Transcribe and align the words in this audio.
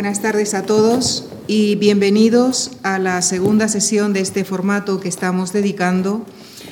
Buenas 0.00 0.22
tardes 0.22 0.54
a 0.54 0.62
todos 0.62 1.26
y 1.46 1.74
bienvenidos 1.74 2.70
a 2.82 2.98
la 2.98 3.20
segunda 3.20 3.68
sesión 3.68 4.14
de 4.14 4.20
este 4.20 4.44
formato 4.46 4.98
que 4.98 5.10
estamos 5.10 5.52
dedicando 5.52 6.24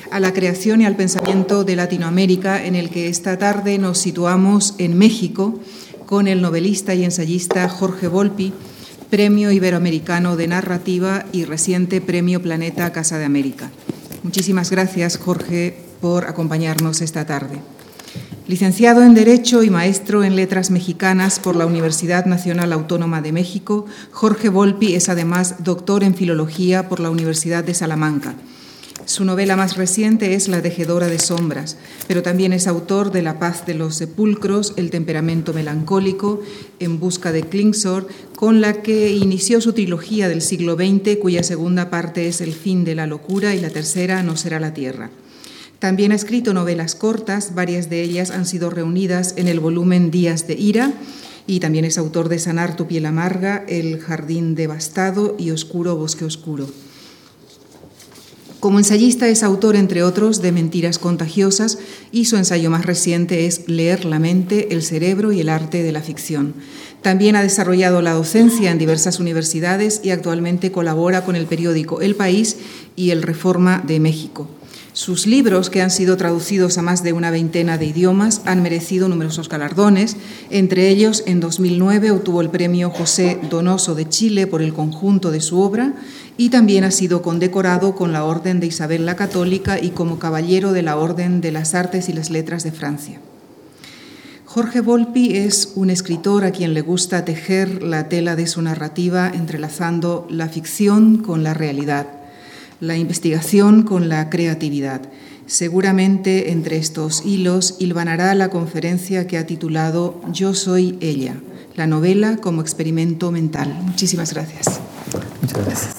a 0.09 0.19
la 0.19 0.33
creación 0.33 0.81
y 0.81 0.87
al 0.87 0.95
pensamiento 0.95 1.63
de 1.63 1.75
Latinoamérica, 1.75 2.65
en 2.65 2.73
el 2.73 2.89
que 2.89 3.07
esta 3.07 3.37
tarde 3.37 3.77
nos 3.77 3.99
situamos 3.99 4.73
en 4.79 4.97
México 4.97 5.59
con 6.07 6.27
el 6.27 6.41
novelista 6.41 6.95
y 6.95 7.03
ensayista 7.03 7.69
Jorge 7.69 8.07
Volpi, 8.07 8.51
Premio 9.11 9.51
Iberoamericano 9.51 10.35
de 10.35 10.47
Narrativa 10.47 11.23
y 11.31 11.45
reciente 11.45 12.01
Premio 12.01 12.41
Planeta 12.41 12.91
Casa 12.91 13.19
de 13.19 13.25
América. 13.25 13.69
Muchísimas 14.23 14.71
gracias, 14.71 15.17
Jorge, 15.17 15.77
por 16.01 16.25
acompañarnos 16.25 17.01
esta 17.01 17.27
tarde. 17.27 17.61
Licenciado 18.49 19.03
en 19.03 19.13
Derecho 19.13 19.61
y 19.61 19.69
maestro 19.69 20.23
en 20.23 20.35
Letras 20.35 20.71
Mexicanas 20.71 21.37
por 21.37 21.55
la 21.55 21.67
Universidad 21.67 22.25
Nacional 22.25 22.73
Autónoma 22.73 23.21
de 23.21 23.31
México, 23.31 23.85
Jorge 24.09 24.49
Volpi 24.49 24.95
es 24.95 25.07
además 25.07 25.63
doctor 25.63 26.03
en 26.03 26.15
Filología 26.15 26.89
por 26.89 26.99
la 26.99 27.11
Universidad 27.11 27.63
de 27.63 27.75
Salamanca. 27.75 28.33
Su 29.05 29.23
novela 29.23 29.55
más 29.55 29.77
reciente 29.77 30.33
es 30.33 30.47
La 30.47 30.63
Tejedora 30.63 31.05
de 31.05 31.19
Sombras, 31.19 31.77
pero 32.07 32.23
también 32.23 32.51
es 32.51 32.65
autor 32.65 33.11
de 33.11 33.21
La 33.21 33.37
paz 33.37 33.67
de 33.67 33.75
los 33.75 33.93
sepulcros, 33.93 34.73
El 34.77 34.89
temperamento 34.89 35.53
melancólico, 35.53 36.41
En 36.79 36.99
busca 36.99 37.31
de 37.31 37.43
Klingsor, 37.43 38.07
con 38.35 38.61
la 38.61 38.81
que 38.81 39.11
inició 39.11 39.61
su 39.61 39.73
trilogía 39.73 40.27
del 40.27 40.41
siglo 40.41 40.73
XX, 40.73 41.17
cuya 41.21 41.43
segunda 41.43 41.91
parte 41.91 42.27
es 42.27 42.41
El 42.41 42.53
fin 42.53 42.83
de 42.83 42.95
la 42.95 43.05
locura 43.05 43.53
y 43.53 43.59
la 43.59 43.69
tercera 43.69 44.23
No 44.23 44.35
será 44.35 44.59
la 44.59 44.73
tierra. 44.73 45.11
También 45.79 46.11
ha 46.11 46.15
escrito 46.15 46.53
novelas 46.53 46.93
cortas, 46.93 47.55
varias 47.55 47.89
de 47.89 48.01
ellas 48.01 48.31
han 48.31 48.45
sido 48.45 48.69
reunidas 48.69 49.33
en 49.37 49.47
el 49.47 49.61
volumen 49.61 50.11
Días 50.11 50.45
de 50.45 50.55
Ira, 50.55 50.93
y 51.47 51.61
también 51.61 51.85
es 51.85 51.97
autor 51.97 52.27
de 52.27 52.37
Sanar 52.37 52.75
tu 52.75 52.85
piel 52.85 53.05
amarga, 53.05 53.63
El 53.67 53.99
jardín 53.99 54.55
devastado 54.55 55.35
y 55.39 55.51
Oscuro 55.51 55.95
bosque 55.95 56.25
oscuro. 56.25 56.67
Como 58.59 58.77
ensayista 58.77 59.29
es 59.29 59.41
autor, 59.41 59.77
entre 59.77 60.03
otros, 60.03 60.41
de 60.41 60.51
Mentiras 60.51 60.99
contagiosas 60.99 61.77
y 62.11 62.25
su 62.25 62.35
ensayo 62.35 62.69
más 62.69 62.85
reciente 62.85 63.45
es 63.45 63.69
Leer 63.69 64.03
la 64.03 64.19
mente, 64.19 64.73
el 64.73 64.83
cerebro 64.83 65.31
y 65.31 65.39
el 65.39 65.47
arte 65.47 65.81
de 65.81 65.93
la 65.93 66.01
ficción. 66.01 66.55
También 67.01 67.37
ha 67.37 67.41
desarrollado 67.41 68.01
la 68.01 68.11
docencia 68.11 68.69
en 68.71 68.77
diversas 68.77 69.21
universidades 69.21 70.01
y 70.03 70.09
actualmente 70.09 70.73
colabora 70.73 71.23
con 71.23 71.37
el 71.37 71.45
periódico 71.45 72.01
El 72.01 72.15
País 72.15 72.57
y 72.97 73.11
el 73.11 73.23
Reforma 73.23 73.81
de 73.87 74.01
México. 74.01 74.49
Sus 74.99 75.27
libros, 75.27 75.69
que 75.69 75.81
han 75.81 75.91
sido 75.91 76.17
traducidos 76.17 76.77
a 76.77 76.81
más 76.81 77.03
de 77.03 77.13
una 77.13 77.31
veintena 77.31 77.77
de 77.77 77.85
idiomas, 77.85 78.41
han 78.43 78.61
merecido 78.61 79.07
numerosos 79.07 79.47
galardones. 79.47 80.17
Entre 80.49 80.89
ellos, 80.89 81.23
en 81.25 81.39
2009 81.39 82.11
obtuvo 82.11 82.41
el 82.41 82.49
premio 82.49 82.89
José 82.89 83.39
Donoso 83.49 83.95
de 83.95 84.09
Chile 84.09 84.45
por 84.45 84.61
el 84.61 84.73
conjunto 84.73 85.31
de 85.31 85.39
su 85.39 85.61
obra 85.61 85.93
y 86.35 86.49
también 86.49 86.83
ha 86.83 86.91
sido 86.91 87.21
condecorado 87.21 87.95
con 87.95 88.11
la 88.11 88.25
Orden 88.25 88.59
de 88.59 88.67
Isabel 88.67 89.05
la 89.05 89.15
Católica 89.15 89.79
y 89.79 89.91
como 89.91 90.19
Caballero 90.19 90.73
de 90.73 90.81
la 90.81 90.97
Orden 90.97 91.39
de 91.39 91.53
las 91.53 91.75
Artes 91.75 92.09
y 92.09 92.11
las 92.11 92.29
Letras 92.29 92.65
de 92.65 92.73
Francia. 92.73 93.21
Jorge 94.43 94.81
Volpi 94.81 95.37
es 95.37 95.71
un 95.75 95.91
escritor 95.91 96.43
a 96.43 96.51
quien 96.51 96.73
le 96.73 96.81
gusta 96.81 97.23
tejer 97.23 97.83
la 97.83 98.09
tela 98.09 98.35
de 98.35 98.47
su 98.47 98.61
narrativa 98.61 99.31
entrelazando 99.33 100.27
la 100.29 100.49
ficción 100.49 101.19
con 101.19 101.41
la 101.41 101.53
realidad 101.53 102.18
la 102.79 102.97
investigación 102.97 103.83
con 103.83 104.09
la 104.09 104.29
creatividad. 104.29 105.01
Seguramente 105.45 106.51
entre 106.51 106.77
estos 106.77 107.25
hilos 107.25 107.77
hilvanará 107.79 108.35
la 108.35 108.49
conferencia 108.49 109.25
que 109.25 109.37
ha 109.37 109.45
titulado 109.47 110.21
Yo 110.31 110.53
soy 110.53 110.97
ella, 111.01 111.35
la 111.75 111.87
novela 111.87 112.37
como 112.37 112.61
experimento 112.61 113.31
mental. 113.31 113.75
Muchísimas 113.83 114.33
gracias. 114.33 114.79
Muchas 115.41 115.65
gracias. 115.65 115.95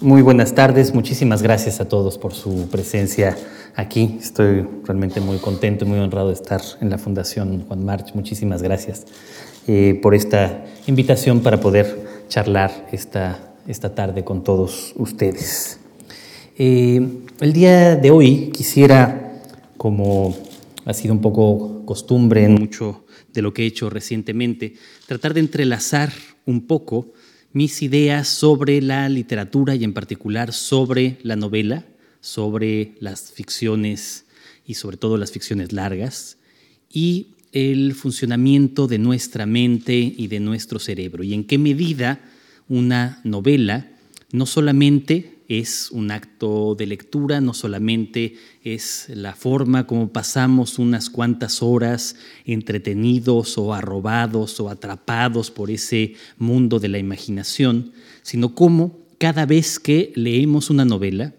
Muy 0.00 0.20
buenas 0.20 0.54
tardes, 0.54 0.92
muchísimas 0.92 1.42
gracias 1.42 1.80
a 1.80 1.88
todos 1.88 2.18
por 2.18 2.34
su 2.34 2.68
presencia 2.68 3.34
aquí. 3.76 4.18
Estoy 4.20 4.66
realmente 4.84 5.22
muy 5.22 5.38
contento 5.38 5.86
y 5.86 5.88
muy 5.88 5.98
honrado 5.98 6.28
de 6.28 6.34
estar 6.34 6.60
en 6.82 6.90
la 6.90 6.98
Fundación 6.98 7.64
Juan 7.66 7.82
March. 7.82 8.14
Muchísimas 8.14 8.62
gracias 8.62 9.06
eh, 9.66 9.98
por 10.02 10.14
esta 10.14 10.66
invitación 10.86 11.40
para 11.40 11.60
poder 11.60 12.26
charlar 12.28 12.88
esta, 12.92 13.38
esta 13.66 13.94
tarde 13.94 14.22
con 14.22 14.44
todos 14.44 14.92
ustedes. 14.96 15.78
Eh, 16.58 17.06
el 17.40 17.52
día 17.52 17.96
de 17.96 18.10
hoy 18.10 18.50
quisiera, 18.50 19.42
como 19.76 20.34
ha 20.86 20.94
sido 20.94 21.12
un 21.12 21.20
poco 21.20 21.84
costumbre 21.84 22.44
en 22.44 22.54
mucho 22.54 23.04
de 23.34 23.42
lo 23.42 23.52
que 23.52 23.64
he 23.64 23.66
hecho 23.66 23.90
recientemente, 23.90 24.74
tratar 25.06 25.34
de 25.34 25.40
entrelazar 25.40 26.14
un 26.46 26.66
poco 26.66 27.12
mis 27.52 27.82
ideas 27.82 28.28
sobre 28.28 28.80
la 28.80 29.06
literatura 29.10 29.74
y 29.74 29.84
en 29.84 29.92
particular 29.92 30.54
sobre 30.54 31.18
la 31.22 31.36
novela, 31.36 31.84
sobre 32.20 32.94
las 33.00 33.32
ficciones 33.32 34.24
y 34.66 34.74
sobre 34.74 34.96
todo 34.96 35.18
las 35.18 35.32
ficciones 35.32 35.74
largas 35.74 36.38
y 36.90 37.34
el 37.52 37.94
funcionamiento 37.94 38.86
de 38.86 38.98
nuestra 38.98 39.44
mente 39.44 39.94
y 39.94 40.28
de 40.28 40.40
nuestro 40.40 40.78
cerebro. 40.78 41.22
Y 41.22 41.34
en 41.34 41.44
qué 41.44 41.58
medida 41.58 42.20
una 42.66 43.20
novela 43.24 43.90
no 44.32 44.46
solamente 44.46 45.35
es 45.48 45.90
un 45.90 46.10
acto 46.10 46.74
de 46.74 46.86
lectura, 46.86 47.40
no 47.40 47.54
solamente 47.54 48.36
es 48.62 49.06
la 49.08 49.34
forma 49.34 49.86
como 49.86 50.12
pasamos 50.12 50.78
unas 50.78 51.10
cuantas 51.10 51.62
horas 51.62 52.16
entretenidos 52.44 53.58
o 53.58 53.72
arrobados 53.72 54.58
o 54.60 54.68
atrapados 54.68 55.50
por 55.50 55.70
ese 55.70 56.14
mundo 56.38 56.78
de 56.80 56.88
la 56.88 56.98
imaginación, 56.98 57.92
sino 58.22 58.54
cómo 58.54 58.98
cada 59.18 59.46
vez 59.46 59.78
que 59.78 60.12
leemos 60.14 60.70
una 60.70 60.84
novela, 60.84 61.34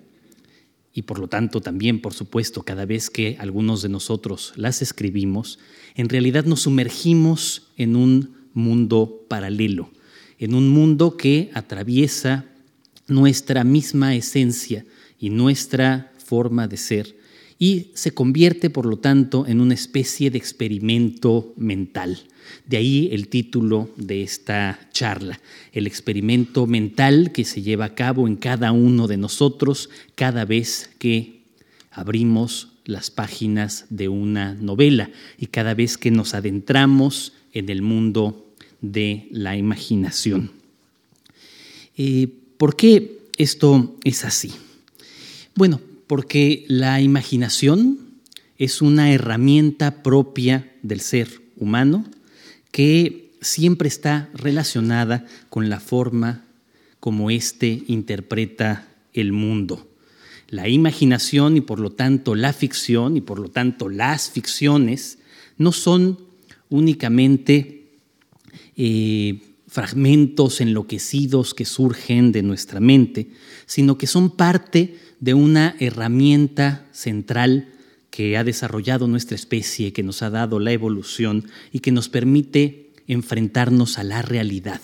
y 0.94 1.04
por 1.04 1.20
lo 1.20 1.28
tanto 1.28 1.62
también, 1.62 2.02
por 2.02 2.16
supuesto, 2.16 2.64
cada 2.64 2.86
vez 2.86 3.12
que 3.12 3.38
algunos 3.40 3.84
de 3.84 3.90
nosotros 3.90 4.54
las 4.56 4.82
escribimos, 4.82 5.60
en 5.94 6.10
realidad 6.10 6.46
nos 6.46 6.62
sumergimos 6.62 7.68
en 7.78 7.96
un 7.96 8.36
mundo 8.54 9.26
paralelo, 9.28 9.92
en 10.40 10.56
un 10.56 10.70
mundo 10.70 11.16
que 11.16 11.52
atraviesa 11.54 12.46
nuestra 13.08 13.64
misma 13.64 14.16
esencia 14.16 14.86
y 15.20 15.30
nuestra 15.30 16.12
forma 16.18 16.68
de 16.68 16.78
ser 16.78 17.16
y 17.60 17.92
se 17.96 18.12
convierte, 18.12 18.70
por 18.70 18.86
lo 18.86 18.98
tanto, 18.98 19.48
en 19.48 19.62
una 19.62 19.74
especie 19.74 20.30
de 20.30 20.38
experimento 20.38 21.54
mental. 21.58 22.20
De 22.66 22.78
ahí 22.78 23.10
el 23.12 23.28
título 23.28 23.90
de 23.98 24.22
esta 24.22 24.80
charla, 24.92 25.40
el 25.74 25.88
experimento 25.88 26.68
mental 26.68 27.32
que 27.32 27.46
se 27.46 27.62
lleva 27.62 27.86
a 27.86 27.96
cabo 27.96 28.28
en 28.28 28.36
cada 28.36 28.72
uno 28.72 29.08
de 29.08 29.18
nosotros 29.18 29.90
cada 30.16 30.46
vez 30.46 30.92
que 31.00 31.42
abrimos 31.92 32.70
las 32.86 33.10
páginas 33.10 33.86
de 33.90 34.08
una 34.08 34.54
novela 34.54 35.10
y 35.38 35.48
cada 35.48 35.74
vez 35.74 35.98
que 35.98 36.12
nos 36.12 36.36
adentramos 36.36 37.34
en 37.54 37.70
el 37.70 37.82
mundo 37.82 38.46
de 38.82 39.28
la 39.32 39.58
imaginación. 39.58 40.52
Eh, 41.98 42.30
¿Por 42.58 42.76
qué 42.76 43.20
esto 43.38 43.96
es 44.04 44.26
así? 44.26 44.52
Bueno, 45.56 45.80
porque 46.08 46.66
la 46.68 47.02
imaginación 47.02 48.00
es 48.58 48.82
una 48.82 49.12
herramienta 49.12 50.02
propia 50.02 50.72
del 50.82 51.02
ser 51.02 51.42
humano 51.56 52.06
que 52.72 53.32
siempre 53.42 53.88
está 53.88 54.30
relacionada 54.34 55.26
con 55.50 55.70
la 55.70 55.80
forma 55.80 56.46
como 57.00 57.30
éste 57.30 57.84
interpreta 57.88 58.88
el 59.14 59.32
mundo. 59.32 59.88
La 60.50 60.68
imaginación 60.68 61.58
y 61.58 61.62
por 61.62 61.80
lo 61.80 61.92
tanto 61.92 62.34
la 62.34 62.54
ficción 62.54 63.18
y 63.18 63.22
por 63.22 63.38
lo 63.40 63.50
tanto 63.50 63.90
las 63.90 64.32
ficciones 64.32 65.20
no 65.58 65.72
son 65.72 66.20
únicamente 66.70 67.90
eh, 68.76 69.42
fragmentos 69.78 70.60
enloquecidos 70.60 71.54
que 71.54 71.64
surgen 71.64 72.32
de 72.32 72.42
nuestra 72.42 72.80
mente, 72.80 73.28
sino 73.68 73.96
que 73.96 74.08
son 74.08 74.32
parte 74.32 74.98
de 75.20 75.36
una 75.36 75.76
herramienta 75.80 76.88
central 76.94 77.70
que 78.10 78.38
ha 78.38 78.44
desarrollado 78.44 79.08
nuestra 79.08 79.36
especie, 79.36 79.94
que 79.94 80.02
nos 80.02 80.24
ha 80.24 80.32
dado 80.32 80.60
la 80.60 80.72
evolución 80.72 81.46
y 81.72 81.82
que 81.82 81.92
nos 81.92 82.10
permite 82.10 82.90
enfrentarnos 83.06 84.00
a 84.00 84.04
la 84.04 84.24
realidad. 84.24 84.82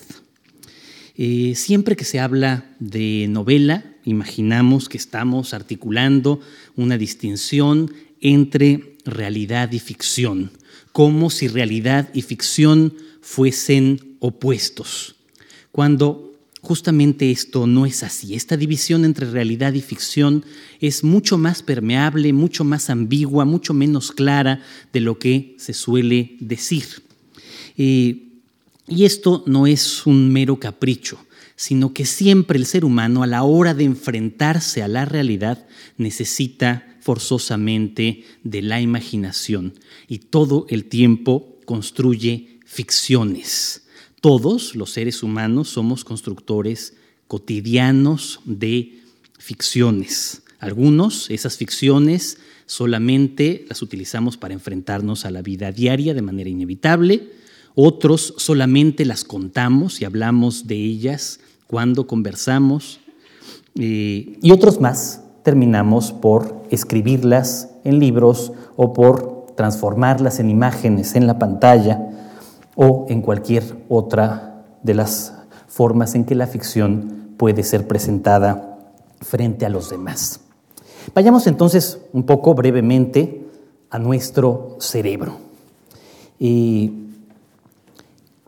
Eh, 1.16 1.54
siempre 1.56 1.96
que 1.96 2.04
se 2.04 2.20
habla 2.20 2.76
de 2.78 3.26
novela, 3.28 3.84
imaginamos 4.04 4.88
que 4.88 4.98
estamos 4.98 5.54
articulando 5.54 6.38
una 6.76 6.98
distinción 6.98 7.92
entre 8.20 8.96
realidad 9.04 9.72
y 9.72 9.80
ficción, 9.80 10.52
como 10.92 11.30
si 11.30 11.48
realidad 11.48 12.10
y 12.14 12.22
ficción 12.22 12.94
fuesen 13.20 14.13
opuestos, 14.24 15.16
cuando 15.70 16.32
justamente 16.62 17.30
esto 17.30 17.66
no 17.66 17.84
es 17.84 18.02
así. 18.02 18.34
Esta 18.34 18.56
división 18.56 19.04
entre 19.04 19.30
realidad 19.30 19.74
y 19.74 19.82
ficción 19.82 20.46
es 20.80 21.04
mucho 21.04 21.36
más 21.36 21.62
permeable, 21.62 22.32
mucho 22.32 22.64
más 22.64 22.88
ambigua, 22.88 23.44
mucho 23.44 23.74
menos 23.74 24.12
clara 24.12 24.62
de 24.90 25.00
lo 25.00 25.18
que 25.18 25.54
se 25.58 25.74
suele 25.74 26.36
decir. 26.40 26.86
Y 27.76 28.30
esto 28.88 29.44
no 29.46 29.66
es 29.66 30.06
un 30.06 30.32
mero 30.32 30.58
capricho, 30.58 31.18
sino 31.54 31.92
que 31.92 32.06
siempre 32.06 32.58
el 32.58 32.64
ser 32.64 32.86
humano 32.86 33.22
a 33.22 33.26
la 33.26 33.42
hora 33.42 33.74
de 33.74 33.84
enfrentarse 33.84 34.82
a 34.82 34.88
la 34.88 35.04
realidad 35.04 35.66
necesita 35.98 36.96
forzosamente 37.00 38.24
de 38.42 38.62
la 38.62 38.80
imaginación 38.80 39.74
y 40.08 40.18
todo 40.18 40.64
el 40.70 40.86
tiempo 40.86 41.58
construye 41.66 42.60
ficciones. 42.64 43.83
Todos 44.24 44.74
los 44.74 44.90
seres 44.90 45.22
humanos 45.22 45.68
somos 45.68 46.02
constructores 46.02 46.94
cotidianos 47.28 48.40
de 48.46 49.02
ficciones. 49.36 50.40
Algunos, 50.60 51.28
esas 51.28 51.58
ficciones, 51.58 52.38
solamente 52.64 53.66
las 53.68 53.82
utilizamos 53.82 54.38
para 54.38 54.54
enfrentarnos 54.54 55.26
a 55.26 55.30
la 55.30 55.42
vida 55.42 55.72
diaria 55.72 56.14
de 56.14 56.22
manera 56.22 56.48
inevitable, 56.48 57.32
otros 57.74 58.32
solamente 58.38 59.04
las 59.04 59.24
contamos 59.24 60.00
y 60.00 60.06
hablamos 60.06 60.66
de 60.66 60.76
ellas 60.76 61.40
cuando 61.66 62.06
conversamos, 62.06 63.00
eh, 63.78 64.38
y 64.40 64.52
otros 64.52 64.80
más 64.80 65.20
terminamos 65.42 66.12
por 66.12 66.62
escribirlas 66.70 67.68
en 67.84 67.98
libros 67.98 68.52
o 68.76 68.94
por 68.94 69.52
transformarlas 69.54 70.40
en 70.40 70.48
imágenes 70.48 71.14
en 71.14 71.26
la 71.26 71.38
pantalla 71.38 72.13
o 72.76 73.06
en 73.08 73.22
cualquier 73.22 73.84
otra 73.88 74.64
de 74.82 74.94
las 74.94 75.34
formas 75.66 76.14
en 76.14 76.24
que 76.24 76.34
la 76.34 76.46
ficción 76.46 77.34
puede 77.36 77.62
ser 77.62 77.86
presentada 77.86 78.78
frente 79.20 79.66
a 79.66 79.68
los 79.68 79.90
demás. 79.90 80.40
Vayamos 81.14 81.46
entonces 81.46 81.98
un 82.12 82.24
poco 82.24 82.54
brevemente 82.54 83.46
a 83.90 83.98
nuestro 83.98 84.76
cerebro. 84.80 85.38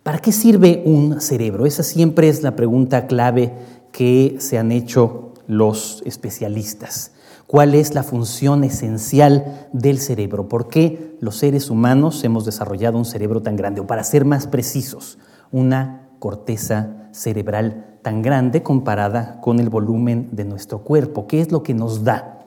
¿Para 0.02 0.18
qué 0.18 0.30
sirve 0.30 0.82
un 0.84 1.20
cerebro? 1.20 1.66
Esa 1.66 1.82
siempre 1.82 2.28
es 2.28 2.42
la 2.42 2.54
pregunta 2.54 3.06
clave 3.06 3.52
que 3.90 4.36
se 4.38 4.58
han 4.58 4.70
hecho 4.70 5.32
los 5.48 6.02
especialistas. 6.06 7.12
¿Cuál 7.46 7.76
es 7.76 7.94
la 7.94 8.02
función 8.02 8.64
esencial 8.64 9.68
del 9.72 9.98
cerebro? 9.98 10.48
¿Por 10.48 10.68
qué 10.68 11.16
los 11.20 11.36
seres 11.36 11.70
humanos 11.70 12.24
hemos 12.24 12.44
desarrollado 12.44 12.98
un 12.98 13.04
cerebro 13.04 13.40
tan 13.40 13.54
grande? 13.54 13.80
O 13.80 13.86
para 13.86 14.02
ser 14.02 14.24
más 14.24 14.48
precisos, 14.48 15.18
una 15.52 16.08
corteza 16.18 17.08
cerebral 17.12 17.98
tan 18.02 18.20
grande 18.20 18.64
comparada 18.64 19.40
con 19.40 19.60
el 19.60 19.68
volumen 19.68 20.28
de 20.32 20.44
nuestro 20.44 20.80
cuerpo. 20.80 21.28
¿Qué 21.28 21.40
es 21.40 21.52
lo 21.52 21.62
que 21.62 21.72
nos 21.72 22.02
da? 22.02 22.46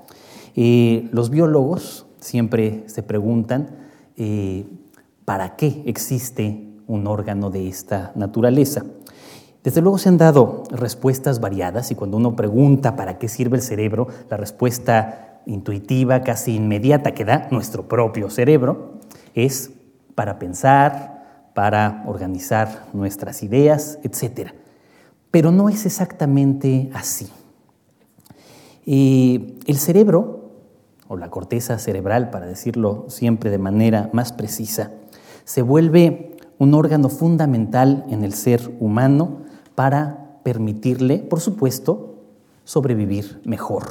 Eh, 0.56 1.08
los 1.14 1.30
biólogos 1.30 2.06
siempre 2.20 2.84
se 2.88 3.02
preguntan 3.02 3.70
eh, 4.18 4.68
para 5.24 5.56
qué 5.56 5.82
existe 5.86 6.68
un 6.88 7.08
órgano 7.08 7.50
de 7.50 7.70
esta 7.70 8.12
naturaleza. 8.16 8.84
Desde 9.64 9.82
luego 9.82 9.98
se 9.98 10.10
han 10.10 10.18
dado 10.18 10.64
respuestas 10.72 11.42
variadas 11.42 11.92
y 11.92 11.96
cuando 11.96 12.18
uno 12.18 12.36
pregunta 12.36 12.96
para 12.96 13.18
qué 13.18 13.28
sirve 13.28 13.58
el 13.58 13.64
cerebro, 13.64 14.08
la 14.30 14.38
respuesta 14.38 15.42
intuitiva, 15.46 16.22
casi 16.22 16.56
inmediata 16.56 17.14
que 17.14 17.26
da 17.26 17.48
nuestro 17.52 17.88
propio 17.88 18.30
cerebro 18.30 19.00
es 19.34 19.72
para 20.16 20.40
pensar, 20.40 21.52
para 21.54 22.04
organizar 22.08 22.86
nuestras 22.94 23.44
ideas, 23.44 24.00
etc. 24.04 24.52
Pero 25.32 25.52
no 25.52 25.68
es 25.68 25.86
exactamente 25.86 26.90
así. 26.94 27.30
El 28.86 29.78
cerebro 29.78 30.52
o 31.08 31.18
la 31.18 31.30
corteza 31.30 31.78
cerebral, 31.80 32.30
para 32.30 32.46
decirlo 32.46 33.06
siempre 33.10 33.50
de 33.50 33.58
manera 33.58 34.10
más 34.14 34.32
precisa, 34.32 34.92
se 35.44 35.62
vuelve 35.62 36.38
un 36.60 36.74
órgano 36.74 37.10
fundamental 37.10 38.06
en 38.10 38.24
el 38.24 38.34
ser 38.34 38.72
humano 38.80 39.49
para 39.80 40.42
permitirle, 40.44 41.20
por 41.20 41.40
supuesto, 41.40 42.16
sobrevivir 42.66 43.40
mejor. 43.46 43.84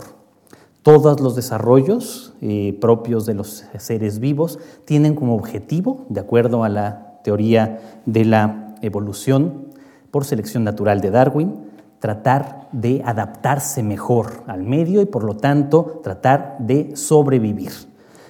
Todos 0.82 1.18
los 1.18 1.34
desarrollos 1.34 2.34
eh, 2.42 2.76
propios 2.78 3.24
de 3.24 3.32
los 3.32 3.64
seres 3.78 4.18
vivos 4.18 4.58
tienen 4.84 5.14
como 5.14 5.34
objetivo, 5.34 6.04
de 6.10 6.20
acuerdo 6.20 6.62
a 6.62 6.68
la 6.68 7.20
teoría 7.24 8.02
de 8.04 8.26
la 8.26 8.74
evolución 8.82 9.68
por 10.10 10.26
selección 10.26 10.62
natural 10.62 11.00
de 11.00 11.10
Darwin, 11.10 11.54
tratar 12.00 12.68
de 12.70 13.00
adaptarse 13.06 13.82
mejor 13.82 14.42
al 14.46 14.64
medio 14.64 15.00
y 15.00 15.06
por 15.06 15.24
lo 15.24 15.38
tanto 15.38 16.02
tratar 16.04 16.58
de 16.58 16.96
sobrevivir. 16.96 17.72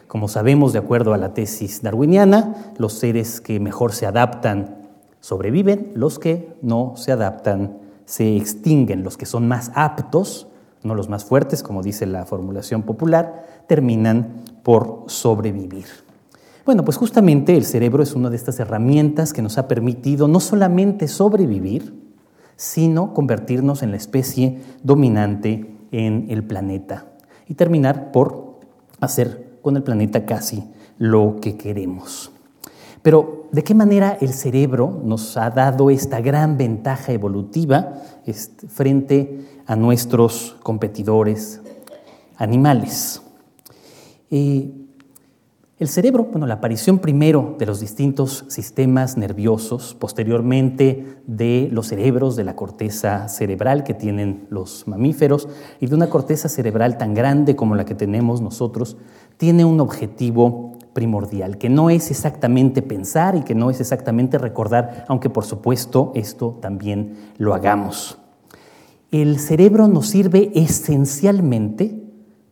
Como 0.06 0.28
sabemos, 0.28 0.72
de 0.72 0.78
acuerdo 0.78 1.12
a 1.12 1.18
la 1.18 1.34
tesis 1.34 1.82
darwiniana, 1.82 2.72
los 2.78 2.92
seres 2.92 3.40
que 3.40 3.58
mejor 3.58 3.92
se 3.94 4.06
adaptan 4.06 4.77
sobreviven, 5.20 5.92
los 5.94 6.18
que 6.18 6.56
no 6.62 6.94
se 6.96 7.12
adaptan 7.12 7.78
se 8.04 8.36
extinguen, 8.36 9.04
los 9.04 9.16
que 9.16 9.26
son 9.26 9.46
más 9.46 9.70
aptos, 9.74 10.48
no 10.82 10.94
los 10.94 11.08
más 11.08 11.24
fuertes, 11.24 11.62
como 11.62 11.82
dice 11.82 12.06
la 12.06 12.24
formulación 12.24 12.82
popular, 12.82 13.46
terminan 13.66 14.42
por 14.62 15.04
sobrevivir. 15.06 15.86
Bueno, 16.64 16.84
pues 16.84 16.96
justamente 16.96 17.56
el 17.56 17.64
cerebro 17.64 18.02
es 18.02 18.14
una 18.14 18.30
de 18.30 18.36
estas 18.36 18.60
herramientas 18.60 19.32
que 19.32 19.42
nos 19.42 19.58
ha 19.58 19.68
permitido 19.68 20.28
no 20.28 20.40
solamente 20.40 21.08
sobrevivir, 21.08 21.94
sino 22.56 23.14
convertirnos 23.14 23.82
en 23.82 23.90
la 23.90 23.96
especie 23.96 24.60
dominante 24.82 25.74
en 25.92 26.26
el 26.28 26.44
planeta 26.44 27.06
y 27.46 27.54
terminar 27.54 28.12
por 28.12 28.58
hacer 29.00 29.58
con 29.62 29.76
el 29.76 29.82
planeta 29.82 30.26
casi 30.26 30.64
lo 30.98 31.36
que 31.40 31.56
queremos. 31.56 32.32
Pero, 33.02 33.48
¿de 33.52 33.62
qué 33.62 33.74
manera 33.74 34.16
el 34.20 34.32
cerebro 34.32 35.00
nos 35.04 35.36
ha 35.36 35.50
dado 35.50 35.90
esta 35.90 36.20
gran 36.20 36.56
ventaja 36.56 37.12
evolutiva 37.12 38.02
este, 38.26 38.66
frente 38.68 39.46
a 39.66 39.76
nuestros 39.76 40.56
competidores 40.62 41.60
animales? 42.36 43.22
Eh, 44.30 44.70
el 45.78 45.86
cerebro, 45.86 46.24
bueno, 46.24 46.44
la 46.48 46.54
aparición 46.54 46.98
primero 46.98 47.54
de 47.56 47.64
los 47.64 47.78
distintos 47.78 48.44
sistemas 48.48 49.16
nerviosos, 49.16 49.94
posteriormente 49.94 51.20
de 51.28 51.68
los 51.70 51.86
cerebros 51.86 52.34
de 52.34 52.42
la 52.42 52.56
corteza 52.56 53.28
cerebral 53.28 53.84
que 53.84 53.94
tienen 53.94 54.48
los 54.50 54.88
mamíferos 54.88 55.48
y 55.78 55.86
de 55.86 55.94
una 55.94 56.10
corteza 56.10 56.48
cerebral 56.48 56.98
tan 56.98 57.14
grande 57.14 57.54
como 57.54 57.76
la 57.76 57.84
que 57.84 57.94
tenemos 57.94 58.40
nosotros, 58.40 58.96
tiene 59.36 59.64
un 59.64 59.78
objetivo 59.78 60.67
primordial, 60.98 61.58
que 61.58 61.68
no 61.68 61.90
es 61.90 62.10
exactamente 62.10 62.82
pensar 62.82 63.36
y 63.36 63.42
que 63.42 63.54
no 63.54 63.70
es 63.70 63.78
exactamente 63.78 64.36
recordar, 64.36 65.04
aunque 65.06 65.30
por 65.30 65.44
supuesto 65.44 66.10
esto 66.16 66.58
también 66.60 67.14
lo 67.38 67.54
hagamos. 67.54 68.18
El 69.12 69.38
cerebro 69.38 69.86
nos 69.86 70.08
sirve 70.08 70.50
esencialmente 70.56 72.02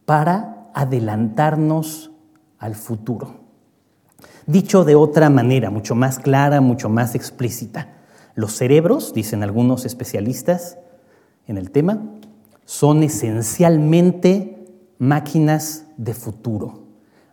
para 0.04 0.70
adelantarnos 0.74 2.12
al 2.60 2.76
futuro. 2.76 3.40
Dicho 4.46 4.84
de 4.84 4.94
otra 4.94 5.28
manera, 5.28 5.70
mucho 5.70 5.96
más 5.96 6.20
clara, 6.20 6.60
mucho 6.60 6.88
más 6.88 7.16
explícita, 7.16 7.94
los 8.36 8.52
cerebros, 8.52 9.12
dicen 9.12 9.42
algunos 9.42 9.84
especialistas 9.84 10.78
en 11.48 11.58
el 11.58 11.72
tema, 11.72 11.98
son 12.64 13.02
esencialmente 13.02 14.68
máquinas 14.98 15.86
de 15.96 16.14
futuro, 16.14 16.85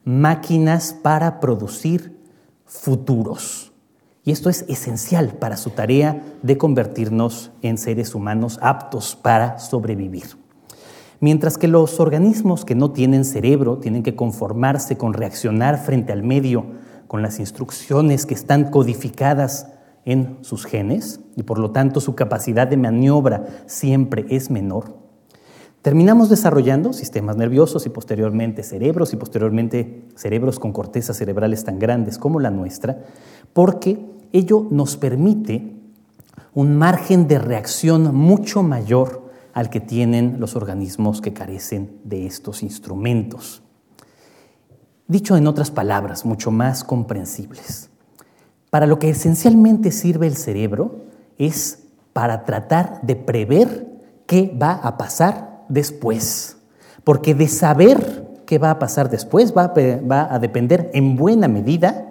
máquinas 0.05 0.93
para 0.93 1.39
producir 1.39 2.17
futuros. 2.65 3.73
Y 4.23 4.31
esto 4.31 4.49
es 4.49 4.65
esencial 4.69 5.35
para 5.37 5.57
su 5.57 5.71
tarea 5.71 6.23
de 6.41 6.57
convertirnos 6.57 7.51
en 7.61 7.77
seres 7.77 8.15
humanos 8.15 8.57
aptos 8.61 9.15
para 9.15 9.59
sobrevivir. 9.59 10.37
Mientras 11.19 11.57
que 11.57 11.67
los 11.67 11.99
organismos 11.99 12.65
que 12.65 12.75
no 12.75 12.91
tienen 12.91 13.25
cerebro 13.25 13.77
tienen 13.77 14.03
que 14.03 14.15
conformarse 14.15 14.97
con 14.97 15.13
reaccionar 15.13 15.77
frente 15.77 16.11
al 16.11 16.23
medio 16.23 16.65
con 17.07 17.21
las 17.21 17.39
instrucciones 17.39 18.25
que 18.25 18.33
están 18.33 18.71
codificadas 18.71 19.67
en 20.05 20.37
sus 20.41 20.65
genes 20.65 21.21
y 21.35 21.43
por 21.43 21.59
lo 21.59 21.71
tanto 21.71 22.01
su 22.01 22.15
capacidad 22.15 22.67
de 22.67 22.77
maniobra 22.77 23.45
siempre 23.67 24.25
es 24.29 24.49
menor, 24.49 24.97
terminamos 25.83 26.29
desarrollando 26.29 26.93
sistemas 26.93 27.35
nerviosos 27.35 27.85
y 27.85 27.89
posteriormente 27.89 28.63
cerebros 28.63 29.11
y 29.11 29.17
posteriormente 29.17 30.05
cerebros 30.15 30.57
con 30.57 30.71
cortezas 30.71 31.17
cerebrales 31.17 31.65
tan 31.65 31.77
grandes 31.77 32.17
como 32.17 32.39
la 32.39 32.49
nuestra, 32.49 33.03
porque 33.51 34.03
ello 34.31 34.65
nos 34.71 34.95
permite 34.95 35.75
un 36.53 36.77
margen 36.77 37.27
de 37.27 37.37
reacción 37.37 38.15
mucho 38.15 38.63
mayor 38.63 39.29
al 39.53 39.69
que 39.69 39.81
tienen 39.81 40.39
los 40.39 40.55
organismos 40.55 41.19
que 41.19 41.33
carecen 41.33 41.99
de 42.05 42.25
estos 42.25 42.63
instrumentos. 42.63 43.61
Dicho 45.07 45.35
en 45.35 45.47
otras 45.47 45.69
palabras, 45.69 46.25
mucho 46.25 46.49
más 46.49 46.85
comprensibles, 46.85 47.89
para 48.69 48.87
lo 48.87 48.99
que 48.99 49.09
esencialmente 49.09 49.91
sirve 49.91 50.27
el 50.27 50.37
cerebro 50.37 51.03
es 51.37 51.83
para 52.13 52.45
tratar 52.45 53.01
de 53.01 53.17
prever 53.17 53.91
qué 54.25 54.57
va 54.59 54.75
a 54.75 54.97
pasar 54.97 55.52
después, 55.73 56.57
porque 57.03 57.35
de 57.35 57.47
saber 57.47 58.41
qué 58.45 58.57
va 58.59 58.71
a 58.71 58.79
pasar 58.79 59.09
después 59.09 59.53
va 59.55 59.63
a, 59.63 59.73
va 60.01 60.33
a 60.33 60.39
depender 60.39 60.89
en 60.93 61.15
buena 61.15 61.47
medida 61.47 62.09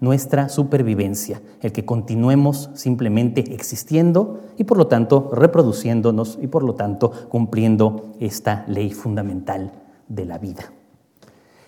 nuestra 0.00 0.48
supervivencia, 0.48 1.40
el 1.62 1.72
que 1.72 1.86
continuemos 1.86 2.70
simplemente 2.74 3.54
existiendo 3.54 4.40
y 4.58 4.64
por 4.64 4.76
lo 4.76 4.88
tanto 4.88 5.30
reproduciéndonos 5.32 6.38
y 6.42 6.48
por 6.48 6.62
lo 6.62 6.74
tanto 6.74 7.10
cumpliendo 7.28 8.12
esta 8.20 8.64
ley 8.68 8.92
fundamental 8.92 9.72
de 10.08 10.26
la 10.26 10.38
vida. 10.38 10.72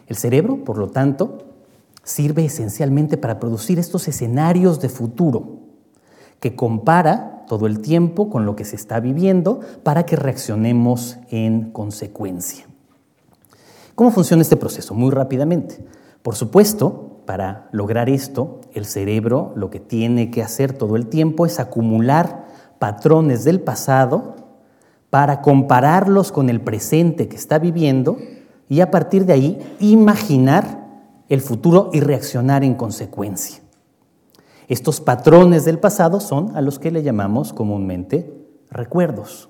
El 0.06 0.16
cerebro, 0.16 0.64
por 0.64 0.78
lo 0.78 0.88
tanto, 0.88 1.38
sirve 2.02 2.44
esencialmente 2.44 3.16
para 3.16 3.38
producir 3.38 3.78
estos 3.78 4.08
escenarios 4.08 4.80
de 4.80 4.88
futuro 4.88 5.60
que 6.40 6.54
compara 6.54 7.37
todo 7.48 7.66
el 7.66 7.80
tiempo 7.80 8.30
con 8.30 8.46
lo 8.46 8.54
que 8.54 8.64
se 8.64 8.76
está 8.76 9.00
viviendo 9.00 9.60
para 9.82 10.06
que 10.06 10.16
reaccionemos 10.16 11.18
en 11.30 11.72
consecuencia. 11.72 12.66
¿Cómo 13.94 14.12
funciona 14.12 14.42
este 14.42 14.56
proceso? 14.56 14.94
Muy 14.94 15.10
rápidamente. 15.10 15.84
Por 16.22 16.36
supuesto, 16.36 17.22
para 17.26 17.68
lograr 17.72 18.08
esto, 18.08 18.60
el 18.72 18.84
cerebro 18.84 19.52
lo 19.56 19.70
que 19.70 19.80
tiene 19.80 20.30
que 20.30 20.42
hacer 20.42 20.72
todo 20.72 20.96
el 20.96 21.08
tiempo 21.08 21.46
es 21.46 21.58
acumular 21.58 22.46
patrones 22.78 23.44
del 23.44 23.60
pasado 23.60 24.36
para 25.10 25.40
compararlos 25.40 26.32
con 26.32 26.48
el 26.50 26.60
presente 26.60 27.28
que 27.28 27.36
está 27.36 27.58
viviendo 27.58 28.18
y 28.68 28.80
a 28.80 28.90
partir 28.90 29.24
de 29.24 29.32
ahí 29.32 29.58
imaginar 29.80 30.86
el 31.28 31.40
futuro 31.40 31.90
y 31.92 32.00
reaccionar 32.00 32.64
en 32.64 32.74
consecuencia. 32.74 33.62
Estos 34.68 35.00
patrones 35.00 35.64
del 35.64 35.78
pasado 35.78 36.20
son 36.20 36.54
a 36.54 36.60
los 36.60 36.78
que 36.78 36.90
le 36.90 37.02
llamamos 37.02 37.54
comúnmente 37.54 38.30
recuerdos. 38.70 39.48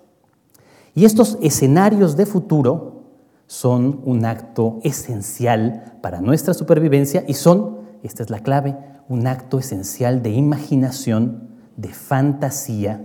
Y 0.94 1.04
estos 1.04 1.38
escenarios 1.42 2.16
de 2.16 2.24
futuro 2.24 3.02
son 3.48 4.00
un 4.04 4.24
acto 4.24 4.78
esencial 4.84 5.98
para 6.02 6.20
nuestra 6.20 6.54
supervivencia 6.54 7.24
y 7.26 7.34
son, 7.34 7.78
esta 8.04 8.22
es 8.22 8.30
la 8.30 8.40
clave, 8.40 8.76
un 9.08 9.26
acto 9.26 9.58
esencial 9.58 10.22
de 10.22 10.30
imaginación, 10.30 11.48
de 11.76 11.88
fantasía 11.88 13.04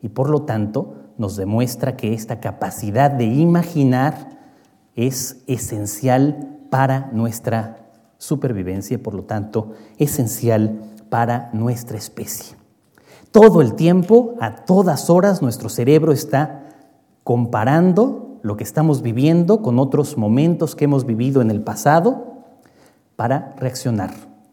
y 0.00 0.10
por 0.10 0.30
lo 0.30 0.42
tanto 0.42 0.94
nos 1.18 1.36
demuestra 1.36 1.96
que 1.96 2.14
esta 2.14 2.40
capacidad 2.40 3.10
de 3.10 3.24
imaginar 3.24 4.38
es 4.94 5.42
esencial 5.46 6.58
para 6.70 7.10
nuestra 7.12 7.88
supervivencia 8.18 8.94
y 8.94 8.98
por 8.98 9.14
lo 9.14 9.24
tanto 9.24 9.72
esencial 9.98 10.80
para 11.10 11.50
nuestra 11.52 11.98
especie. 11.98 12.56
Todo 13.30 13.60
el 13.60 13.74
tiempo, 13.74 14.34
a 14.40 14.64
todas 14.64 15.10
horas, 15.10 15.42
nuestro 15.42 15.68
cerebro 15.68 16.12
está 16.12 16.68
comparando 17.22 18.38
lo 18.42 18.56
que 18.56 18.64
estamos 18.64 19.02
viviendo 19.02 19.62
con 19.62 19.78
otros 19.78 20.16
momentos 20.16 20.74
que 20.74 20.86
hemos 20.86 21.04
vivido 21.04 21.42
en 21.42 21.50
el 21.50 21.60
pasado 21.60 22.44
para 23.16 23.54
reaccionar. 23.58 24.10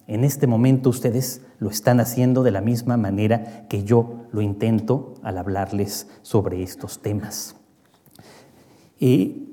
En 0.08 0.24
este 0.24 0.48
momento 0.48 0.90
ustedes 0.90 1.42
lo 1.60 1.70
están 1.70 2.00
haciendo 2.00 2.44
de 2.44 2.52
la 2.52 2.62
misma 2.62 2.98
manera 2.98 3.66
que 3.68 3.84
yo 3.84 4.26
lo 4.32 4.42
intento 4.42 5.16
al 5.24 5.38
hablarles 5.38 6.08
sobre 6.22 6.64
estos 6.64 7.02
temas. 7.02 7.56
Y 9.00 9.48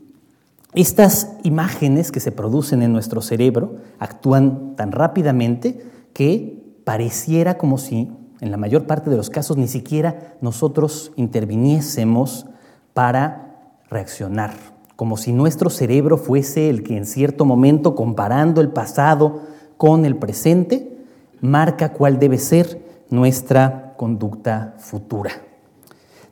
estas 0.74 1.36
imágenes 1.44 2.10
que 2.10 2.20
se 2.20 2.32
producen 2.32 2.82
en 2.82 2.92
nuestro 2.92 3.20
cerebro 3.20 3.76
actúan 3.98 4.74
tan 4.76 4.92
rápidamente 4.92 5.86
que 6.12 6.63
pareciera 6.84 7.58
como 7.58 7.78
si 7.78 8.10
en 8.40 8.50
la 8.50 8.56
mayor 8.56 8.86
parte 8.86 9.10
de 9.10 9.16
los 9.16 9.30
casos 9.30 9.56
ni 9.56 9.68
siquiera 9.68 10.36
nosotros 10.40 11.12
interviniésemos 11.16 12.46
para 12.92 13.80
reaccionar, 13.88 14.52
como 14.96 15.16
si 15.16 15.32
nuestro 15.32 15.70
cerebro 15.70 16.18
fuese 16.18 16.68
el 16.68 16.82
que 16.82 16.96
en 16.96 17.06
cierto 17.06 17.44
momento, 17.44 17.94
comparando 17.94 18.60
el 18.60 18.68
pasado 18.68 19.42
con 19.76 20.04
el 20.04 20.16
presente, 20.16 20.98
marca 21.40 21.92
cuál 21.92 22.18
debe 22.18 22.38
ser 22.38 22.82
nuestra 23.10 23.94
conducta 23.96 24.74
futura. 24.78 25.30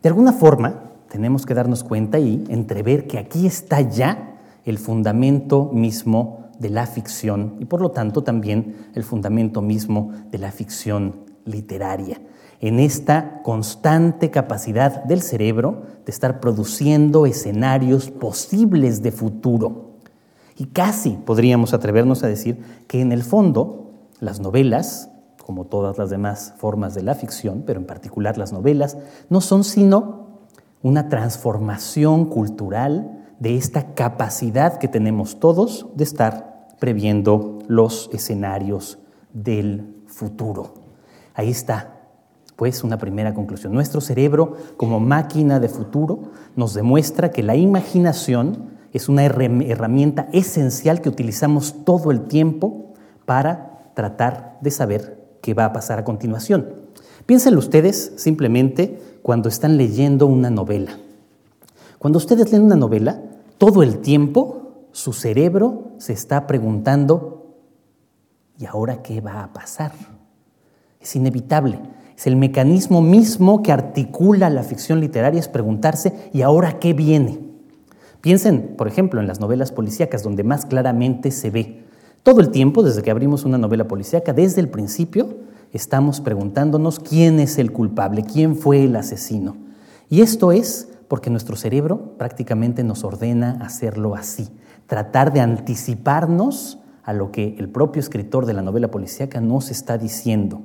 De 0.03 0.09
alguna 0.09 0.33
forma, 0.33 0.91
tenemos 1.09 1.47
que 1.47 1.55
darnos 1.55 1.85
cuenta 1.85 2.19
y 2.19 2.45
entrever 2.49 3.07
que 3.07 3.19
aquí 3.19 3.47
está 3.47 3.81
ya 3.81 4.39
el 4.65 4.79
fundamento 4.79 5.71
mismo 5.73 6.42
de 6.63 6.71
la 6.71 6.87
ficción 6.87 7.57
y 7.59 7.67
por 7.67 7.83
lo 7.83 7.91
tanto 7.91 8.23
también 8.23 8.89
el 8.95 9.03
fundamento 9.03 9.61
mismo 9.61 10.13
de 10.31 10.39
la 10.39 10.53
ficción 10.53 11.27
literaria, 11.45 12.23
en 12.61 12.79
esta 12.79 13.43
constante 13.43 14.31
capacidad 14.31 15.03
del 15.05 15.21
cerebro 15.21 15.83
de 16.07 16.13
estar 16.13 16.39
produciendo 16.41 17.27
escenarios 17.27 18.11
posibles 18.11 19.03
de 19.03 19.11
futuro. 19.11 19.91
Y 20.57 20.67
casi 20.67 21.11
podríamos 21.11 21.75
atrevernos 21.75 22.23
a 22.23 22.29
decir 22.29 22.63
que 22.87 23.01
en 23.01 23.11
el 23.11 23.25
fondo 23.25 23.91
las 24.21 24.39
novelas, 24.39 25.11
como 25.45 25.65
todas 25.65 25.99
las 25.99 26.11
demás 26.11 26.55
formas 26.59 26.95
de 26.95 27.03
la 27.03 27.17
ficción, 27.17 27.65
pero 27.67 27.81
en 27.81 27.87
particular 27.87 28.39
las 28.39 28.53
novelas, 28.53 28.97
no 29.29 29.41
son 29.41 29.65
sino 29.65 30.39
una 30.83 31.09
transformación 31.09 32.27
cultural 32.27 33.25
de 33.41 33.57
esta 33.57 33.95
capacidad 33.95 34.79
que 34.79 34.87
tenemos 34.87 35.41
todos 35.41 35.89
de 35.97 36.05
estar 36.05 36.52
previendo 36.83 37.61
los 37.69 38.11
escenarios 38.13 38.99
del 39.33 39.95
futuro. 40.09 40.75
Ahí 41.33 41.49
está, 41.49 42.01
pues, 42.57 42.83
una 42.83 42.99
primera 42.99 43.35
conclusión. 43.35 43.73
Nuestro 43.73 44.01
cerebro, 44.01 44.57
como 44.77 44.99
máquina 44.99 45.61
de 45.61 45.69
futuro, 45.69 46.33
nos 46.57 46.75
demuestra 46.75 47.31
que 47.31 47.45
la 47.45 47.55
imaginación 47.55 48.71
es 48.93 49.09
una 49.09 49.25
herramienta 49.25 50.29
esencial 50.33 51.01
que 51.01 51.09
utilizamos 51.09 51.85
todo 51.85 52.11
el 52.11 52.23
tiempo 52.23 52.95
para 53.27 53.93
tratar 53.95 54.59
de 54.61 54.73
saber 54.73 55.37
qué 55.41 55.55
va 55.55 55.67
a 55.67 55.73
pasar 55.73 56.01
a 56.01 56.05
continuación. 56.05 56.67
Piénsenlo 57.27 57.61
ustedes 57.61 58.13
simplemente 58.17 59.01
cuando 59.23 59.49
están 59.49 59.77
leyendo 59.77 60.27
una 60.27 60.51
novela. 60.51 60.99
Cuando 62.01 62.19
ustedes 62.19 62.51
leen 62.51 62.65
una 62.65 62.75
novela, 62.75 63.23
todo 63.57 63.85
el 63.85 63.99
tiempo 63.99 64.62
su 64.93 65.13
cerebro 65.13 65.93
se 65.99 66.13
está 66.13 66.47
preguntando, 66.47 67.57
¿y 68.59 68.67
ahora 68.67 69.03
qué 69.03 69.21
va 69.21 69.43
a 69.43 69.53
pasar? 69.53 69.93
Es 71.01 71.17
inevitable. 71.17 71.81
Es 72.17 72.27
el 72.27 72.37
mecanismo 72.37 73.03
mismo 73.03 73.63
que 73.63 73.73
articula 73.73 74.49
la 74.51 74.63
ficción 74.63 75.01
literaria, 75.01 75.41
es 75.41 75.49
preguntarse, 75.49 76.31
¿y 76.33 76.43
ahora 76.43 76.79
qué 76.79 76.93
viene? 76.93 77.41
Piensen, 78.21 78.75
por 78.77 78.87
ejemplo, 78.87 79.21
en 79.21 79.27
las 79.27 79.41
novelas 79.41 79.73
policíacas, 79.73 80.23
donde 80.23 80.45
más 80.45 80.65
claramente 80.65 81.33
se 81.33 81.51
ve. 81.51 81.85
Todo 82.23 82.41
el 82.41 82.51
tiempo, 82.51 82.85
desde 82.85 83.03
que 83.03 83.11
abrimos 83.11 83.45
una 83.45 83.59
novela 83.59 83.89
policíaca, 83.89 84.33
desde 84.33 84.61
el 84.61 84.69
principio, 84.69 85.39
estamos 85.73 86.21
preguntándonos 86.21 87.01
quién 87.01 87.41
es 87.41 87.59
el 87.59 87.73
culpable, 87.73 88.23
quién 88.23 88.55
fue 88.55 88.85
el 88.85 88.95
asesino. 88.95 89.57
Y 90.09 90.21
esto 90.21 90.53
es 90.53 90.89
porque 91.09 91.31
nuestro 91.31 91.57
cerebro 91.57 92.17
prácticamente 92.17 92.85
nos 92.85 93.03
ordena 93.03 93.59
hacerlo 93.61 94.15
así, 94.15 94.49
tratar 94.93 95.33
de 95.33 95.41
anticiparnos 95.41 96.79
a 97.03 97.15
lo 97.15 97.33
que 97.33 97.57
el 97.59 97.71
propio 97.71 98.01
escritor 98.01 98.45
de 98.45 98.53
la 98.53 98.61
novela 98.61 98.91
policíaca 98.91 99.41
nos 99.41 99.71
está 99.71 99.97
diciendo, 99.97 100.61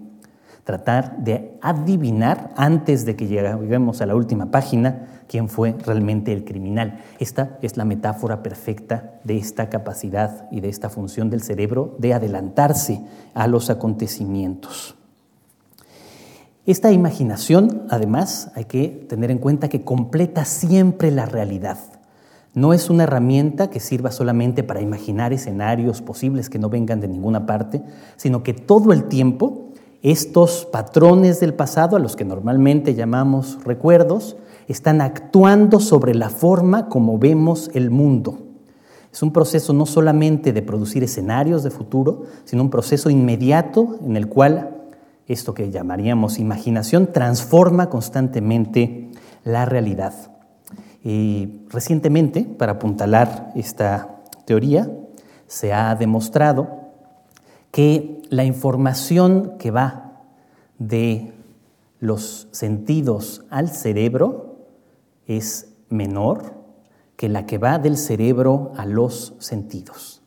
tratar 0.65 1.19
de 1.19 1.57
adivinar 1.62 2.53
antes 2.57 3.05
de 3.05 3.15
que 3.15 3.27
lleguemos 3.27 4.01
a 4.01 4.05
la 4.05 4.15
última 4.15 4.51
página 4.51 5.24
quién 5.29 5.48
fue 5.48 5.77
realmente 5.86 6.34
el 6.34 6.43
criminal. 6.43 7.00
Esta 7.19 7.57
es 7.62 7.77
la 7.77 7.86
metáfora 7.86 8.43
perfecta 8.43 9.13
de 9.24 9.38
esta 9.38 9.69
capacidad 9.69 10.50
y 10.51 10.60
de 10.60 10.67
esta 10.67 10.89
función 10.89 11.29
del 11.29 11.41
cerebro 11.41 11.96
de 11.98 12.13
adelantarse 12.13 13.01
a 13.34 13.48
los 13.48 13.69
acontecimientos. 13.69 14.98
Esta 16.65 16.91
imaginación, 16.91 17.84
además, 17.89 18.51
hay 18.55 18.65
que 18.65 18.89
tener 19.07 19.31
en 19.31 19.38
cuenta 19.38 19.69
que 19.69 19.86
completa 19.86 20.43
siempre 20.43 21.12
la 21.12 21.27
realidad. 21.27 21.77
No 22.57 22.73
es 22.73 22.89
una 22.89 23.03
herramienta 23.03 23.69
que 23.69 23.79
sirva 23.79 24.09
solamente 24.09 24.63
para 24.63 24.81
imaginar 24.81 25.31
escenarios 25.31 26.01
posibles 26.01 26.49
que 26.49 26.57
no 26.57 26.71
vengan 26.71 26.99
de 26.99 27.07
ninguna 27.07 27.45
parte, 27.45 27.83
sino 28.15 28.41
que 28.41 28.55
todo 28.55 28.93
el 28.93 29.03
tiempo 29.03 29.73
estos 30.01 30.65
patrones 30.65 31.39
del 31.39 31.53
pasado, 31.53 31.95
a 31.95 31.99
los 31.99 32.15
que 32.15 32.25
normalmente 32.25 32.95
llamamos 32.95 33.63
recuerdos, 33.63 34.37
están 34.67 35.01
actuando 35.01 35.79
sobre 35.79 36.15
la 36.15 36.31
forma 36.31 36.89
como 36.89 37.19
vemos 37.19 37.69
el 37.75 37.91
mundo. 37.91 38.39
Es 39.13 39.21
un 39.21 39.31
proceso 39.31 39.71
no 39.71 39.85
solamente 39.85 40.51
de 40.51 40.63
producir 40.63 41.03
escenarios 41.03 41.61
de 41.61 41.69
futuro, 41.69 42.23
sino 42.43 42.63
un 42.63 42.71
proceso 42.71 43.11
inmediato 43.11 43.99
en 44.03 44.17
el 44.17 44.29
cual 44.29 44.77
esto 45.27 45.53
que 45.53 45.69
llamaríamos 45.69 46.39
imaginación, 46.39 47.13
transforma 47.13 47.91
constantemente 47.91 49.11
la 49.43 49.65
realidad. 49.65 50.37
Y 51.07 51.61
recientemente, 51.69 52.43
para 52.43 52.73
apuntalar 52.73 53.53
esta 53.55 54.19
teoría, 54.43 54.91
se 55.47 55.71
ha 55.71 55.95
demostrado 55.95 56.67
que 57.71 58.21
la 58.29 58.43
información 58.43 59.53
que 59.57 59.71
va 59.71 60.19
de 60.79 61.31
los 62.01 62.49
sentidos 62.51 63.45
al 63.49 63.69
cerebro 63.69 64.65
es 65.27 65.69
menor 65.87 66.55
que 67.15 67.29
la 67.29 67.45
que 67.45 67.57
va 67.57 67.79
del 67.79 67.95
cerebro 67.95 68.73
a 68.75 68.85
los 68.85 69.33
sentidos, 69.39 70.21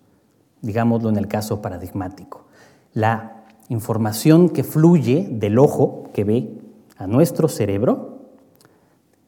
digámoslo 0.62 1.10
en 1.10 1.18
el 1.18 1.28
caso 1.28 1.60
paradigmático. 1.60 2.46
La 2.94 3.44
información 3.68 4.48
que 4.48 4.64
fluye 4.64 5.28
del 5.30 5.58
ojo 5.58 6.04
que 6.14 6.24
ve 6.24 6.58
a 6.96 7.06
nuestro 7.06 7.48
cerebro 7.48 8.09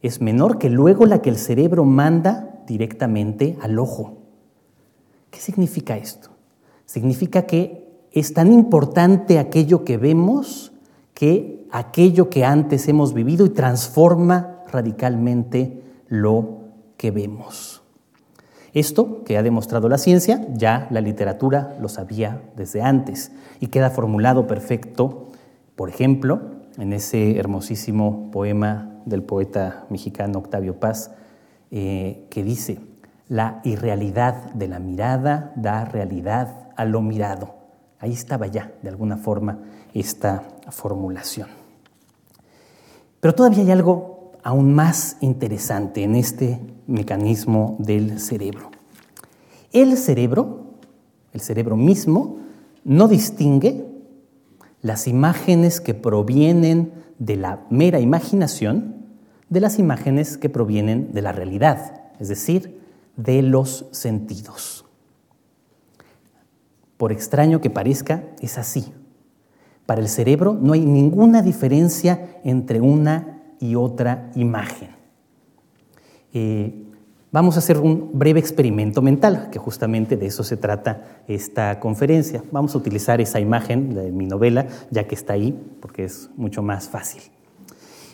es 0.02 0.21
menor 0.21 0.59
que 0.59 0.68
luego 0.68 1.06
la 1.06 1.23
que 1.23 1.30
el 1.30 1.38
cerebro 1.38 1.85
manda 1.85 2.62
directamente 2.66 3.56
al 3.62 3.78
ojo. 3.78 4.18
¿Qué 5.30 5.40
significa 5.40 5.97
esto? 5.97 6.30
Significa 6.85 7.47
que 7.47 7.88
es 8.12 8.35
tan 8.35 8.52
importante 8.52 9.38
aquello 9.38 9.85
que 9.85 9.97
vemos 9.97 10.73
que 11.14 11.66
aquello 11.71 12.28
que 12.28 12.44
antes 12.44 12.88
hemos 12.88 13.14
vivido 13.14 13.47
y 13.47 13.50
transforma 13.50 14.61
radicalmente 14.71 15.82
lo 16.09 16.62
que 16.97 17.11
vemos. 17.11 17.82
Esto 18.75 19.23
que 19.25 19.37
ha 19.37 19.42
demostrado 19.42 19.88
la 19.88 19.99
ciencia, 19.99 20.47
ya 20.54 20.87
la 20.90 21.00
literatura 21.00 21.76
lo 21.80 21.88
sabía 21.88 22.42
desde 22.56 22.82
antes 22.82 23.32
y 23.61 23.68
queda 23.68 23.90
formulado 23.90 24.47
perfecto, 24.47 25.28
por 25.76 25.90
ejemplo, 25.90 26.40
en 26.78 26.92
ese 26.92 27.38
hermosísimo 27.38 28.30
poema 28.30 28.91
del 29.04 29.23
poeta 29.23 29.87
mexicano 29.90 30.38
Octavio 30.38 30.78
Paz, 30.78 31.11
eh, 31.71 32.26
que 32.30 32.42
dice, 32.42 32.80
la 33.28 33.61
irrealidad 33.64 34.52
de 34.52 34.68
la 34.68 34.78
mirada 34.78 35.52
da 35.56 35.85
realidad 35.85 36.68
a 36.76 36.85
lo 36.85 37.00
mirado. 37.00 37.54
Ahí 37.99 38.12
estaba 38.12 38.47
ya, 38.47 38.73
de 38.82 38.88
alguna 38.88 39.16
forma, 39.16 39.61
esta 39.94 40.42
formulación. 40.71 41.49
Pero 43.21 43.35
todavía 43.35 43.62
hay 43.62 43.71
algo 43.71 44.32
aún 44.42 44.75
más 44.75 45.16
interesante 45.21 46.02
en 46.02 46.16
este 46.16 46.61
mecanismo 46.87 47.76
del 47.78 48.18
cerebro. 48.18 48.71
El 49.73 49.97
cerebro, 49.97 50.75
el 51.32 51.40
cerebro 51.40 51.76
mismo, 51.76 52.38
no 52.85 53.09
distingue 53.09 53.91
las 54.83 55.09
imágenes 55.09 55.81
que 55.81 55.95
provienen 55.95 56.93
de 57.19 57.37
la 57.37 57.65
mera 57.71 58.01
imaginación 58.01 59.03
de 59.53 59.61
las 59.61 59.79
imágenes 59.79 60.39
que 60.39 60.49
provienen 60.49 61.12
de 61.12 61.21
la 61.21 61.31
realidad, 61.31 62.01
es 62.19 62.29
decir, 62.29 62.81
de 63.19 63.43
los 63.43 63.85
sentidos. 63.91 64.87
Por 66.97 67.12
extraño 67.12 67.61
que 67.61 67.69
parezca, 67.69 68.25
es 68.41 68.57
así. 68.57 68.95
Para 69.85 70.01
el 70.01 70.09
cerebro 70.09 70.59
no 70.59 70.73
hay 70.73 70.81
ninguna 70.81 71.43
diferencia 71.43 72.41
entre 72.45 72.81
una 72.81 73.43
y 73.61 73.75
otra 73.75 74.31
imagen. 74.37 74.89
Eh, 76.33 76.87
vamos 77.33 77.57
a 77.57 77.61
hacer 77.61 77.79
un 77.79 78.11
breve 78.12 78.39
experimento 78.39 79.03
mental, 79.03 79.49
que 79.51 79.59
justamente 79.59 80.17
de 80.17 80.27
eso 80.27 80.45
se 80.45 80.57
trata 80.57 81.23
esta 81.27 81.81
conferencia. 81.81 82.45
Vamos 82.53 82.75
a 82.75 82.79
utilizar 82.79 83.21
esa 83.21 83.41
imagen 83.41 83.95
de 83.95 84.12
mi 84.12 84.27
novela, 84.27 84.67
ya 84.91 85.09
que 85.09 85.15
está 85.15 85.33
ahí, 85.33 85.59
porque 85.81 86.05
es 86.05 86.31
mucho 86.37 86.62
más 86.62 86.89
fácil. 86.89 87.23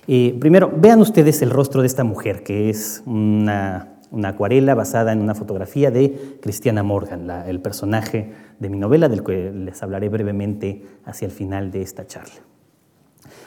Eh, 0.07 0.39
primero, 0.41 0.73
vean 0.75 1.01
ustedes 1.01 1.43
el 1.43 1.51
rostro 1.51 1.83
de 1.83 1.89
esta 1.89 2.05
mujer, 2.05 2.43
que 2.43 2.71
es 2.71 3.03
una, 3.05 3.99
acuarela 4.25 4.75
basada 4.75 5.13
en 5.13 5.21
una 5.21 5.35
fotografía 5.35 5.91
de 5.91 6.39
Christiana 6.41 6.83
Morgan, 6.83 7.29
el 7.47 7.61
personaje 7.61 8.33
de 8.59 8.71
mi 8.71 8.79
novela, 8.79 9.09
del 9.09 9.23
que 9.23 9.53
les 9.53 9.83
hablaré 9.83 10.09
brevemente 10.09 10.87
hacia 11.05 11.27
el 11.27 11.33
final 11.33 11.71
de 11.71 11.83
esta 11.83 12.07
charla. 12.07 12.41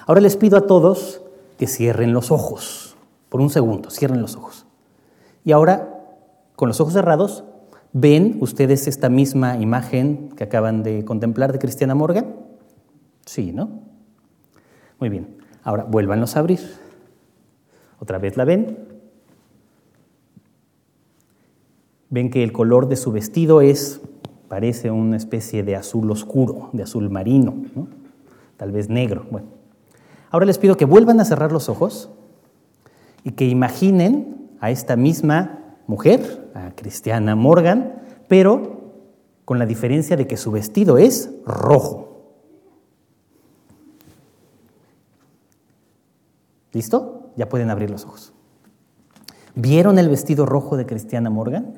Ahora 0.05 0.21
les 0.21 0.35
pido 0.35 0.57
a 0.57 0.67
todos 0.67 1.23
que 1.57 1.65
cierren 1.65 2.13
los 2.13 2.29
ojos, 2.29 2.95
por 3.29 3.41
un 3.41 3.49
segundo, 3.49 3.89
cierren 3.89 4.21
los 4.21 4.35
ojos. 4.35 4.67
Y 5.43 5.51
ahora, 5.51 6.03
con 6.55 6.67
los 6.67 6.79
ojos 6.79 6.93
cerrados, 6.93 7.43
¿ven 7.93 8.37
ustedes 8.41 8.87
esta 8.87 9.09
misma 9.09 9.57
imagen 9.57 10.29
que 10.35 10.43
acaban 10.43 10.83
de 10.83 11.03
contemplar 11.03 11.51
de 11.51 11.59
Cristiana 11.59 11.95
Morgan? 11.95 12.35
Sí, 13.25 13.51
¿no? 13.51 13.81
Muy 14.99 15.09
bien. 15.09 15.37
Ahora, 15.63 15.83
vuélvanlos 15.83 16.35
a 16.35 16.39
abrir. 16.39 16.59
Otra 17.99 18.17
vez 18.17 18.37
la 18.37 18.45
ven. 18.45 18.77
Ven 22.09 22.29
que 22.29 22.43
el 22.43 22.51
color 22.51 22.87
de 22.87 22.97
su 22.97 23.11
vestido 23.11 23.61
es, 23.61 24.01
parece 24.47 24.91
una 24.91 25.17
especie 25.17 25.63
de 25.63 25.75
azul 25.75 26.11
oscuro, 26.11 26.69
de 26.73 26.83
azul 26.83 27.09
marino, 27.09 27.55
tal 28.57 28.71
vez 28.71 28.89
negro. 28.89 29.25
Bueno, 29.31 29.47
ahora 30.29 30.45
les 30.45 30.57
pido 30.57 30.75
que 30.75 30.85
vuelvan 30.85 31.21
a 31.21 31.25
cerrar 31.25 31.51
los 31.51 31.69
ojos 31.69 32.09
y 33.23 33.31
que 33.31 33.47
imaginen 33.47 34.40
a 34.61 34.71
esta 34.71 34.95
misma 34.95 35.75
mujer, 35.87 36.51
a 36.53 36.71
Cristiana 36.75 37.35
Morgan, 37.35 38.01
pero 38.29 38.93
con 39.43 39.59
la 39.59 39.65
diferencia 39.65 40.15
de 40.15 40.27
que 40.27 40.37
su 40.37 40.51
vestido 40.51 40.97
es 40.97 41.31
rojo. 41.45 42.07
¿Listo? 46.71 47.31
Ya 47.35 47.49
pueden 47.49 47.69
abrir 47.69 47.89
los 47.89 48.05
ojos. 48.05 48.31
¿Vieron 49.55 49.99
el 49.99 50.07
vestido 50.07 50.45
rojo 50.45 50.77
de 50.77 50.85
Cristiana 50.85 51.29
Morgan? 51.29 51.73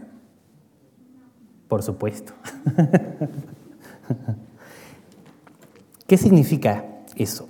Por 1.68 1.82
supuesto. 1.82 2.34
¿Qué 6.06 6.18
significa 6.18 6.86
eso? 7.16 7.50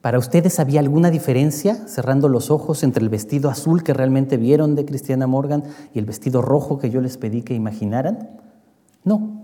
¿Para 0.00 0.18
ustedes 0.18 0.60
había 0.60 0.80
alguna 0.80 1.10
diferencia, 1.10 1.74
cerrando 1.86 2.28
los 2.28 2.50
ojos, 2.50 2.82
entre 2.82 3.02
el 3.02 3.08
vestido 3.08 3.50
azul 3.50 3.82
que 3.82 3.94
realmente 3.94 4.36
vieron 4.36 4.74
de 4.74 4.84
Cristiana 4.84 5.26
Morgan 5.26 5.64
y 5.92 5.98
el 5.98 6.04
vestido 6.04 6.40
rojo 6.40 6.78
que 6.78 6.90
yo 6.90 7.00
les 7.00 7.16
pedí 7.18 7.42
que 7.42 7.54
imaginaran? 7.54 8.30
No, 9.04 9.42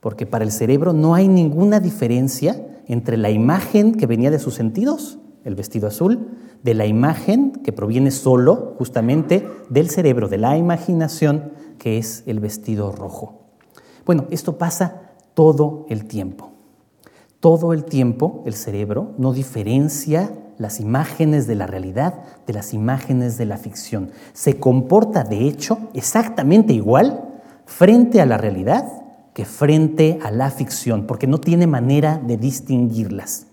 porque 0.00 0.26
para 0.26 0.44
el 0.44 0.52
cerebro 0.52 0.92
no 0.92 1.14
hay 1.14 1.28
ninguna 1.28 1.80
diferencia 1.80 2.66
entre 2.86 3.16
la 3.16 3.30
imagen 3.30 3.94
que 3.94 4.06
venía 4.06 4.30
de 4.30 4.38
sus 4.38 4.54
sentidos 4.54 5.18
el 5.48 5.54
vestido 5.54 5.88
azul, 5.88 6.28
de 6.62 6.74
la 6.74 6.86
imagen 6.86 7.52
que 7.52 7.72
proviene 7.72 8.10
solo 8.10 8.74
justamente 8.78 9.48
del 9.70 9.88
cerebro, 9.88 10.28
de 10.28 10.38
la 10.38 10.56
imaginación, 10.56 11.52
que 11.78 11.98
es 11.98 12.22
el 12.26 12.40
vestido 12.40 12.92
rojo. 12.92 13.46
Bueno, 14.04 14.26
esto 14.30 14.58
pasa 14.58 15.12
todo 15.34 15.86
el 15.88 16.04
tiempo. 16.04 16.52
Todo 17.40 17.72
el 17.72 17.84
tiempo 17.84 18.42
el 18.46 18.54
cerebro 18.54 19.14
no 19.16 19.32
diferencia 19.32 20.32
las 20.58 20.80
imágenes 20.80 21.46
de 21.46 21.54
la 21.54 21.66
realidad 21.66 22.24
de 22.46 22.52
las 22.52 22.74
imágenes 22.74 23.38
de 23.38 23.46
la 23.46 23.58
ficción. 23.58 24.10
Se 24.32 24.58
comporta, 24.58 25.22
de 25.22 25.46
hecho, 25.46 25.78
exactamente 25.94 26.72
igual 26.72 27.40
frente 27.64 28.20
a 28.20 28.26
la 28.26 28.38
realidad 28.38 28.84
que 29.34 29.44
frente 29.44 30.18
a 30.22 30.32
la 30.32 30.50
ficción, 30.50 31.06
porque 31.06 31.28
no 31.28 31.38
tiene 31.38 31.68
manera 31.68 32.18
de 32.18 32.36
distinguirlas. 32.36 33.47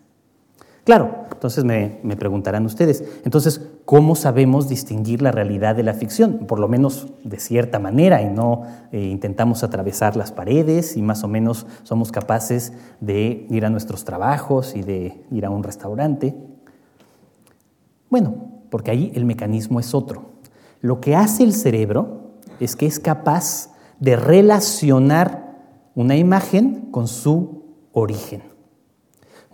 Claro, 0.86 1.26
entonces 1.32 1.64
me, 1.64 2.16
preguntarán 2.16 2.64
ustedes, 2.64 3.04
entonces, 3.24 3.60
¿cómo 3.86 4.14
sabemos 4.14 4.70
distinguir 4.70 5.24
la 5.24 5.32
realidad 5.32 5.76
de 5.76 5.82
la 5.82 5.96
ficción? 5.96 6.46
Por 6.46 6.60
lo 6.60 6.68
menos 6.68 7.08
de 7.24 7.40
cierta 7.40 7.80
manera 7.80 8.22
y 8.22 8.30
no 8.30 8.62
eh, 8.92 9.02
intentamos 9.02 9.64
atravesar 9.64 10.16
las 10.16 10.32
paredes 10.32 10.96
y 10.96 11.02
más 11.02 11.24
o 11.24 11.28
menos 11.28 11.66
somos 11.82 12.12
capaces 12.12 12.72
de 13.02 13.48
ir 13.50 13.66
a 13.66 13.72
nuestros 13.72 14.06
trabajos 14.06 14.76
y 14.76 14.84
de 14.84 15.26
ir 15.32 15.48
a 15.48 15.50
un 15.50 15.64
restaurante. 15.64 16.36
Bueno, 18.12 18.36
porque 18.70 18.92
ahí 18.92 19.12
el 19.16 19.26
mecanismo 19.26 19.80
es 19.80 19.96
otro. 19.96 20.34
Lo 20.82 21.02
que 21.02 21.16
hace 21.16 21.44
el 21.44 21.54
cerebro 21.54 22.36
es 22.60 22.76
que 22.76 22.86
es 22.86 23.00
capaz 23.00 23.72
de 24.00 24.18
relacionar 24.18 25.56
una 25.96 26.16
imagen 26.16 26.92
con 26.92 27.08
su 27.08 27.64
origen 27.92 28.55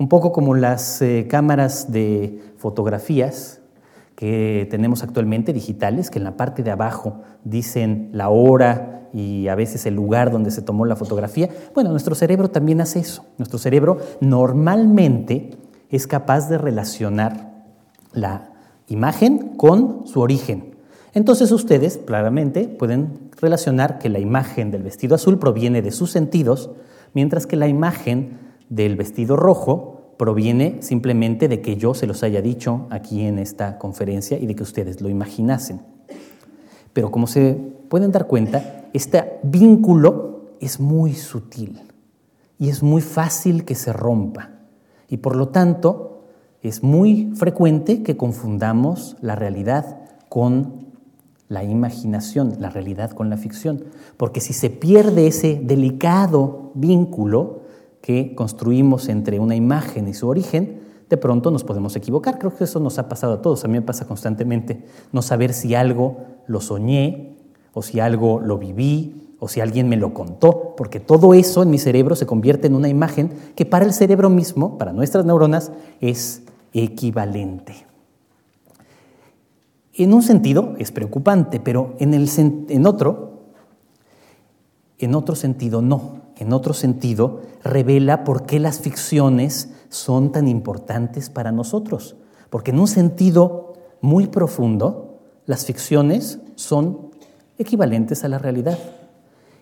un 0.02 0.08
poco 0.08 0.32
como 0.32 0.56
las 0.56 1.00
eh, 1.04 1.28
cámaras 1.30 1.92
de 1.92 2.40
fotografías 2.58 3.62
que 4.16 4.68
tenemos 4.72 5.04
actualmente 5.04 5.54
digitales, 5.54 6.10
que 6.10 6.18
en 6.18 6.24
la 6.24 6.38
parte 6.38 6.64
de 6.64 6.72
abajo 6.72 7.22
dicen 7.44 8.10
la 8.12 8.30
hora 8.30 9.10
y 9.14 9.48
a 9.48 9.54
veces 9.54 9.86
el 9.86 9.94
lugar 9.94 10.32
donde 10.32 10.50
se 10.50 10.64
tomó 10.64 10.86
la 10.86 10.96
fotografía. 10.96 11.50
Bueno, 11.76 11.92
nuestro 11.92 12.16
cerebro 12.16 12.50
también 12.50 12.82
hace 12.82 12.98
eso. 12.98 13.28
Nuestro 13.38 13.60
cerebro 13.60 14.00
normalmente 14.22 15.52
es 15.92 16.08
capaz 16.08 16.50
de 16.50 16.58
relacionar 16.58 17.64
la 18.12 18.50
imagen 18.88 19.50
con 19.50 20.08
su 20.08 20.20
origen. 20.20 20.78
Entonces 21.14 21.52
ustedes 21.52 22.00
claramente 22.04 22.68
pueden 22.68 23.30
relacionar 23.40 24.00
que 24.00 24.10
la 24.10 24.18
imagen 24.18 24.72
del 24.72 24.82
vestido 24.82 25.14
azul 25.14 25.38
proviene 25.38 25.84
de 25.84 25.92
sus 25.92 26.10
sentidos, 26.10 26.72
mientras 27.14 27.46
que 27.46 27.56
la 27.56 27.68
imagen 27.68 28.50
del 28.72 28.96
vestido 28.96 29.36
rojo 29.36 30.16
proviene 30.18 30.78
simplemente 30.82 31.48
de 31.48 31.62
que 31.62 31.76
yo 31.76 31.94
se 31.94 32.08
los 32.08 32.24
haya 32.24 32.42
dicho 32.42 32.88
aquí 32.90 33.22
en 33.22 33.38
esta 33.38 33.78
conferencia 33.78 34.40
y 34.40 34.48
de 34.48 34.56
que 34.56 34.64
ustedes 34.64 35.02
lo 35.02 35.10
imaginasen. 35.10 35.82
Pero 36.94 37.12
como 37.12 37.28
se 37.28 37.54
pueden 37.90 38.12
dar 38.12 38.28
cuenta, 38.28 38.86
este 38.94 39.40
vínculo 39.44 40.56
es 40.62 40.80
muy 40.80 41.14
sutil 41.14 41.82
y 42.58 42.70
es 42.70 42.82
muy 42.82 43.02
fácil 43.02 43.66
que 43.66 43.76
se 43.76 43.92
rompa. 43.92 44.52
Y 45.10 45.18
por 45.18 45.36
lo 45.36 45.50
tanto, 45.50 46.24
es 46.62 46.82
muy 46.82 47.32
frecuente 47.36 48.02
que 48.02 48.16
confundamos 48.16 49.18
la 49.20 49.36
realidad 49.36 50.00
con 50.30 50.92
la 51.50 51.66
imaginación, 51.66 52.56
la 52.60 52.70
realidad 52.70 53.12
con 53.12 53.30
la 53.30 53.36
ficción. 53.36 53.84
Porque 54.16 54.40
si 54.40 54.54
se 54.54 54.70
pierde 54.70 55.28
ese 55.28 55.60
delicado 55.62 56.72
vínculo, 56.76 57.61
que 58.02 58.36
construimos 58.36 59.10
entre 59.10 59.40
una 59.40 59.56
imagen 59.56 60.08
y 60.08 60.14
su 60.14 60.28
origen, 60.28 60.82
de 61.10 61.18
pronto 61.18 61.52
nos 61.52 61.64
podemos 61.64 61.96
equivocar. 61.96 62.40
Creo 62.40 62.56
que 62.56 62.64
eso 62.64 62.80
nos 62.80 62.98
ha 62.98 63.10
pasado 63.10 63.34
a 63.34 63.42
todos, 63.42 63.64
a 63.64 63.68
mí 63.68 63.74
me 63.74 63.82
pasa 63.82 64.06
constantemente, 64.06 64.84
no 65.12 65.22
saber 65.22 65.54
si 65.54 65.76
algo 65.76 66.18
lo 66.48 66.62
soñé 66.62 67.36
o 67.74 67.82
si 67.82 68.00
algo 68.00 68.40
lo 68.40 68.58
viví 68.58 69.36
o 69.40 69.48
si 69.48 69.60
alguien 69.60 69.90
me 69.90 69.98
lo 69.98 70.14
contó, 70.14 70.76
porque 70.78 71.00
todo 71.00 71.34
eso 71.34 71.64
en 71.64 71.72
mi 71.72 71.80
cerebro 71.80 72.16
se 72.16 72.28
convierte 72.28 72.68
en 72.68 72.76
una 72.76 72.90
imagen 72.90 73.32
que 73.56 73.66
para 73.66 73.86
el 73.86 73.94
cerebro 73.94 74.30
mismo, 74.30 74.78
para 74.78 74.94
nuestras 74.94 75.26
neuronas, 75.26 75.72
es 76.00 76.44
equivalente. 76.74 77.88
En 79.96 80.14
un 80.14 80.22
sentido 80.22 80.76
es 80.78 80.92
preocupante, 80.92 81.60
pero 81.60 81.96
en, 82.00 82.86
otro, 82.86 83.42
en 85.00 85.16
otro 85.16 85.36
sentido 85.36 85.82
no. 85.82 86.21
En 86.42 86.54
otro 86.54 86.74
sentido 86.74 87.42
revela 87.64 88.24
por 88.24 88.48
qué 88.48 88.60
las 88.60 88.80
ficciones 88.80 89.70
son 89.90 90.32
tan 90.32 90.48
importantes 90.48 91.30
para 91.30 91.52
nosotros. 91.52 92.16
Porque 92.50 92.72
en 92.72 92.80
un 92.80 92.88
sentido 92.88 93.74
muy 94.02 94.26
profundo, 94.26 95.20
las 95.46 95.66
ficciones 95.66 96.40
son 96.56 97.12
equivalentes 97.60 98.24
a 98.24 98.28
la 98.28 98.40
realidad. 98.40 98.80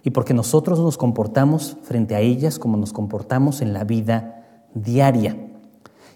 Y 0.05 0.11
porque 0.11 0.33
nosotros 0.33 0.79
nos 0.79 0.97
comportamos 0.97 1.75
frente 1.83 2.15
a 2.15 2.21
ellas 2.21 2.57
como 2.59 2.77
nos 2.77 2.93
comportamos 2.93 3.59
en 3.59 3.73
la 3.73 3.83
vida 3.83 4.45
diaria. 4.73 5.35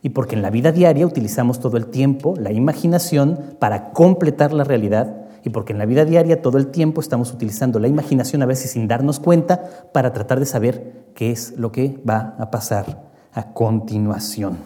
Y 0.01 0.11
porque 0.11 0.35
en 0.37 0.41
la 0.41 0.49
vida 0.49 0.71
diaria 0.71 1.05
utilizamos 1.05 1.59
todo 1.59 1.75
el 1.75 1.87
tiempo 1.87 2.35
la 2.37 2.53
imaginación 2.53 3.57
para 3.59 3.91
completar 3.91 4.53
la 4.53 4.63
realidad. 4.63 5.22
Y 5.43 5.49
porque 5.49 5.73
en 5.73 5.79
la 5.79 5.85
vida 5.85 6.05
diaria 6.05 6.41
todo 6.41 6.57
el 6.57 6.67
tiempo 6.67 7.01
estamos 7.01 7.31
utilizando 7.33 7.79
la 7.79 7.87
imaginación 7.87 8.41
a 8.41 8.45
veces 8.45 8.71
sin 8.71 8.87
darnos 8.87 9.19
cuenta 9.19 9.89
para 9.91 10.13
tratar 10.13 10.39
de 10.39 10.45
saber 10.45 11.05
qué 11.15 11.31
es 11.31 11.57
lo 11.57 11.71
que 11.71 12.01
va 12.07 12.35
a 12.39 12.49
pasar 12.49 13.11
a 13.33 13.53
continuación. 13.53 14.57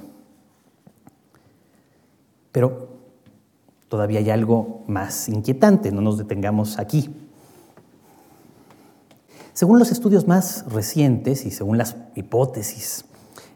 Pero 2.51 2.89
todavía 3.89 4.19
hay 4.19 4.29
algo 4.29 4.83
más 4.87 5.29
inquietante, 5.29 5.91
no 5.91 6.01
nos 6.01 6.17
detengamos 6.17 6.77
aquí. 6.77 7.09
Según 9.53 9.79
los 9.79 9.91
estudios 9.91 10.27
más 10.27 10.65
recientes 10.71 11.45
y 11.45 11.51
según 11.51 11.79
las 11.79 11.95
hipótesis 12.15 13.05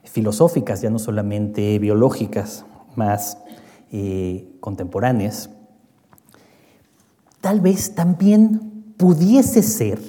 filosóficas, 0.04 0.82
ya 0.82 0.90
no 0.90 0.98
solamente 0.98 1.78
biológicas, 1.78 2.66
más 2.96 3.38
eh, 3.92 4.48
contemporáneas, 4.60 5.52
tal 7.42 7.60
vez 7.60 7.96
también 7.96 8.94
pudiese 8.98 9.62
ser 9.64 10.00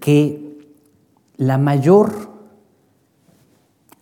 que 0.00 0.58
la 1.36 1.58
mayor 1.58 2.34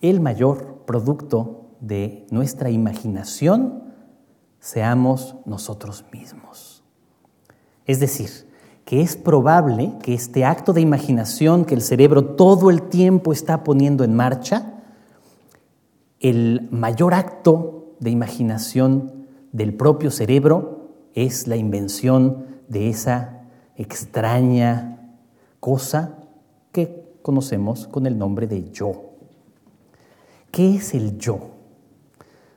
el 0.03 0.19
mayor 0.19 0.83
producto 0.85 1.69
de 1.79 2.27
nuestra 2.29 2.69
imaginación 2.69 3.83
seamos 4.59 5.35
nosotros 5.45 6.03
mismos. 6.11 6.83
Es 7.85 8.01
decir, 8.01 8.29
que 8.83 9.01
es 9.01 9.15
probable 9.15 9.93
que 10.03 10.13
este 10.13 10.43
acto 10.43 10.73
de 10.73 10.81
imaginación 10.81 11.63
que 11.63 11.73
el 11.73 11.81
cerebro 11.81 12.35
todo 12.35 12.69
el 12.69 12.81
tiempo 12.81 13.31
está 13.31 13.63
poniendo 13.63 14.03
en 14.03 14.13
marcha, 14.13 14.73
el 16.19 16.67
mayor 16.69 17.13
acto 17.13 17.95
de 18.01 18.09
imaginación 18.09 19.25
del 19.53 19.73
propio 19.73 20.11
cerebro 20.11 20.82
es 21.13 21.47
la 21.47 21.55
invención 21.55 22.45
de 22.67 22.89
esa 22.89 23.43
extraña 23.75 25.17
cosa 25.59 26.17
que 26.71 27.17
conocemos 27.21 27.87
con 27.87 28.05
el 28.05 28.17
nombre 28.17 28.47
de 28.47 28.69
yo. 28.71 29.13
¿Qué 30.51 30.75
es 30.75 30.93
el 30.93 31.17
yo? 31.17 31.39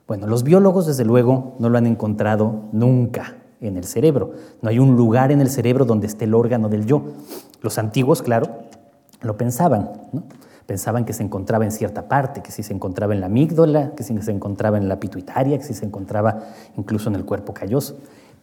Bueno, 0.06 0.26
los 0.26 0.44
biólogos 0.44 0.86
desde 0.86 1.04
luego 1.04 1.56
no 1.58 1.68
lo 1.68 1.78
han 1.78 1.86
encontrado 1.86 2.64
nunca 2.72 3.36
en 3.60 3.76
el 3.76 3.84
cerebro. 3.84 4.32
No 4.62 4.68
hay 4.68 4.78
un 4.78 4.96
lugar 4.96 5.32
en 5.32 5.40
el 5.40 5.48
cerebro 5.48 5.84
donde 5.84 6.06
esté 6.06 6.26
el 6.26 6.34
órgano 6.34 6.68
del 6.68 6.86
yo. 6.86 7.02
Los 7.62 7.78
antiguos, 7.78 8.22
claro, 8.22 8.48
lo 9.22 9.36
pensaban. 9.36 9.90
Pensaban 10.66 11.04
que 11.04 11.12
se 11.12 11.22
encontraba 11.22 11.64
en 11.64 11.72
cierta 11.72 12.08
parte, 12.08 12.42
que 12.42 12.50
si 12.50 12.62
se 12.62 12.72
encontraba 12.74 13.14
en 13.14 13.20
la 13.20 13.26
amígdala, 13.26 13.94
que 13.94 14.02
si 14.02 14.20
se 14.20 14.32
encontraba 14.32 14.78
en 14.78 14.88
la 14.88 15.00
pituitaria, 15.00 15.58
que 15.58 15.64
si 15.64 15.74
se 15.74 15.84
encontraba 15.84 16.40
incluso 16.76 17.08
en 17.08 17.14
el 17.14 17.24
cuerpo 17.24 17.54
calloso. 17.54 17.98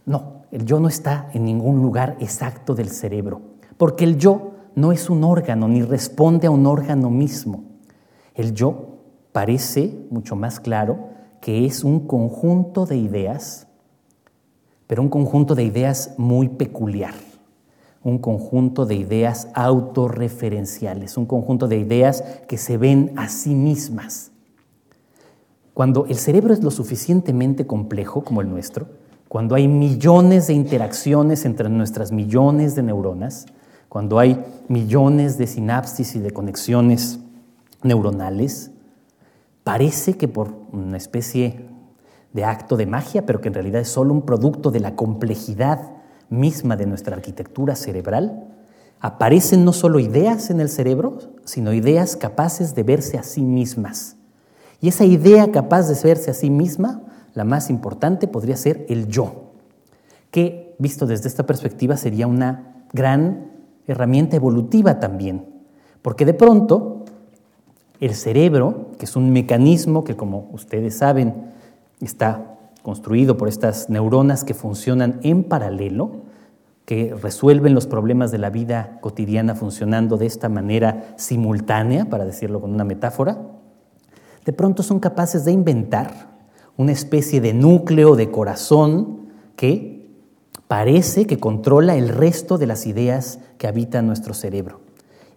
No, 0.06 0.44
el 0.52 0.66
yo 0.66 0.80
no 0.80 0.88
está 0.88 1.30
en 1.34 1.46
ningún 1.46 1.82
lugar 1.82 2.18
exacto 2.20 2.76
del 2.76 2.90
cerebro, 2.90 3.42
porque 3.78 4.04
el 4.04 4.18
yo 4.18 4.52
no 4.76 4.92
es 4.92 5.10
un 5.10 5.24
órgano 5.24 5.68
ni 5.68 5.82
responde 5.82 6.48
a 6.48 6.52
un 6.52 6.66
órgano 6.66 7.10
mismo. 7.10 7.64
El 8.36 8.54
yo 8.54 8.98
parece 9.32 10.06
mucho 10.10 10.36
más 10.36 10.60
claro 10.60 11.10
que 11.42 11.66
es 11.66 11.84
un 11.84 12.08
conjunto 12.08 12.86
de 12.86 12.98
ideas, 12.98 13.68
pero 14.88 15.02
un 15.02 15.10
conjunto 15.10 15.56
de 15.56 15.64
ideas 15.64 16.16
muy 16.18 16.50
peculiar, 16.50 17.14
un 18.04 18.18
conjunto 18.18 18.86
de 18.86 18.96
ideas 18.96 19.48
autorreferenciales, 19.54 21.18
un 21.18 21.26
conjunto 21.26 21.68
de 21.68 21.78
ideas 21.78 22.24
que 22.48 22.58
se 22.58 22.78
ven 22.78 23.14
a 23.16 23.30
sí 23.30 23.56
mismas. 23.56 24.32
Cuando 25.74 26.06
el 26.06 26.18
cerebro 26.18 26.54
es 26.54 26.64
lo 26.64 26.70
suficientemente 26.70 27.66
complejo 27.66 28.24
como 28.24 28.42
el 28.42 28.50
nuestro, 28.50 28.88
cuando 29.34 29.56
hay 29.56 29.68
millones 29.68 30.46
de 30.46 30.54
interacciones 30.54 31.44
entre 31.44 31.68
nuestras 31.68 32.12
millones 32.12 32.76
de 32.76 32.84
neuronas, 32.84 33.48
cuando 33.90 34.20
hay 34.20 34.40
millones 34.68 35.40
de 35.40 35.48
sinapsis 35.48 36.14
y 36.14 36.20
de 36.20 36.30
conexiones 36.30 37.18
neuronales, 37.82 38.70
Parece 39.64 40.18
que 40.18 40.28
por 40.28 40.54
una 40.72 40.98
especie 40.98 41.70
de 42.34 42.44
acto 42.44 42.76
de 42.76 42.86
magia, 42.86 43.26
pero 43.26 43.40
que 43.40 43.48
en 43.48 43.54
realidad 43.54 43.82
es 43.82 43.88
solo 43.88 44.14
un 44.14 44.24
producto 44.24 44.72
de 44.72 44.82
la 44.82 44.96
complejidad 44.96 45.94
misma 46.30 46.76
de 46.76 46.86
nuestra 46.86 47.16
arquitectura 47.16 47.76
cerebral, 47.76 48.50
aparecen 49.00 49.64
no 49.64 49.72
solo 49.72 50.00
ideas 50.00 50.50
en 50.50 50.60
el 50.60 50.70
cerebro, 50.70 51.18
sino 51.46 51.74
ideas 51.74 52.18
capaces 52.18 52.76
de 52.76 52.84
verse 52.84 53.18
a 53.18 53.24
sí 53.24 53.42
mismas. 53.42 54.18
Y 54.82 54.90
esa 54.90 55.06
idea 55.06 55.50
capaz 55.52 55.88
de 55.88 55.96
verse 56.04 56.30
a 56.30 56.34
sí 56.34 56.50
misma, 56.50 57.02
la 57.34 57.44
más 57.44 57.70
importante, 57.70 58.28
podría 58.28 58.58
ser 58.58 58.86
el 58.90 59.08
yo, 59.08 59.52
que 60.32 60.76
visto 60.80 61.06
desde 61.06 61.28
esta 61.28 61.46
perspectiva 61.46 61.98
sería 61.98 62.28
una 62.28 62.86
gran 62.94 63.52
herramienta 63.88 64.36
evolutiva 64.36 65.00
también, 65.00 65.46
porque 66.02 66.26
de 66.26 66.34
pronto 66.34 67.06
el 68.00 68.16
cerebro, 68.16 68.92
que 68.98 69.06
es 69.06 69.16
un 69.16 69.32
mecanismo 69.32 70.04
que, 70.04 70.16
como 70.16 70.50
ustedes 70.52 70.98
saben, 70.98 71.52
está 72.02 72.58
construido 72.82 73.38
por 73.38 73.48
estas 73.48 73.90
neuronas 73.90 74.44
que 74.44 74.54
funcionan 74.54 75.20
en 75.24 75.46
paralelo, 75.46 76.24
que 76.86 77.16
resuelven 77.16 77.74
los 77.74 77.88
problemas 77.88 78.30
de 78.32 78.40
la 78.40 78.50
vida 78.50 78.98
cotidiana 79.00 79.56
funcionando 79.56 80.18
de 80.18 80.26
esta 80.26 80.50
manera 80.50 81.14
simultánea, 81.16 82.06
para 82.06 82.26
decirlo 82.26 82.60
con 82.60 82.74
una 82.74 82.84
metáfora, 82.84 83.38
de 84.44 84.52
pronto 84.52 84.84
son 84.84 85.00
capaces 85.00 85.46
de 85.46 85.54
inventar 85.54 86.33
una 86.78 86.92
especie 86.92 87.42
de 87.42 87.54
núcleo 87.54 88.16
de 88.16 88.32
corazón 88.32 89.30
que 89.56 90.10
parece 90.68 91.28
que 91.28 91.38
controla 91.38 91.96
el 91.96 92.10
resto 92.10 92.58
de 92.58 92.68
las 92.68 92.88
ideas 92.88 93.40
que 93.58 93.68
habitan 93.68 94.08
nuestro 94.08 94.34
cerebro 94.34 94.82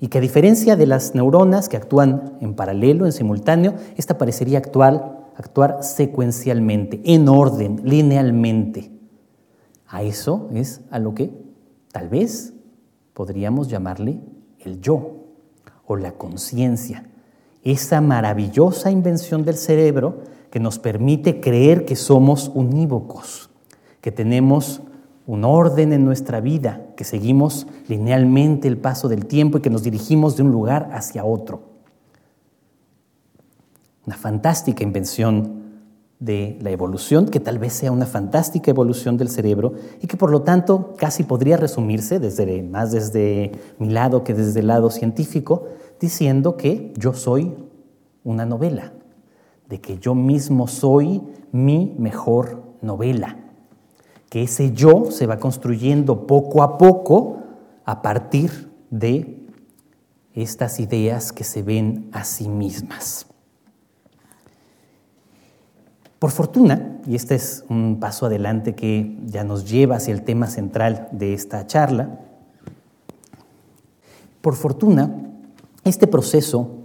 y 0.00 0.08
que 0.08 0.18
a 0.18 0.20
diferencia 0.20 0.76
de 0.76 0.86
las 0.86 1.14
neuronas 1.14 1.68
que 1.68 1.76
actúan 1.76 2.36
en 2.40 2.54
paralelo, 2.54 3.06
en 3.06 3.12
simultáneo, 3.12 3.74
esta 3.96 4.18
parecería 4.18 4.58
actuar, 4.58 5.30
actuar 5.36 5.78
secuencialmente, 5.82 7.00
en 7.04 7.28
orden, 7.28 7.80
linealmente. 7.84 8.90
A 9.86 10.02
eso 10.02 10.48
es 10.52 10.82
a 10.90 10.98
lo 10.98 11.14
que 11.14 11.30
tal 11.92 12.08
vez 12.08 12.52
podríamos 13.14 13.68
llamarle 13.68 14.20
el 14.58 14.80
yo 14.80 15.24
o 15.86 15.96
la 15.96 16.12
conciencia, 16.12 17.06
esa 17.62 18.00
maravillosa 18.00 18.90
invención 18.90 19.44
del 19.44 19.56
cerebro 19.56 20.20
que 20.56 20.60
nos 20.60 20.78
permite 20.78 21.38
creer 21.38 21.84
que 21.84 21.96
somos 21.96 22.50
unívocos, 22.54 23.50
que 24.00 24.10
tenemos 24.10 24.80
un 25.26 25.44
orden 25.44 25.92
en 25.92 26.02
nuestra 26.02 26.40
vida, 26.40 26.86
que 26.96 27.04
seguimos 27.04 27.66
linealmente 27.88 28.66
el 28.66 28.78
paso 28.78 29.06
del 29.10 29.26
tiempo 29.26 29.58
y 29.58 29.60
que 29.60 29.68
nos 29.68 29.82
dirigimos 29.82 30.34
de 30.34 30.44
un 30.44 30.52
lugar 30.52 30.88
hacia 30.94 31.26
otro. 31.26 31.60
Una 34.06 34.16
fantástica 34.16 34.82
invención 34.82 35.62
de 36.20 36.58
la 36.62 36.70
evolución, 36.70 37.26
que 37.28 37.38
tal 37.38 37.58
vez 37.58 37.74
sea 37.74 37.92
una 37.92 38.06
fantástica 38.06 38.70
evolución 38.70 39.18
del 39.18 39.28
cerebro 39.28 39.74
y 40.00 40.06
que 40.06 40.16
por 40.16 40.30
lo 40.30 40.40
tanto 40.40 40.94
casi 40.96 41.24
podría 41.24 41.58
resumirse 41.58 42.18
más 42.62 42.92
desde 42.92 43.52
mi 43.78 43.90
lado 43.90 44.24
que 44.24 44.32
desde 44.32 44.60
el 44.60 44.68
lado 44.68 44.88
científico, 44.88 45.66
diciendo 46.00 46.56
que 46.56 46.94
yo 46.96 47.12
soy 47.12 47.54
una 48.24 48.46
novela, 48.46 48.94
de 49.68 49.80
que 49.80 49.98
yo 49.98 50.14
mismo 50.14 50.68
soy 50.68 51.22
mi 51.52 51.94
mejor 51.98 52.62
novela 52.82 53.36
que 54.28 54.42
ese 54.42 54.72
yo 54.72 55.10
se 55.10 55.26
va 55.26 55.38
construyendo 55.38 56.26
poco 56.26 56.62
a 56.62 56.78
poco 56.78 57.38
a 57.84 58.02
partir 58.02 58.70
de 58.90 59.46
estas 60.34 60.80
ideas 60.80 61.32
que 61.32 61.44
se 61.44 61.62
ven 61.62 62.08
a 62.12 62.24
sí 62.24 62.48
mismas. 62.48 63.26
Por 66.18 66.30
fortuna, 66.30 66.98
y 67.06 67.14
este 67.14 67.34
es 67.34 67.64
un 67.68 67.98
paso 68.00 68.26
adelante 68.26 68.74
que 68.74 69.16
ya 69.26 69.44
nos 69.44 69.70
lleva 69.70 69.96
hacia 69.96 70.12
el 70.12 70.22
tema 70.22 70.48
central 70.48 71.08
de 71.12 71.34
esta 71.34 71.66
charla, 71.66 72.20
por 74.40 74.54
fortuna, 74.54 75.14
este 75.84 76.06
proceso 76.06 76.75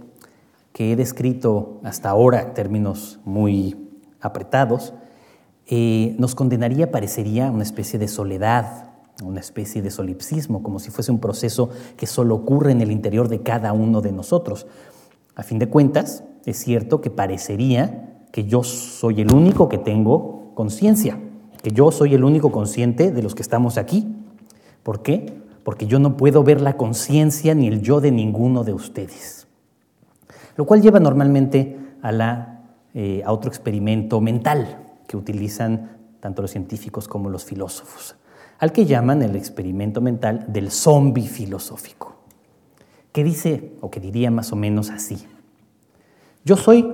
que 0.72 0.92
he 0.92 0.96
descrito 0.96 1.80
hasta 1.84 2.10
ahora 2.10 2.54
términos 2.54 3.20
muy 3.24 3.76
apretados, 4.20 4.94
eh, 5.66 6.16
nos 6.18 6.34
condenaría, 6.34 6.90
parecería, 6.90 7.50
una 7.50 7.62
especie 7.62 7.98
de 7.98 8.08
soledad, 8.08 8.90
una 9.22 9.40
especie 9.40 9.82
de 9.82 9.90
solipsismo, 9.90 10.62
como 10.62 10.78
si 10.78 10.90
fuese 10.90 11.12
un 11.12 11.20
proceso 11.20 11.70
que 11.96 12.06
solo 12.06 12.34
ocurre 12.34 12.72
en 12.72 12.80
el 12.80 12.90
interior 12.90 13.28
de 13.28 13.42
cada 13.42 13.72
uno 13.72 14.00
de 14.00 14.12
nosotros. 14.12 14.66
A 15.34 15.42
fin 15.42 15.58
de 15.58 15.68
cuentas, 15.68 16.24
es 16.44 16.58
cierto 16.58 17.00
que 17.00 17.10
parecería 17.10 18.26
que 18.32 18.44
yo 18.44 18.64
soy 18.64 19.20
el 19.20 19.32
único 19.32 19.68
que 19.68 19.78
tengo 19.78 20.52
conciencia, 20.54 21.20
que 21.62 21.70
yo 21.70 21.92
soy 21.92 22.14
el 22.14 22.24
único 22.24 22.50
consciente 22.50 23.12
de 23.12 23.22
los 23.22 23.34
que 23.34 23.42
estamos 23.42 23.78
aquí. 23.78 24.14
¿Por 24.82 25.02
qué? 25.02 25.32
Porque 25.62 25.86
yo 25.86 25.98
no 25.98 26.16
puedo 26.16 26.42
ver 26.42 26.60
la 26.60 26.76
conciencia 26.76 27.54
ni 27.54 27.68
el 27.68 27.82
yo 27.82 28.00
de 28.00 28.10
ninguno 28.10 28.64
de 28.64 28.72
ustedes. 28.72 29.41
Lo 30.56 30.64
cual 30.66 30.82
lleva 30.82 31.00
normalmente 31.00 31.78
a, 32.02 32.12
la, 32.12 32.62
eh, 32.94 33.22
a 33.24 33.32
otro 33.32 33.50
experimento 33.50 34.20
mental 34.20 34.78
que 35.06 35.16
utilizan 35.16 35.96
tanto 36.20 36.42
los 36.42 36.50
científicos 36.50 37.08
como 37.08 37.30
los 37.30 37.44
filósofos 37.44 38.16
al 38.62 38.70
que 38.70 38.86
llaman 38.86 39.22
el 39.22 39.34
experimento 39.34 40.00
mental 40.00 40.44
del 40.46 40.70
zombie 40.70 41.26
filosófico, 41.26 42.14
que 43.10 43.24
dice, 43.24 43.72
o 43.80 43.90
que 43.90 43.98
diría 43.98 44.30
más 44.30 44.52
o 44.52 44.56
menos 44.56 44.90
así, 44.90 45.18
yo 46.44 46.56
soy 46.56 46.88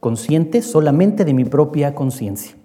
consciente 0.00 0.62
solamente 0.62 1.24
de 1.24 1.32
mi 1.32 1.44
propia 1.44 1.94
conciencia. 1.94 2.56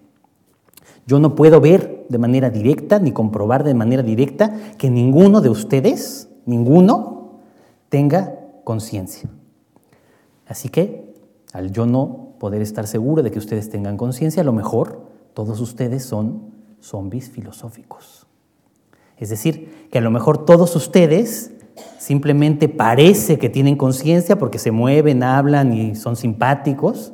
Yo 1.06 1.20
no 1.20 1.36
puedo 1.36 1.62
ver 1.62 2.08
de 2.10 2.18
manera 2.18 2.50
directa 2.50 2.98
ni 2.98 3.12
comprobar 3.12 3.64
de 3.64 3.76
manera 3.76 4.02
directa 4.02 4.52
que 4.80 4.90
ninguno 4.90 5.42
de 5.42 5.50
ustedes, 5.50 6.28
ninguno, 6.48 7.42
tenga 7.90 8.40
conciencia. 8.64 9.30
Así 10.48 10.70
que, 10.70 11.14
al 11.54 11.72
yo 11.72 11.86
no 11.86 12.36
poder 12.40 12.62
estar 12.62 12.88
seguro 12.88 13.24
de 13.24 13.32
que 13.32 13.40
ustedes 13.40 13.70
tengan 13.70 13.98
conciencia, 13.98 14.42
a 14.42 14.46
lo 14.46 14.54
mejor 14.54 15.08
todos 15.34 15.60
ustedes 15.60 16.04
son 16.04 16.52
zombies 16.80 17.30
filosóficos. 17.30 18.28
Es 19.18 19.30
decir, 19.30 19.88
que 19.92 19.98
a 19.98 20.02
lo 20.02 20.12
mejor 20.12 20.46
todos 20.46 20.76
ustedes 20.76 21.52
simplemente 21.98 22.70
parece 22.70 23.38
que 23.38 23.50
tienen 23.50 23.76
conciencia 23.76 24.38
porque 24.38 24.60
se 24.60 24.72
mueven, 24.72 25.24
hablan 25.24 25.74
y 25.74 25.96
son 25.96 26.16
simpáticos, 26.16 27.14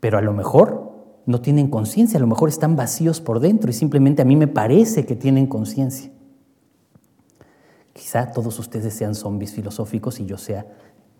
pero 0.00 0.18
a 0.18 0.22
lo 0.22 0.32
mejor 0.32 0.92
no 1.26 1.40
tienen 1.40 1.68
conciencia, 1.68 2.16
a 2.16 2.20
lo 2.20 2.26
mejor 2.26 2.48
están 2.48 2.76
vacíos 2.76 3.20
por 3.20 3.40
dentro 3.40 3.70
y 3.70 3.74
simplemente 3.74 4.22
a 4.22 4.24
mí 4.24 4.36
me 4.36 4.48
parece 4.48 5.04
que 5.04 5.14
tienen 5.14 5.46
conciencia. 5.46 6.10
Quizá 7.92 8.32
todos 8.32 8.58
ustedes 8.58 8.94
sean 8.94 9.14
zombies 9.14 9.52
filosóficos 9.52 10.20
y 10.20 10.26
yo 10.26 10.38
sea 10.38 10.66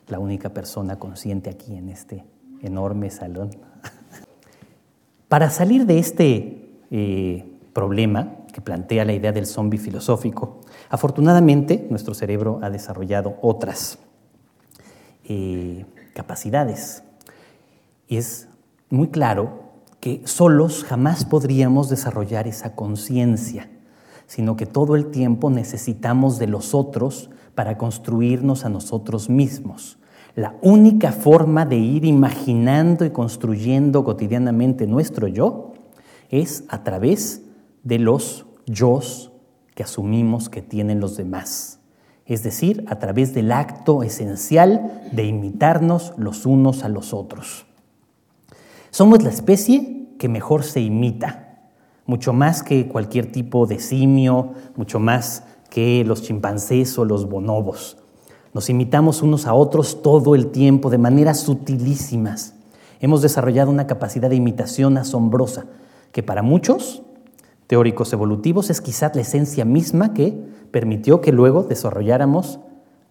la 0.08 0.18
única 0.18 0.50
persona 0.50 0.98
consciente 0.98 1.50
aquí 1.50 1.76
en 1.76 1.88
este 1.88 2.24
enorme 2.62 3.10
salón. 3.10 3.50
Para 5.28 5.50
salir 5.50 5.86
de 5.86 5.98
este 5.98 6.70
eh, 6.90 7.58
problema, 7.72 8.38
que 8.52 8.60
plantea 8.60 9.04
la 9.04 9.12
idea 9.12 9.30
del 9.30 9.46
zombie 9.46 9.78
filosófico. 9.78 10.60
Afortunadamente, 10.88 11.86
nuestro 11.90 12.14
cerebro 12.14 12.58
ha 12.62 12.70
desarrollado 12.70 13.36
otras 13.40 13.98
eh, 15.24 15.84
capacidades. 16.14 17.04
Y 18.08 18.16
es 18.16 18.48
muy 18.90 19.08
claro 19.08 19.68
que 20.00 20.22
solos 20.24 20.84
jamás 20.84 21.24
podríamos 21.24 21.88
desarrollar 21.88 22.48
esa 22.48 22.74
conciencia, 22.74 23.70
sino 24.26 24.56
que 24.56 24.66
todo 24.66 24.96
el 24.96 25.10
tiempo 25.10 25.50
necesitamos 25.50 26.38
de 26.38 26.46
los 26.46 26.74
otros 26.74 27.30
para 27.54 27.76
construirnos 27.76 28.64
a 28.64 28.68
nosotros 28.68 29.28
mismos. 29.28 29.97
La 30.38 30.54
única 30.62 31.10
forma 31.10 31.66
de 31.66 31.78
ir 31.78 32.04
imaginando 32.04 33.04
y 33.04 33.10
construyendo 33.10 34.04
cotidianamente 34.04 34.86
nuestro 34.86 35.26
yo 35.26 35.72
es 36.30 36.62
a 36.68 36.84
través 36.84 37.42
de 37.82 37.98
los 37.98 38.46
yo 38.64 39.00
que 39.74 39.82
asumimos 39.82 40.48
que 40.48 40.62
tienen 40.62 41.00
los 41.00 41.16
demás, 41.16 41.80
es 42.24 42.44
decir, 42.44 42.84
a 42.86 43.00
través 43.00 43.34
del 43.34 43.50
acto 43.50 44.04
esencial 44.04 45.02
de 45.10 45.24
imitarnos 45.24 46.14
los 46.16 46.46
unos 46.46 46.84
a 46.84 46.88
los 46.88 47.12
otros. 47.12 47.66
Somos 48.90 49.24
la 49.24 49.30
especie 49.30 50.06
que 50.20 50.28
mejor 50.28 50.62
se 50.62 50.80
imita, 50.80 51.68
mucho 52.06 52.32
más 52.32 52.62
que 52.62 52.86
cualquier 52.86 53.32
tipo 53.32 53.66
de 53.66 53.80
simio, 53.80 54.52
mucho 54.76 55.00
más 55.00 55.42
que 55.68 56.04
los 56.04 56.22
chimpancés 56.22 56.96
o 56.96 57.04
los 57.04 57.28
bonobos. 57.28 57.96
Nos 58.58 58.70
imitamos 58.70 59.22
unos 59.22 59.46
a 59.46 59.54
otros 59.54 60.02
todo 60.02 60.34
el 60.34 60.48
tiempo, 60.48 60.90
de 60.90 60.98
maneras 60.98 61.38
sutilísimas. 61.38 62.54
Hemos 62.98 63.22
desarrollado 63.22 63.70
una 63.70 63.86
capacidad 63.86 64.28
de 64.28 64.34
imitación 64.34 64.98
asombrosa, 64.98 65.66
que 66.10 66.24
para 66.24 66.42
muchos 66.42 67.04
teóricos 67.68 68.12
evolutivos 68.12 68.68
es 68.68 68.80
quizás 68.80 69.14
la 69.14 69.22
esencia 69.22 69.64
misma 69.64 70.12
que 70.12 70.36
permitió 70.72 71.20
que 71.20 71.30
luego 71.30 71.62
desarrolláramos 71.62 72.58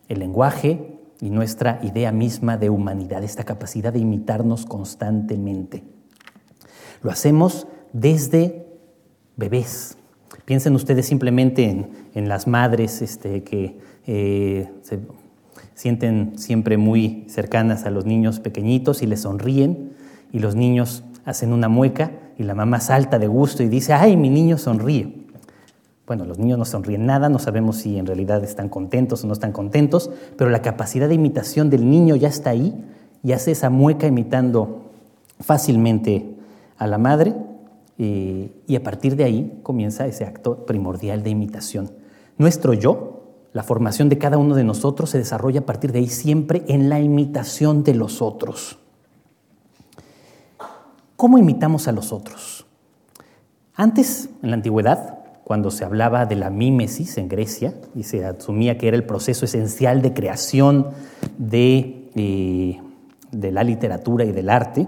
el 0.09 0.19
lenguaje 0.19 0.99
y 1.21 1.29
nuestra 1.29 1.79
idea 1.81 2.11
misma 2.11 2.57
de 2.57 2.69
humanidad, 2.69 3.23
esta 3.23 3.45
capacidad 3.45 3.93
de 3.93 3.99
imitarnos 3.99 4.65
constantemente. 4.65 5.85
Lo 7.01 7.09
hacemos 7.09 7.67
desde 7.93 8.67
bebés. 9.37 9.97
Piensen 10.43 10.75
ustedes 10.75 11.05
simplemente 11.05 11.87
en, 12.13 12.27
las 12.27 12.47
madres 12.47 13.01
este, 13.01 13.45
que 13.45 13.79
eh, 14.07 14.69
se 14.81 14.99
sienten 15.77 16.39
siempre 16.39 16.75
muy 16.75 17.25
cercanas 17.29 17.85
a 17.85 17.91
los 17.91 18.03
niños 18.03 18.39
pequeñitos 18.39 19.03
y 19.03 19.05
les 19.05 19.21
sonríen 19.21 19.91
y 20.33 20.39
los 20.39 20.55
niños 20.55 21.03
hacen 21.23 21.53
una 21.53 21.69
mueca 21.69 22.13
y 22.35 22.43
la 22.43 22.55
mamá 22.55 22.79
salta 22.79 23.19
de 23.19 23.27
gusto 23.27 23.61
y 23.61 23.69
dice, 23.69 23.93
ay, 23.93 24.17
mi 24.17 24.31
niño 24.31 24.57
sonríe. 24.57 25.27
Bueno, 26.07 26.25
los 26.25 26.39
niños 26.39 26.57
no 26.57 26.65
sonríen 26.65 27.05
nada, 27.05 27.29
no 27.29 27.37
sabemos 27.37 27.75
si 27.77 27.99
en 27.99 28.07
realidad 28.07 28.43
están 28.43 28.69
contentos 28.69 29.23
o 29.23 29.27
no 29.27 29.33
están 29.33 29.51
contentos, 29.51 30.09
pero 30.35 30.49
la 30.49 30.63
capacidad 30.63 31.07
de 31.07 31.13
imitación 31.13 31.69
del 31.69 31.87
niño 31.87 32.15
ya 32.15 32.29
está 32.29 32.49
ahí 32.49 32.73
y 33.21 33.33
hace 33.33 33.51
esa 33.51 33.69
mueca 33.69 34.07
imitando 34.07 34.89
fácilmente 35.39 36.25
a 36.79 36.87
la 36.87 36.97
madre 36.97 37.35
eh, 37.99 38.49
y 38.65 38.75
a 38.75 38.81
partir 38.81 39.15
de 39.15 39.25
ahí 39.25 39.59
comienza 39.61 40.07
ese 40.07 40.25
acto 40.25 40.65
primordial 40.65 41.21
de 41.21 41.29
imitación. 41.29 41.91
Nuestro 42.39 42.73
yo, 42.73 43.16
la 43.57 43.63
formación 43.63 44.07
de 44.07 44.19
cada 44.19 44.37
uno 44.37 44.53
de 44.53 44.63
nosotros 44.63 45.09
se 45.09 45.17
desarrolla 45.17 45.61
a 45.61 45.65
partir 45.65 45.91
de 45.91 45.97
ahí 45.97 46.09
siempre 46.09 46.63
en 46.67 46.89
la 46.89 46.99
imitación 46.99 47.83
de 47.83 47.95
los 47.95 48.21
otros. 48.21 48.77
¿Cómo 51.15 51.39
imitamos 51.39 51.87
a 51.87 51.91
los 51.91 52.13
otros? 52.13 52.67
Antes, 53.73 54.29
en 54.43 54.51
la 54.51 54.57
antigüedad, 54.57 55.17
cuando 55.43 55.71
se 55.71 55.83
hablaba 55.83 56.27
de 56.27 56.35
la 56.35 56.51
mímesis 56.51 57.17
en 57.17 57.29
Grecia 57.29 57.73
y 57.95 58.03
se 58.03 58.23
asumía 58.25 58.77
que 58.77 58.89
era 58.89 58.95
el 58.95 59.05
proceso 59.05 59.45
esencial 59.45 60.03
de 60.03 60.13
creación 60.13 60.89
de, 61.39 62.11
eh, 62.13 62.79
de 63.31 63.51
la 63.51 63.63
literatura 63.63 64.23
y 64.23 64.33
del 64.33 64.51
arte, 64.51 64.87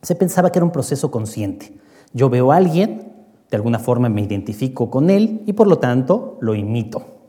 se 0.00 0.14
pensaba 0.14 0.52
que 0.52 0.60
era 0.60 0.64
un 0.64 0.70
proceso 0.70 1.10
consciente. 1.10 1.74
Yo 2.12 2.30
veo 2.30 2.52
a 2.52 2.56
alguien, 2.56 3.14
de 3.50 3.56
alguna 3.56 3.80
forma 3.80 4.08
me 4.08 4.22
identifico 4.22 4.90
con 4.90 5.10
él 5.10 5.42
y 5.44 5.54
por 5.54 5.66
lo 5.66 5.80
tanto 5.80 6.38
lo 6.40 6.54
imito. 6.54 7.19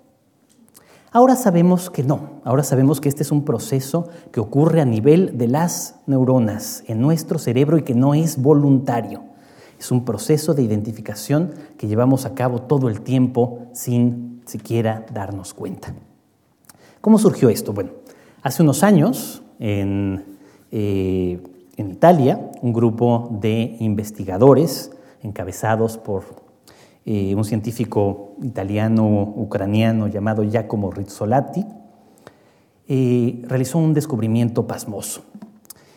Ahora 1.14 1.36
sabemos 1.36 1.90
que 1.90 2.04
no, 2.04 2.40
ahora 2.46 2.64
sabemos 2.64 3.02
que 3.02 3.10
este 3.10 3.24
es 3.24 3.34
un 3.34 3.44
proceso 3.44 4.08
que 4.32 4.40
ocurre 4.40 4.80
a 4.80 4.86
nivel 4.86 5.38
de 5.38 5.50
las 5.50 5.96
neuronas 6.08 6.86
en 6.88 7.02
nuestro 7.02 7.38
cerebro 7.38 7.78
y 7.78 7.84
que 7.84 7.94
no 7.94 8.14
es 8.14 8.42
voluntario. 8.42 9.22
Es 9.78 9.92
un 9.92 10.06
proceso 10.06 10.54
de 10.54 10.64
identificación 10.64 11.52
que 11.78 11.88
llevamos 11.88 12.26
a 12.26 12.34
cabo 12.34 12.62
todo 12.62 12.88
el 12.88 13.02
tiempo 13.02 13.68
sin 13.74 14.42
siquiera 14.46 15.06
darnos 15.14 15.54
cuenta. 15.54 15.94
¿Cómo 17.02 17.20
surgió 17.20 17.50
esto? 17.50 17.74
Bueno, 17.74 17.92
hace 18.42 18.64
unos 18.64 18.82
años 18.82 19.44
en, 19.60 20.24
eh, 20.72 21.44
en 21.76 21.92
Italia, 21.92 22.52
un 22.62 22.72
grupo 22.72 23.28
de 23.42 23.76
investigadores 23.82 24.92
encabezados 25.24 25.98
por 25.98 26.41
eh, 27.04 27.34
un 27.34 27.44
científico 27.44 28.36
italiano-ucraniano 28.44 30.08
llamado 30.08 30.44
Giacomo 30.44 30.92
Rizzolatti, 30.92 31.66
eh, 32.88 33.42
realizó 33.48 33.80
un 33.80 33.94
descubrimiento 33.94 34.68
pasmoso. 34.68 35.24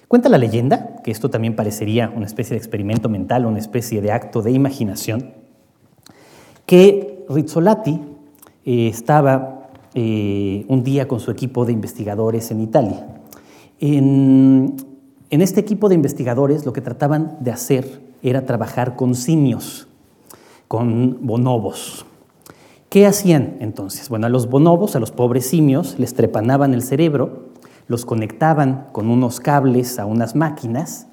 Cuenta 0.08 0.28
la 0.28 0.38
leyenda, 0.38 1.02
que 1.02 1.10
esto 1.10 1.28
también 1.28 1.56
parecería 1.56 2.10
una 2.14 2.24
especie 2.24 2.54
de 2.54 2.58
experimento 2.58 3.08
mental, 3.08 3.44
una 3.44 3.58
especie 3.58 4.00
de 4.00 4.12
acto 4.12 4.40
de 4.40 4.52
imaginación, 4.52 5.34
que 6.64 7.26
Rizzolatti 7.28 8.00
eh, 8.64 8.88
estaba 8.88 9.50
un 9.96 10.82
día 10.82 11.06
con 11.06 11.20
su 11.20 11.30
equipo 11.30 11.64
de 11.64 11.72
investigadores 11.72 12.50
en 12.50 12.60
Italia. 12.60 13.06
En 13.80 14.74
este 15.30 15.60
equipo 15.60 15.88
de 15.88 15.94
investigadores 15.94 16.66
lo 16.66 16.72
que 16.72 16.80
trataban 16.80 17.36
de 17.38 17.52
hacer 17.52 18.00
era 18.22 18.44
trabajar 18.44 18.96
con 18.96 19.14
simios, 19.14 19.86
con 20.68 21.26
bonobos. 21.26 22.06
¿Qué 22.88 23.06
hacían 23.06 23.56
entonces? 23.60 24.08
Bueno, 24.08 24.26
a 24.26 24.30
los 24.30 24.48
bonobos, 24.48 24.94
a 24.94 25.00
los 25.00 25.10
pobres 25.10 25.46
simios, 25.46 25.96
les 25.98 26.14
trepanaban 26.14 26.74
el 26.74 26.82
cerebro, 26.82 27.48
los 27.88 28.04
conectaban 28.04 28.86
con 28.92 29.10
unos 29.10 29.40
cables 29.40 29.98
a 29.98 30.06
unas 30.06 30.36
máquinas 30.36 31.08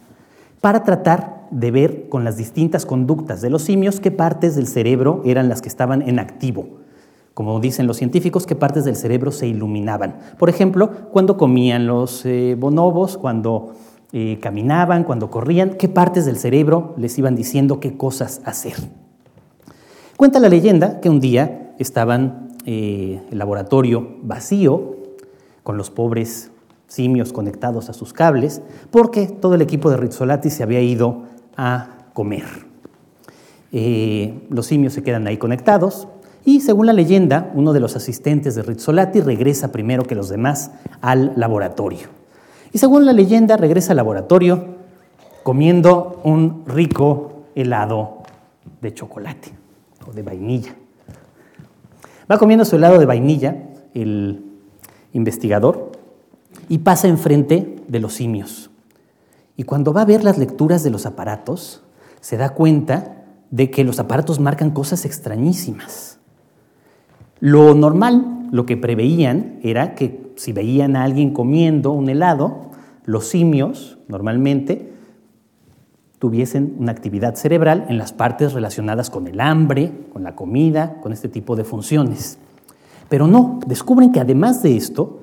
para 0.61 0.83
tratar 0.83 1.47
de 1.51 1.71
ver 1.71 2.09
con 2.09 2.23
las 2.23 2.37
distintas 2.37 2.85
conductas 2.85 3.41
de 3.41 3.49
los 3.49 3.63
simios 3.63 3.99
qué 3.99 4.11
partes 4.11 4.55
del 4.55 4.67
cerebro 4.67 5.21
eran 5.25 5.49
las 5.49 5.61
que 5.61 5.69
estaban 5.69 6.01
en 6.03 6.19
activo. 6.19 6.67
Como 7.33 7.59
dicen 7.59 7.87
los 7.87 7.97
científicos, 7.97 8.45
qué 8.45 8.55
partes 8.55 8.85
del 8.85 8.95
cerebro 8.95 9.31
se 9.31 9.47
iluminaban. 9.47 10.17
Por 10.37 10.49
ejemplo, 10.49 10.91
cuando 11.11 11.37
comían 11.37 11.87
los 11.87 12.25
eh, 12.25 12.55
bonobos, 12.59 13.17
cuando 13.17 13.73
eh, 14.11 14.37
caminaban, 14.41 15.03
cuando 15.03 15.31
corrían, 15.31 15.71
qué 15.71 15.87
partes 15.87 16.25
del 16.25 16.37
cerebro 16.37 16.93
les 16.97 17.17
iban 17.17 17.35
diciendo 17.35 17.79
qué 17.79 17.97
cosas 17.97 18.41
hacer. 18.45 18.75
Cuenta 20.21 20.39
la 20.39 20.49
leyenda 20.49 20.99
que 20.99 21.09
un 21.09 21.19
día 21.19 21.73
estaban 21.79 22.49
eh, 22.67 23.23
el 23.31 23.39
laboratorio 23.39 24.17
vacío, 24.21 24.97
con 25.63 25.77
los 25.77 25.89
pobres 25.89 26.51
simios 26.85 27.33
conectados 27.33 27.89
a 27.89 27.93
sus 27.93 28.13
cables, 28.13 28.61
porque 28.91 29.25
todo 29.25 29.55
el 29.55 29.63
equipo 29.63 29.89
de 29.89 29.97
Rizzolatti 29.97 30.51
se 30.51 30.61
había 30.61 30.79
ido 30.79 31.23
a 31.57 32.05
comer. 32.13 32.43
Eh, 33.71 34.45
los 34.51 34.67
simios 34.67 34.93
se 34.93 35.01
quedan 35.01 35.25
ahí 35.25 35.37
conectados 35.37 36.07
y 36.45 36.61
según 36.61 36.85
la 36.85 36.93
leyenda, 36.93 37.51
uno 37.55 37.73
de 37.73 37.79
los 37.79 37.95
asistentes 37.95 38.53
de 38.53 38.61
Rizzolatti 38.61 39.21
regresa 39.21 39.71
primero 39.71 40.03
que 40.03 40.13
los 40.13 40.29
demás 40.29 40.69
al 41.01 41.33
laboratorio. 41.35 42.09
Y 42.71 42.77
según 42.77 43.07
la 43.07 43.13
leyenda, 43.13 43.57
regresa 43.57 43.93
al 43.93 43.97
laboratorio 43.97 44.65
comiendo 45.41 46.21
un 46.23 46.63
rico 46.67 47.45
helado 47.55 48.17
de 48.81 48.93
chocolate 48.93 49.60
o 50.07 50.13
de 50.13 50.23
vainilla. 50.23 50.75
Va 52.31 52.37
comiendo 52.37 52.65
su 52.65 52.75
helado 52.75 52.99
de 52.99 53.05
vainilla 53.05 53.55
el 53.93 54.45
investigador 55.13 55.91
y 56.69 56.79
pasa 56.79 57.07
enfrente 57.07 57.75
de 57.87 57.99
los 57.99 58.13
simios. 58.13 58.69
Y 59.57 59.63
cuando 59.63 59.93
va 59.93 60.01
a 60.01 60.05
ver 60.05 60.23
las 60.23 60.37
lecturas 60.37 60.83
de 60.83 60.89
los 60.89 61.05
aparatos, 61.05 61.83
se 62.21 62.37
da 62.37 62.49
cuenta 62.49 63.25
de 63.49 63.69
que 63.69 63.83
los 63.83 63.99
aparatos 63.99 64.39
marcan 64.39 64.71
cosas 64.71 65.05
extrañísimas. 65.05 66.19
Lo 67.39 67.75
normal, 67.75 68.47
lo 68.51 68.65
que 68.65 68.77
preveían, 68.77 69.59
era 69.61 69.95
que 69.95 70.31
si 70.35 70.53
veían 70.53 70.95
a 70.95 71.03
alguien 71.03 71.33
comiendo 71.33 71.91
un 71.91 72.09
helado, 72.09 72.71
los 73.05 73.27
simios 73.27 73.97
normalmente 74.07 74.90
tuviesen 76.21 76.75
una 76.77 76.91
actividad 76.91 77.33
cerebral 77.33 77.87
en 77.89 77.97
las 77.97 78.13
partes 78.13 78.53
relacionadas 78.53 79.09
con 79.09 79.25
el 79.25 79.41
hambre, 79.41 79.91
con 80.13 80.21
la 80.21 80.35
comida, 80.35 80.99
con 81.01 81.13
este 81.13 81.29
tipo 81.29 81.55
de 81.55 81.63
funciones. 81.63 82.37
Pero 83.09 83.25
no, 83.25 83.59
descubren 83.65 84.11
que 84.11 84.19
además 84.19 84.61
de 84.61 84.77
esto, 84.77 85.21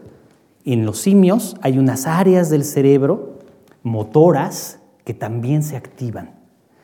en 0.64 0.84
los 0.84 0.98
simios 0.98 1.54
hay 1.62 1.78
unas 1.78 2.08
áreas 2.08 2.50
del 2.50 2.64
cerebro 2.64 3.38
motoras 3.84 4.80
que 5.04 5.14
también 5.14 5.62
se 5.62 5.76
activan. 5.76 6.32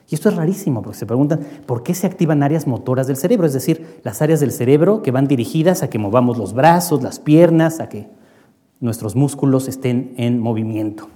Y 0.09 0.15
esto 0.15 0.29
es 0.29 0.37
rarísimo 0.37 0.81
porque 0.81 0.97
se 0.97 1.07
preguntan 1.07 1.41
por 1.67 1.83
qué 1.83 1.93
se 1.93 2.07
activan 2.07 2.45
áreas 2.45 2.69
motoras 2.69 3.09
del 3.09 3.17
cerebro, 3.17 3.49
es 3.49 3.53
decir, 3.53 3.99
las 4.05 4.23
áreas 4.23 4.39
del 4.39 4.53
cerebro 4.53 5.03
que 5.03 5.11
van 5.11 5.27
dirigidas 5.27 5.83
a 5.83 5.91
que 5.91 5.99
movamos 5.99 6.39
los 6.39 6.53
brazos, 6.53 7.03
las 7.03 7.19
piernas, 7.19 7.81
a 7.81 7.89
que 7.89 8.07
nuestros 8.79 9.17
músculos 9.17 9.67
estén 9.67 10.15
en 10.19 10.39
movimiento. 10.39 11.09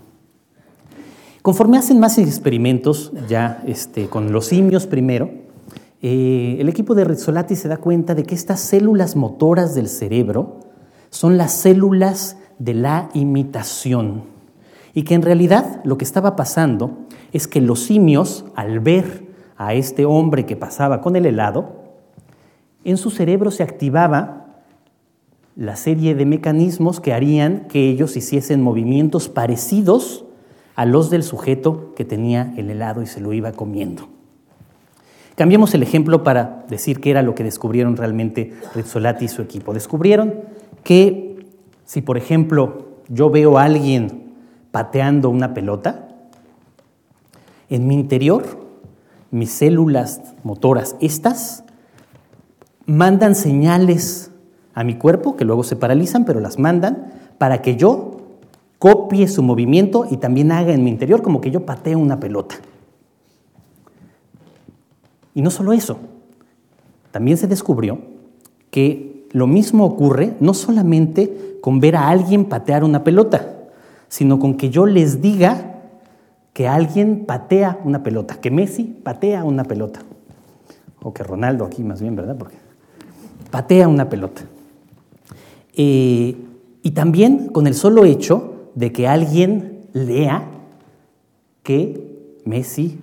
Conforme 1.48 1.78
hacen 1.78 1.98
más 1.98 2.18
experimentos, 2.18 3.11
ya 3.26 3.62
este, 3.66 4.08
con 4.08 4.32
los 4.32 4.44
simios 4.44 4.87
primero, 4.87 5.30
eh, 6.02 6.58
el 6.61 6.68
equipo 6.68 6.94
de 6.94 7.04
Rizzolatti 7.04 7.56
se 7.56 7.68
da 7.68 7.78
cuenta 7.78 8.14
de 8.14 8.24
que 8.24 8.34
estas 8.34 8.61
células 8.61 9.16
motoras 9.16 9.74
del 9.74 9.88
cerebro 9.88 10.61
son 11.08 11.38
las 11.38 11.52
células 11.54 12.37
de 12.58 12.74
la 12.74 13.08
imitación. 13.14 14.24
Y 14.92 15.04
que 15.04 15.14
en 15.14 15.22
realidad 15.22 15.80
lo 15.84 15.96
que 15.96 16.04
estaba 16.04 16.37
pasando 16.37 16.98
es 17.32 17.48
que 17.48 17.62
los 17.62 17.80
simios, 17.80 18.44
al 18.54 18.80
ver 18.80 19.28
a 19.56 19.72
este 19.72 20.04
hombre 20.04 20.44
que 20.44 20.54
pasaba 20.54 21.00
con 21.00 21.16
el 21.16 21.24
helado, 21.24 21.76
en 22.84 22.98
su 22.98 23.08
cerebro 23.08 23.50
se 23.50 23.62
activaba 23.62 24.61
la 25.56 25.76
serie 25.76 26.14
de 26.14 26.26
mecanismos 26.26 27.00
que 27.00 27.14
harían 27.14 27.68
que 27.68 27.88
ellos 27.88 28.18
hiciesen 28.18 28.62
movimientos 28.62 29.30
parecidos 29.30 30.26
a 30.78 30.84
los 30.84 31.10
del 31.10 31.24
sujeto 31.24 31.92
que 31.96 32.04
tenía 32.04 32.54
el 32.56 32.70
helado 32.70 33.02
y 33.02 33.06
se 33.08 33.20
lo 33.20 33.32
iba 33.32 33.50
comiendo. 33.50 34.06
Cambiemos 35.34 35.74
el 35.74 35.82
ejemplo 35.82 36.22
para 36.22 36.64
decir 36.68 37.00
qué 37.00 37.10
era 37.10 37.22
lo 37.22 37.34
que 37.34 37.42
descubrieron 37.42 37.96
realmente 37.96 38.54
Rizzolatti 38.76 39.24
y 39.24 39.28
su 39.28 39.42
equipo. 39.42 39.74
Descubrieron 39.74 40.34
que 40.84 41.48
si, 41.84 42.00
por 42.00 42.16
ejemplo, 42.16 42.90
yo 43.08 43.28
veo 43.28 43.58
a 43.58 43.64
alguien 43.64 44.34
pateando 44.70 45.30
una 45.30 45.52
pelota, 45.52 46.10
en 47.68 47.88
mi 47.88 47.94
interior, 47.96 48.44
mis 49.32 49.50
células 49.50 50.22
motoras, 50.44 50.94
estas, 51.00 51.64
mandan 52.86 53.34
señales 53.34 54.30
a 54.74 54.84
mi 54.84 54.94
cuerpo, 54.94 55.34
que 55.34 55.44
luego 55.44 55.64
se 55.64 55.74
paralizan, 55.74 56.24
pero 56.24 56.38
las 56.38 56.60
mandan 56.60 57.14
para 57.36 57.62
que 57.62 57.74
yo 57.74 58.17
copie 58.78 59.26
su 59.28 59.42
movimiento 59.42 60.06
y 60.10 60.18
también 60.18 60.52
haga 60.52 60.72
en 60.72 60.84
mi 60.84 60.90
interior 60.90 61.22
como 61.22 61.40
que 61.40 61.50
yo 61.50 61.66
pateo 61.66 61.98
una 61.98 62.20
pelota. 62.20 62.56
Y 65.34 65.42
no 65.42 65.50
solo 65.50 65.72
eso, 65.72 65.98
también 67.10 67.36
se 67.36 67.46
descubrió 67.46 67.98
que 68.70 69.26
lo 69.32 69.46
mismo 69.46 69.84
ocurre 69.84 70.34
no 70.40 70.54
solamente 70.54 71.58
con 71.60 71.80
ver 71.80 71.96
a 71.96 72.08
alguien 72.08 72.46
patear 72.46 72.84
una 72.84 73.04
pelota, 73.04 73.54
sino 74.08 74.38
con 74.38 74.56
que 74.56 74.70
yo 74.70 74.86
les 74.86 75.20
diga 75.20 75.80
que 76.52 76.66
alguien 76.66 77.24
patea 77.26 77.78
una 77.84 78.02
pelota, 78.02 78.40
que 78.40 78.50
Messi 78.50 78.84
patea 78.84 79.44
una 79.44 79.64
pelota, 79.64 80.00
o 81.02 81.12
que 81.12 81.22
Ronaldo 81.22 81.64
aquí 81.64 81.84
más 81.84 82.00
bien, 82.00 82.16
¿verdad? 82.16 82.36
Porque 82.36 82.56
patea 83.50 83.86
una 83.86 84.08
pelota. 84.08 84.42
Eh, 85.74 86.36
y 86.82 86.90
también 86.92 87.48
con 87.48 87.66
el 87.66 87.74
solo 87.74 88.04
hecho 88.04 88.57
de 88.74 88.92
que 88.92 89.09
alguien 89.09 89.87
lea 89.92 90.48
que 91.62 92.40
Messi 92.44 92.98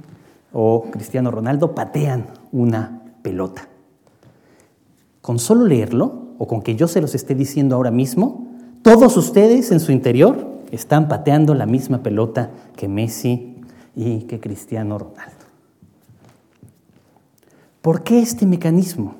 o 0.53 0.85
Cristiano 0.91 1.31
Ronaldo 1.31 1.75
patean 1.75 2.27
una 2.51 3.01
pelota. 3.21 3.67
Con 5.21 5.39
solo 5.39 5.65
leerlo, 5.65 6.25
o 6.37 6.47
con 6.47 6.61
que 6.61 6.75
yo 6.75 6.87
se 6.87 7.01
los 7.01 7.15
esté 7.15 7.35
diciendo 7.35 7.75
ahora 7.75 7.91
mismo, 7.91 8.47
todos 8.81 9.17
ustedes 9.17 9.71
en 9.71 9.79
su 9.79 9.91
interior 9.91 10.47
están 10.71 11.07
pateando 11.07 11.53
la 11.53 11.65
misma 11.65 12.03
pelota 12.03 12.51
que 12.75 12.87
Messi 12.87 13.55
y 13.95 14.21
que 14.21 14.39
Cristiano 14.39 14.97
Ronaldo. 14.97 15.45
¿Por 17.81 18.03
qué 18.03 18.19
este 18.19 18.45
mecanismo? 18.45 19.15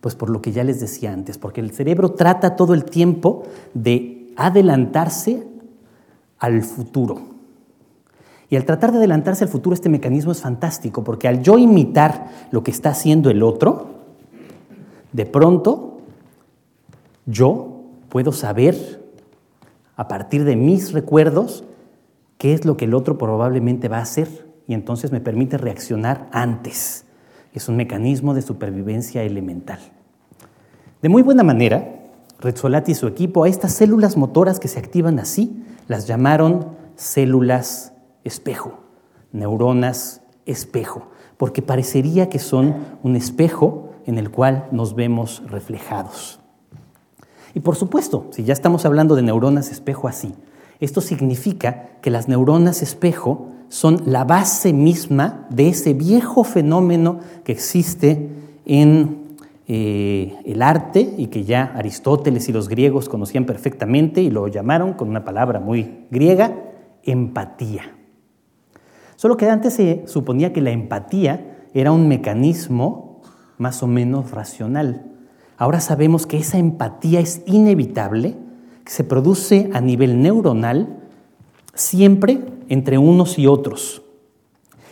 Pues 0.00 0.14
por 0.14 0.30
lo 0.30 0.40
que 0.40 0.52
ya 0.52 0.64
les 0.64 0.80
decía 0.80 1.12
antes, 1.12 1.36
porque 1.36 1.60
el 1.60 1.72
cerebro 1.72 2.12
trata 2.12 2.56
todo 2.56 2.74
el 2.74 2.84
tiempo 2.84 3.42
de 3.74 4.09
adelantarse 4.46 5.46
al 6.38 6.62
futuro. 6.62 7.20
Y 8.48 8.56
al 8.56 8.64
tratar 8.64 8.90
de 8.90 8.98
adelantarse 8.98 9.44
al 9.44 9.50
futuro, 9.50 9.74
este 9.74 9.88
mecanismo 9.88 10.32
es 10.32 10.40
fantástico, 10.40 11.04
porque 11.04 11.28
al 11.28 11.42
yo 11.42 11.58
imitar 11.58 12.28
lo 12.50 12.64
que 12.64 12.72
está 12.72 12.90
haciendo 12.90 13.30
el 13.30 13.42
otro, 13.42 14.00
de 15.12 15.26
pronto 15.26 15.98
yo 17.26 17.84
puedo 18.08 18.32
saber 18.32 19.00
a 19.96 20.08
partir 20.08 20.44
de 20.44 20.56
mis 20.56 20.92
recuerdos 20.92 21.64
qué 22.38 22.54
es 22.54 22.64
lo 22.64 22.76
que 22.76 22.86
el 22.86 22.94
otro 22.94 23.18
probablemente 23.18 23.88
va 23.88 23.98
a 23.98 24.02
hacer 24.02 24.48
y 24.66 24.74
entonces 24.74 25.12
me 25.12 25.20
permite 25.20 25.58
reaccionar 25.58 26.28
antes. 26.32 27.04
Es 27.52 27.68
un 27.68 27.76
mecanismo 27.76 28.34
de 28.34 28.42
supervivencia 28.42 29.22
elemental. 29.22 29.78
De 31.02 31.08
muy 31.08 31.22
buena 31.22 31.42
manera, 31.42 31.99
Rezzolati 32.40 32.92
y 32.92 32.94
su 32.94 33.06
equipo 33.06 33.44
a 33.44 33.48
estas 33.48 33.72
células 33.72 34.16
motoras 34.16 34.58
que 34.58 34.68
se 34.68 34.78
activan 34.78 35.18
así 35.18 35.62
las 35.88 36.06
llamaron 36.06 36.68
células 36.96 37.92
espejo, 38.24 38.78
neuronas 39.32 40.22
espejo, 40.46 41.08
porque 41.36 41.62
parecería 41.62 42.28
que 42.28 42.38
son 42.38 42.76
un 43.02 43.16
espejo 43.16 43.90
en 44.06 44.18
el 44.18 44.30
cual 44.30 44.68
nos 44.72 44.94
vemos 44.94 45.42
reflejados. 45.46 46.40
Y 47.54 47.60
por 47.60 47.76
supuesto, 47.76 48.28
si 48.30 48.44
ya 48.44 48.52
estamos 48.52 48.84
hablando 48.84 49.16
de 49.16 49.22
neuronas 49.22 49.70
espejo 49.70 50.08
así, 50.08 50.34
esto 50.78 51.00
significa 51.00 51.88
que 52.00 52.10
las 52.10 52.28
neuronas 52.28 52.82
espejo 52.82 53.48
son 53.68 54.02
la 54.06 54.24
base 54.24 54.72
misma 54.72 55.46
de 55.50 55.68
ese 55.68 55.94
viejo 55.94 56.44
fenómeno 56.44 57.20
que 57.44 57.52
existe 57.52 58.30
en 58.64 59.19
eh, 59.72 60.36
el 60.46 60.62
arte 60.62 61.14
y 61.16 61.28
que 61.28 61.44
ya 61.44 61.72
Aristóteles 61.76 62.48
y 62.48 62.52
los 62.52 62.68
griegos 62.68 63.08
conocían 63.08 63.44
perfectamente 63.44 64.20
y 64.20 64.28
lo 64.28 64.48
llamaron 64.48 64.94
con 64.94 65.08
una 65.08 65.22
palabra 65.22 65.60
muy 65.60 66.06
griega, 66.10 66.56
empatía. 67.04 67.96
Solo 69.14 69.36
que 69.36 69.48
antes 69.48 69.74
se 69.74 70.02
suponía 70.08 70.52
que 70.52 70.60
la 70.60 70.72
empatía 70.72 71.68
era 71.72 71.92
un 71.92 72.08
mecanismo 72.08 73.20
más 73.58 73.84
o 73.84 73.86
menos 73.86 74.32
racional. 74.32 75.06
Ahora 75.56 75.78
sabemos 75.78 76.26
que 76.26 76.38
esa 76.38 76.58
empatía 76.58 77.20
es 77.20 77.44
inevitable, 77.46 78.34
se 78.86 79.04
produce 79.04 79.70
a 79.72 79.80
nivel 79.80 80.20
neuronal 80.20 80.98
siempre 81.74 82.40
entre 82.68 82.98
unos 82.98 83.38
y 83.38 83.46
otros. 83.46 84.02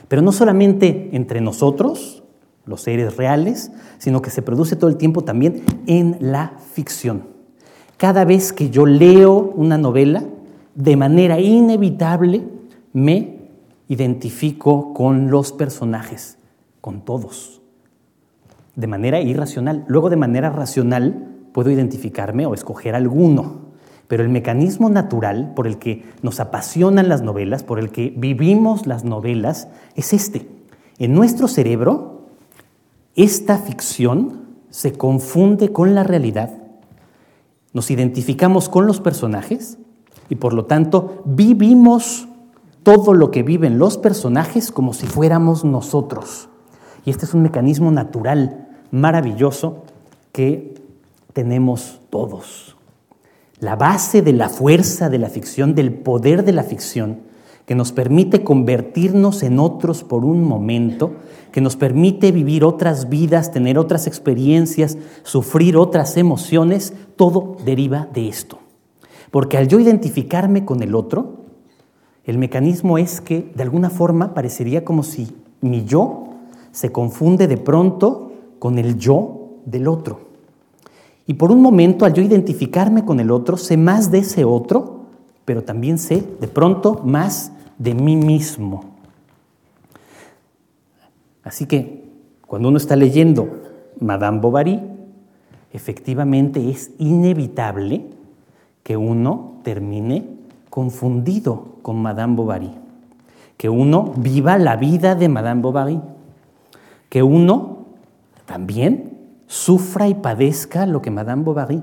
Pero 0.07 0.23
no 0.23 0.31
solamente 0.31 1.11
entre 1.15 1.41
nosotros, 1.41 2.23
los 2.69 2.83
seres 2.83 3.17
reales, 3.17 3.73
sino 3.99 4.23
que 4.23 4.31
se 4.31 4.43
produce 4.43 4.77
todo 4.77 4.91
el 4.91 4.97
tiempo 4.97 5.25
también 5.25 5.63
en 5.87 6.17
la 6.21 6.53
ficción. 6.73 7.25
Cada 7.97 8.25
vez 8.25 8.53
que 8.53 8.71
yo 8.71 8.87
leo 8.87 9.53
una 9.57 9.79
novela, 9.79 10.23
de 10.75 10.97
manera 10.97 11.41
inevitable 11.41 12.45
me 12.93 13.39
identifico 13.89 14.95
con 14.95 15.31
los 15.31 15.53
personajes, 15.53 16.39
con 16.81 17.01
todos, 17.01 17.61
de 18.77 18.87
manera 18.87 19.21
irracional. 19.21 19.85
Luego 19.89 20.11
de 20.11 20.17
manera 20.17 20.51
racional 20.51 21.27
puedo 21.53 21.71
identificarme 21.71 22.47
o 22.47 22.55
escoger 22.55 22.95
alguno, 22.95 23.69
pero 24.07 24.23
el 24.23 24.29
mecanismo 24.29 24.89
natural 24.89 25.53
por 25.57 25.67
el 25.67 25.79
que 25.79 26.05
nos 26.23 26.39
apasionan 26.39 27.09
las 27.09 27.23
novelas, 27.23 27.63
por 27.65 27.79
el 27.79 27.91
que 27.91 28.15
vivimos 28.17 28.87
las 28.87 29.05
novelas, 29.05 29.69
es 29.97 30.13
este. 30.13 30.49
En 30.99 31.15
nuestro 31.15 31.49
cerebro 31.49 32.18
esta 33.19 33.59
ficción 33.59 34.47
se 34.71 34.93
confunde 34.93 35.73
con 35.73 35.97
la 35.97 36.05
realidad, 36.05 36.51
nos 37.73 37.91
identificamos 37.91 38.69
con 38.69 38.87
los 38.87 39.01
personajes 39.01 39.77
y 40.29 40.37
por 40.37 40.55
lo 40.55 40.67
tanto 40.67 41.23
vivimos 41.25 42.29
todo 42.85 43.15
lo 43.15 43.33
que 43.33 43.43
viven 43.43 43.81
los 43.81 43.99
personajes 43.99 44.71
como 44.71 44.95
si 44.95 45.09
fuéramos 45.09 45.65
nosotros. 45.65 46.49
Y 47.05 47.11
este 47.11 47.25
es 47.25 47.35
un 47.35 47.43
mecanismo 47.43 47.91
natural 47.91 48.69
maravilloso 48.93 49.83
que 50.31 50.75
tenemos 51.33 52.01
todos. 52.11 52.77
La 53.59 53.75
base 53.75 54.23
de 54.23 54.33
la 54.33 54.49
fuerza 54.49 55.11
de 55.11 55.19
la 55.19 55.29
ficción, 55.29 55.75
del 55.75 55.93
poder 55.93 56.45
de 56.45 56.53
la 56.53 56.63
ficción, 56.63 57.23
que 57.69 57.75
nos 57.75 57.93
permite 57.93 58.43
convertirnos 58.43 59.43
en 59.43 59.59
otros 59.59 60.03
por 60.03 60.25
un 60.25 60.43
momento, 60.43 61.13
que 61.53 61.61
nos 61.61 61.77
permite 61.77 62.33
vivir 62.33 62.65
otras 62.65 63.11
vidas, 63.11 63.53
tener 63.53 63.79
otras 63.79 64.07
experiencias, 64.07 64.97
sufrir 65.23 65.77
otras 65.77 66.17
emociones, 66.17 66.95
todo 67.17 67.59
deriva 67.67 68.09
de 68.15 68.27
esto. 68.27 68.59
Porque 69.31 69.59
al 69.59 69.69
yo 69.69 69.79
identificarme 69.81 70.65
con 70.65 70.83
el 70.83 70.95
otro, 70.95 71.45
el 72.25 72.39
mecanismo 72.39 72.97
es 72.97 73.21
que 73.21 73.53
de 73.55 73.65
alguna 73.65 73.91
forma 73.91 74.33
parecería 74.33 74.83
como 74.83 75.03
si 75.03 75.29
mi 75.61 75.85
yo 75.85 76.25
se 76.73 76.91
confunde 76.91 77.49
de 77.49 77.59
pronto 77.59 78.33
con 78.59 78.79
el 78.79 78.97
yo 78.97 79.59
del 79.67 79.89
otro. 79.89 80.21
Y 81.27 81.35
por 81.35 81.53
un 81.53 81.61
momento, 81.61 82.07
al 82.07 82.15
yo 82.15 82.23
identificarme 82.23 83.05
con 83.05 83.21
el 83.21 83.31
otro, 83.31 83.59
sé 83.59 83.77
más 83.77 84.11
de 84.11 84.21
ese 84.21 84.47
otro, 84.47 85.01
pero 85.45 85.65
también 85.65 85.99
sé 85.99 86.25
de 86.41 86.49
pronto 86.49 87.03
más 87.05 87.53
de 87.79 87.95
mí 87.95 88.17
mismo. 88.17 88.85
Así 91.43 91.67
que 91.67 92.05
cuando 92.47 92.69
uno 92.69 92.77
está 92.77 92.97
leyendo 92.97 93.49
Madame 94.01 94.41
Bovary, 94.41 94.81
efectivamente 95.73 96.71
es 96.71 96.91
inevitable 96.99 98.07
que 98.83 98.97
uno 98.97 99.61
termine 99.63 100.27
confundido 100.71 101.77
con 101.83 102.01
Madame 102.03 102.37
Bovary, 102.37 102.71
que 103.57 103.69
uno 103.69 104.13
viva 104.17 104.59
la 104.59 104.77
vida 104.77 105.15
de 105.15 105.29
Madame 105.29 105.63
Bovary, 105.63 106.01
que 107.09 107.23
uno 107.23 107.87
también 108.47 109.17
sufra 109.47 110.09
y 110.09 110.15
padezca 110.15 110.87
lo 110.87 111.03
que 111.03 111.11
Madame 111.11 111.43
Bovary, 111.43 111.83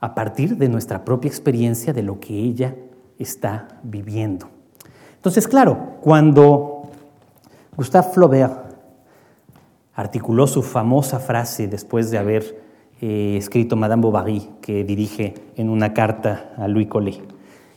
a 0.00 0.14
partir 0.14 0.56
de 0.56 0.68
nuestra 0.68 1.04
propia 1.04 1.28
experiencia 1.28 1.92
de 1.92 2.02
lo 2.02 2.20
que 2.20 2.34
ella 2.34 2.74
está 3.18 3.80
viviendo. 3.82 4.48
Entonces, 5.14 5.48
claro, 5.48 5.96
cuando 6.00 6.90
Gustave 7.76 8.08
Flaubert 8.12 8.66
articuló 9.94 10.46
su 10.46 10.62
famosa 10.62 11.18
frase 11.18 11.68
después 11.68 12.10
de 12.10 12.18
haber 12.18 12.62
eh, 13.00 13.36
escrito 13.36 13.76
Madame 13.76 14.02
Bovary, 14.02 14.50
que 14.60 14.84
dirige 14.84 15.34
en 15.56 15.68
una 15.68 15.92
carta 15.92 16.52
a 16.56 16.68
Louis 16.68 16.86
Collet, 16.86 17.22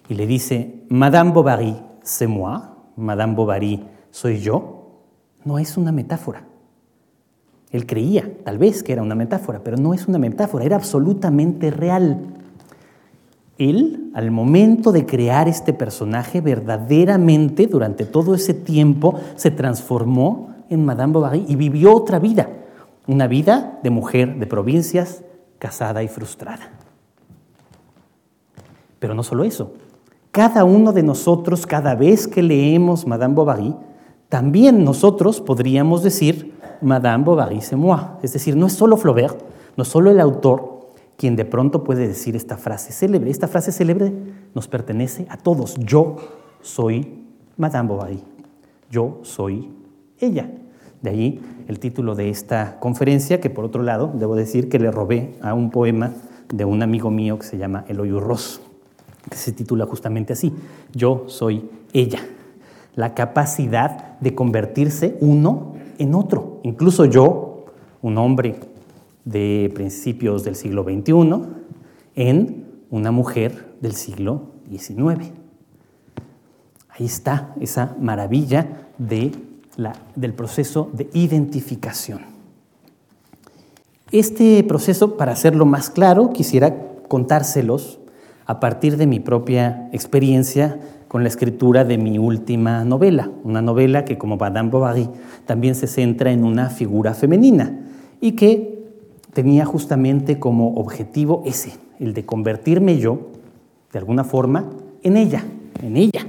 y 0.07 0.15
le 0.15 0.27
dice, 0.27 0.83
Madame 0.89 1.31
Bovary, 1.31 1.75
c'est 2.03 2.29
moi, 2.29 2.59
Madame 2.95 3.35
Bovary, 3.35 3.85
soy 4.11 4.39
yo, 4.39 5.01
no 5.45 5.59
es 5.59 5.77
una 5.77 5.91
metáfora. 5.91 6.43
Él 7.71 7.85
creía, 7.85 8.31
tal 8.43 8.57
vez, 8.57 8.81
que 8.81 8.93
era 8.93 9.03
una 9.03 9.15
metáfora, 9.15 9.59
pero 9.63 9.77
no 9.77 9.93
es 9.93 10.07
una 10.07 10.17
metáfora, 10.17 10.65
era 10.65 10.75
absolutamente 10.75 11.69
real. 11.69 12.38
Él, 13.59 14.09
al 14.15 14.31
momento 14.31 14.91
de 14.91 15.05
crear 15.05 15.47
este 15.47 15.73
personaje, 15.73 16.41
verdaderamente 16.41 17.67
durante 17.67 18.05
todo 18.05 18.33
ese 18.33 18.53
tiempo 18.53 19.19
se 19.35 19.51
transformó 19.51 20.55
en 20.69 20.85
Madame 20.85 21.13
Bovary 21.13 21.45
y 21.47 21.55
vivió 21.55 21.93
otra 21.93 22.19
vida, 22.19 22.49
una 23.05 23.27
vida 23.27 23.79
de 23.83 23.89
mujer 23.89 24.39
de 24.39 24.47
provincias, 24.47 25.23
casada 25.59 26.01
y 26.03 26.07
frustrada. 26.07 26.71
Pero 28.99 29.13
no 29.13 29.23
solo 29.23 29.43
eso, 29.43 29.73
cada 30.31 30.63
uno 30.63 30.93
de 30.93 31.03
nosotros, 31.03 31.67
cada 31.67 31.95
vez 31.95 32.27
que 32.27 32.41
leemos 32.41 33.05
Madame 33.05 33.35
Bovary, 33.35 33.75
también 34.29 34.85
nosotros 34.85 35.41
podríamos 35.41 36.01
decir 36.01 36.53
Madame 36.81 37.25
Bovary 37.25 37.59
c'est 37.59 37.75
moi. 37.75 38.17
Es 38.23 38.31
decir, 38.31 38.55
no 38.55 38.67
es 38.67 38.73
solo 38.73 38.95
Flaubert, 38.95 39.37
no 39.75 39.83
es 39.83 39.89
solo 39.89 40.11
el 40.11 40.21
autor, 40.21 40.78
quien 41.19 41.35
de 41.35 41.43
pronto 41.43 41.83
puede 41.83 42.07
decir 42.07 42.37
esta 42.37 42.55
frase 42.55 42.93
célebre. 42.93 43.29
Esta 43.29 43.49
frase 43.49 43.73
célebre 43.73 44.13
nos 44.55 44.69
pertenece 44.69 45.27
a 45.29 45.35
todos. 45.35 45.75
Yo 45.75 46.15
soy 46.61 47.25
Madame 47.57 47.89
Bovary. 47.89 48.23
Yo 48.89 49.19
soy 49.23 49.69
ella. 50.21 50.49
De 51.01 51.09
ahí 51.09 51.41
el 51.67 51.77
título 51.79 52.15
de 52.15 52.29
esta 52.29 52.79
conferencia, 52.79 53.41
que 53.41 53.49
por 53.49 53.65
otro 53.65 53.83
lado, 53.83 54.09
debo 54.13 54.37
decir 54.37 54.69
que 54.69 54.79
le 54.79 54.91
robé 54.91 55.35
a 55.41 55.53
un 55.53 55.71
poema 55.71 56.13
de 56.53 56.63
un 56.63 56.81
amigo 56.83 57.11
mío 57.11 57.37
que 57.37 57.45
se 57.45 57.57
llama 57.57 57.83
Eloy 57.89 58.13
Urroz, 58.13 58.61
que 59.29 59.35
se 59.35 59.51
titula 59.51 59.85
justamente 59.85 60.31
así, 60.31 60.53
Yo 60.93 61.25
soy 61.27 61.69
ella. 61.91 62.19
La 62.95 63.13
capacidad 63.13 64.17
de 64.21 64.35
convertirse 64.35 65.17
uno 65.19 65.73
en 65.97 66.15
otro. 66.15 66.61
Incluso 66.63 67.03
yo, 67.03 67.65
un 68.01 68.17
hombre 68.17 68.55
de 69.29 69.71
principios 69.73 70.43
del 70.43 70.55
siglo 70.55 70.83
XXI 70.83 71.13
en 72.15 72.65
una 72.89 73.11
mujer 73.11 73.75
del 73.79 73.93
siglo 73.93 74.51
XIX. 74.69 75.31
Ahí 76.89 77.05
está 77.05 77.53
esa 77.61 77.95
maravilla 77.99 78.87
de 78.97 79.31
la, 79.77 79.93
del 80.15 80.33
proceso 80.33 80.89
de 80.93 81.09
identificación. 81.13 82.21
Este 84.11 84.63
proceso, 84.63 85.15
para 85.15 85.33
hacerlo 85.33 85.65
más 85.65 85.91
claro, 85.91 86.31
quisiera 86.33 86.75
contárselos 87.07 87.99
a 88.47 88.59
partir 88.59 88.97
de 88.97 89.05
mi 89.05 89.19
propia 89.19 89.89
experiencia 89.93 90.79
con 91.07 91.21
la 91.21 91.29
escritura 91.29 91.85
de 91.85 91.99
mi 91.99 92.17
última 92.17 92.83
novela, 92.83 93.29
una 93.43 93.61
novela 93.61 94.05
que 94.05 94.17
como 94.17 94.37
Madame 94.37 94.71
Bovary 94.71 95.09
también 95.45 95.75
se 95.75 95.85
centra 95.85 96.31
en 96.31 96.43
una 96.43 96.69
figura 96.69 97.13
femenina 97.13 97.79
y 98.19 98.31
que 98.33 98.78
tenía 99.33 99.65
justamente 99.65 100.39
como 100.39 100.75
objetivo 100.75 101.43
ese, 101.45 101.77
el 101.99 102.13
de 102.13 102.25
convertirme 102.25 102.97
yo, 102.97 103.27
de 103.91 103.99
alguna 103.99 104.23
forma, 104.23 104.69
en 105.03 105.17
ella, 105.17 105.43
en 105.81 105.97
ella. 105.97 106.25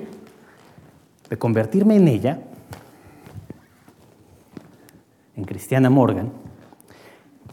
De 1.28 1.36
convertirme 1.38 1.96
en 1.96 2.08
ella, 2.08 2.40
en 5.36 5.44
Cristiana 5.44 5.90
Morgan. 5.90 6.30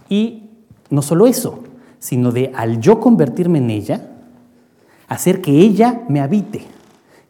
Y 0.10 0.50
no 0.90 1.02
solo 1.02 1.28
eso, 1.28 1.64
sino 2.00 2.32
de 2.32 2.52
al 2.56 2.80
yo 2.80 3.00
convertirme 3.00 3.60
en 3.60 3.70
ella, 3.70 4.12
hacer 5.08 5.42
que 5.42 5.60
ella 5.60 6.02
me 6.10 6.20
habite, 6.20 6.64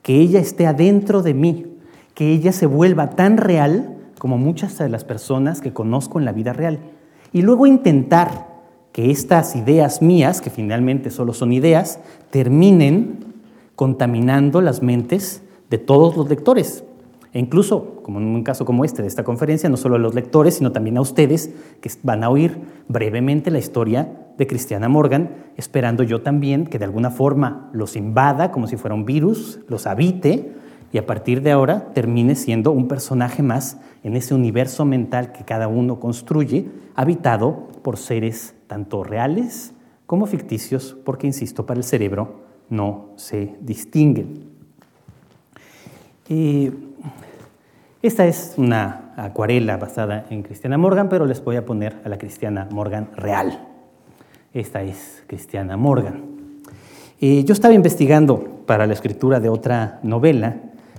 que 0.02 0.20
ella 0.20 0.40
esté 0.40 0.68
adentro 0.68 1.22
de 1.22 1.34
mí, 1.34 1.66
que 2.14 2.32
ella 2.32 2.52
se 2.52 2.66
vuelva 2.66 3.12
tan 3.12 3.38
real 3.38 3.98
como 4.18 4.38
muchas 4.38 4.78
de 4.78 4.90
las 4.90 5.04
personas 5.04 5.62
que 5.62 5.74
conozco 5.74 6.18
en 6.18 6.26
la 6.26 6.32
vida 6.32 6.54
real 6.54 6.80
y 7.38 7.44
luego 7.44 7.68
intentar 7.68 8.48
que 8.92 9.12
estas 9.12 9.56
ideas 9.56 10.02
mías, 10.02 10.42
que 10.42 10.50
finalmente 10.50 11.12
solo 11.12 11.34
son 11.34 11.54
ideas, 11.54 12.00
terminen 12.32 13.20
contaminando 13.76 14.60
las 14.60 14.82
mentes 14.82 15.44
de 15.70 15.78
todos 15.78 16.18
los 16.18 16.28
lectores. 16.30 16.84
E 17.34 17.40
incluso, 17.40 18.02
como 18.02 18.18
en 18.18 18.26
un 18.26 18.42
caso 18.42 18.66
como 18.66 18.84
este 18.84 19.04
de 19.04 19.08
esta 19.08 19.24
conferencia, 19.24 19.70
no 19.70 19.78
solo 19.78 19.98
a 19.98 20.00
los 20.00 20.16
lectores, 20.16 20.56
sino 20.56 20.72
también 20.72 20.98
a 20.98 21.02
ustedes 21.02 21.52
que 21.80 21.92
van 22.02 22.24
a 22.24 22.30
oír 22.30 22.58
brevemente 22.88 23.52
la 23.52 23.60
historia 23.60 24.12
de 24.36 24.48
Cristiana 24.48 24.90
Morgan, 24.90 25.30
esperando 25.58 26.02
yo 26.02 26.24
también 26.24 26.66
que 26.66 26.80
de 26.80 26.86
alguna 26.86 27.12
forma 27.12 27.70
los 27.72 27.96
invada 27.96 28.52
como 28.52 28.66
si 28.66 28.78
fuera 28.78 28.96
un 28.96 29.06
virus, 29.06 29.60
los 29.68 29.86
habite 29.86 30.54
y 30.92 30.98
a 30.98 31.06
partir 31.06 31.44
de 31.44 31.52
ahora 31.52 31.90
termine 31.94 32.34
siendo 32.34 32.72
un 32.72 32.88
personaje 32.88 33.44
más 33.44 33.78
en 34.04 34.16
ese 34.16 34.34
universo 34.34 34.86
mental 34.86 35.32
que 35.32 35.44
cada 35.44 35.68
uno 35.68 36.00
construye, 36.00 36.68
habitado 36.96 37.68
por 37.82 37.98
seres 37.98 38.56
tanto 38.68 39.04
reales 39.04 39.74
como 40.06 40.26
ficticios, 40.26 40.96
porque, 41.04 41.28
insisto, 41.28 41.66
para 41.66 41.80
el 41.80 41.84
cerebro 41.84 42.42
no 42.70 43.10
se 43.16 43.56
distinguen. 43.62 44.46
esta 48.02 48.26
es 48.26 48.54
una 48.58 49.14
acuarela 49.18 49.78
basada 49.78 50.26
en 50.30 50.44
Cristiana 50.44 50.78
Morgan, 50.78 51.10
pero 51.10 51.26
les 51.26 51.44
voy 51.44 51.56
a 51.56 51.66
poner 51.66 51.98
a 52.04 52.10
la 52.10 52.18
Cristiana 52.18 52.68
Morgan 52.72 53.10
real. 53.16 53.68
Esta 54.54 54.82
es 54.82 55.24
Cristiana 55.28 55.78
Morgan. 55.78 56.24
yo 57.20 57.54
estaba 57.54 57.74
investigando 57.74 58.64
para 58.66 58.86
la 58.86 58.94
escritura 58.94 59.40
de 59.40 59.50
otra 59.50 60.00
novela 60.04 60.58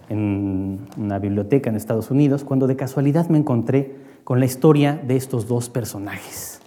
en 0.08 0.78
una 0.96 1.18
biblioteca 1.18 1.70
en 1.70 1.76
Estados 1.76 2.10
Unidos 2.10 2.44
cuando 2.44 2.66
de 2.66 2.76
casualidad 2.76 3.28
me 3.28 3.38
encontré 3.38 3.96
con 4.24 4.40
la 4.40 4.46
historia 4.46 5.00
de 5.06 5.16
estos 5.16 5.48
dos 5.48 5.68
personajes, 5.70 6.60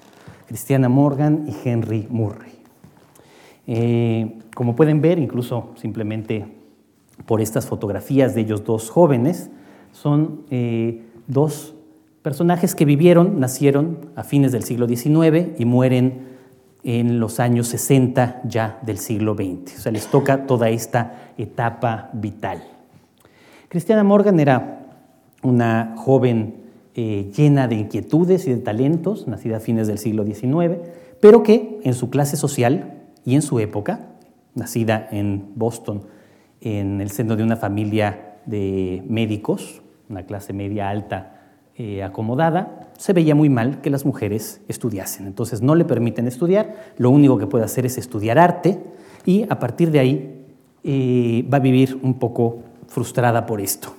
Cristiana 0.48 0.90
Morgan 0.90 1.46
y 1.48 1.68
Henry 1.68 2.08
Murray. 2.10 2.52
Eh, 3.68 4.40
como 4.56 4.76
pueden 4.76 5.02
ver, 5.02 5.20
incluso 5.20 5.72
simplemente 5.76 6.46
por 7.26 7.42
estas 7.42 7.68
fotografías 7.68 8.36
de 8.36 8.42
ellos 8.42 8.64
dos 8.64 8.90
jóvenes, 8.90 9.50
son 9.92 10.42
eh, 10.50 11.04
dos 11.28 11.76
personajes 12.22 12.76
que 12.76 12.86
vivieron, 12.86 13.40
nacieron 13.40 14.10
a 14.16 14.24
fines 14.24 14.52
del 14.52 14.64
siglo 14.64 14.88
XIX 14.88 15.60
y 15.60 15.66
mueren 15.66 16.32
en 16.84 17.20
los 17.20 17.40
años 17.40 17.68
60 17.68 18.42
ya 18.46 18.80
del 18.82 18.98
siglo 18.98 19.36
XX. 19.36 19.78
O 19.78 19.82
sea, 19.82 19.92
les 19.92 20.08
toca 20.08 20.48
toda 20.48 20.70
esta 20.70 21.34
etapa 21.38 22.10
vital. 22.14 22.64
Cristiana 23.72 24.04
Morgan 24.04 24.38
era 24.42 24.82
una 25.44 25.96
joven 25.96 26.56
eh, 26.94 27.32
llena 27.34 27.70
de 27.70 27.76
inquietudes 27.76 28.46
y 28.46 28.52
de 28.52 28.58
talentos, 28.58 29.30
nacida 29.30 29.58
a 29.58 29.60
fines 29.62 29.88
del 29.88 29.98
siglo 29.98 30.26
XIX, 30.26 30.76
pero 31.22 31.42
que 31.42 31.80
en 31.82 31.94
su 31.94 32.10
clase 32.10 32.36
social 32.36 33.00
y 33.24 33.36
en 33.36 33.42
su 33.42 33.62
época, 33.62 34.10
nacida 34.56 35.08
en 35.10 35.54
Boston, 35.56 36.04
en 36.60 37.00
el 37.00 37.12
seno 37.12 37.38
de 37.38 37.44
una 37.44 37.56
familia 37.56 38.40
de 38.46 39.04
médicos, 39.08 39.82
una 40.10 40.26
clase 40.26 40.52
media 40.52 40.90
alta 40.90 41.40
eh, 41.78 42.04
acomodada, 42.04 42.92
se 42.98 43.14
veía 43.14 43.36
muy 43.36 43.48
mal 43.48 43.80
que 43.80 43.90
las 43.90 44.06
mujeres 44.06 44.60
estudiasen. 44.68 45.28
Entonces 45.28 45.62
no 45.62 45.76
le 45.76 45.86
permiten 45.86 46.28
estudiar, 46.28 46.76
lo 46.98 47.10
único 47.10 47.38
que 47.38 47.48
puede 47.48 47.64
hacer 47.64 47.86
es 47.86 47.98
estudiar 47.98 48.38
arte 48.38 48.84
y 49.26 49.46
a 49.50 49.60
partir 49.60 49.92
de 49.92 50.00
ahí 50.00 50.46
eh, 50.84 51.48
va 51.50 51.60
a 51.60 51.62
vivir 51.62 51.98
un 52.04 52.16
poco 52.16 52.64
frustrada 52.92 53.46
por 53.46 53.62
esto. 53.62 53.96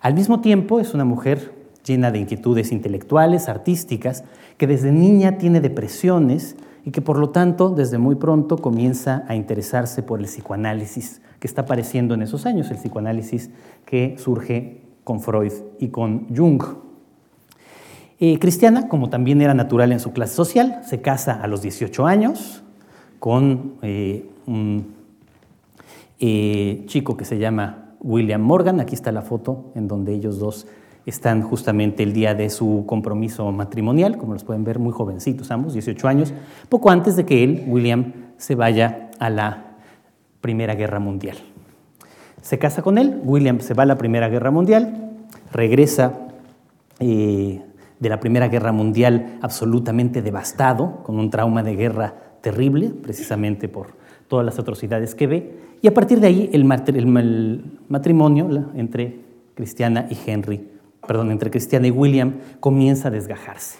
Al 0.00 0.14
mismo 0.14 0.40
tiempo 0.40 0.78
es 0.78 0.94
una 0.94 1.04
mujer 1.04 1.52
llena 1.84 2.10
de 2.10 2.18
inquietudes 2.18 2.72
intelectuales, 2.72 3.48
artísticas, 3.48 4.24
que 4.58 4.66
desde 4.66 4.92
niña 4.92 5.38
tiene 5.38 5.60
depresiones 5.60 6.56
y 6.84 6.90
que 6.90 7.00
por 7.00 7.18
lo 7.18 7.30
tanto 7.30 7.70
desde 7.70 7.98
muy 7.98 8.14
pronto 8.14 8.58
comienza 8.58 9.24
a 9.26 9.34
interesarse 9.34 10.02
por 10.02 10.20
el 10.20 10.26
psicoanálisis 10.26 11.20
que 11.38 11.46
está 11.46 11.62
apareciendo 11.62 12.14
en 12.14 12.22
esos 12.22 12.46
años, 12.46 12.70
el 12.70 12.76
psicoanálisis 12.76 13.50
que 13.84 14.16
surge 14.18 14.82
con 15.04 15.20
Freud 15.20 15.52
y 15.78 15.88
con 15.88 16.26
Jung. 16.34 16.62
Eh, 18.18 18.38
Cristiana, 18.38 18.88
como 18.88 19.08
también 19.08 19.40
era 19.40 19.54
natural 19.54 19.92
en 19.92 20.00
su 20.00 20.12
clase 20.12 20.34
social, 20.34 20.82
se 20.84 21.00
casa 21.00 21.40
a 21.40 21.46
los 21.46 21.62
18 21.62 22.06
años 22.06 22.62
con 23.18 23.76
eh, 23.80 24.28
un 24.46 24.94
eh, 26.18 26.84
chico 26.86 27.16
que 27.16 27.24
se 27.24 27.38
llama 27.38 27.89
William 28.00 28.40
Morgan. 28.40 28.80
Aquí 28.80 28.94
está 28.94 29.12
la 29.12 29.22
foto 29.22 29.72
en 29.74 29.88
donde 29.88 30.12
ellos 30.12 30.38
dos 30.38 30.66
están 31.06 31.42
justamente 31.42 32.02
el 32.02 32.12
día 32.12 32.34
de 32.34 32.50
su 32.50 32.84
compromiso 32.86 33.50
matrimonial, 33.52 34.16
como 34.18 34.34
los 34.34 34.44
pueden 34.44 34.64
ver, 34.64 34.78
muy 34.78 34.92
jovencitos 34.92 35.50
ambos, 35.50 35.72
18 35.72 36.08
años, 36.08 36.32
poco 36.68 36.90
antes 36.90 37.16
de 37.16 37.24
que 37.24 37.42
él, 37.42 37.64
William, 37.66 38.12
se 38.36 38.54
vaya 38.54 39.10
a 39.18 39.30
la 39.30 39.76
Primera 40.40 40.74
Guerra 40.74 41.00
Mundial. 41.00 41.36
Se 42.42 42.58
casa 42.58 42.82
con 42.82 42.98
él, 42.98 43.20
William 43.24 43.60
se 43.60 43.74
va 43.74 43.82
a 43.82 43.86
la 43.86 43.98
Primera 43.98 44.28
Guerra 44.28 44.50
Mundial, 44.50 45.16
regresa 45.52 46.28
eh, 46.98 47.62
de 47.98 48.08
la 48.08 48.20
Primera 48.20 48.48
Guerra 48.48 48.72
Mundial 48.72 49.38
absolutamente 49.42 50.22
devastado, 50.22 51.02
con 51.02 51.18
un 51.18 51.30
trauma 51.30 51.62
de 51.62 51.76
guerra 51.76 52.14
terrible, 52.40 52.88
precisamente 52.88 53.68
por 53.68 53.98
todas 54.28 54.46
las 54.46 54.58
atrocidades 54.58 55.14
que 55.14 55.26
ve, 55.26 55.60
y 55.82 55.88
a 55.88 55.94
partir 55.94 56.20
de 56.20 56.26
ahí 56.26 56.50
el, 56.52 56.64
matrimonio 56.64 58.70
entre 58.74 59.20
Cristiana 59.54 60.06
y 60.10 60.30
Henry, 60.30 60.68
perdón, 61.06 61.30
entre 61.30 61.50
Cristiana 61.50 61.86
y 61.86 61.90
William 61.90 62.34
comienza 62.60 63.08
a 63.08 63.10
desgajarse. 63.10 63.78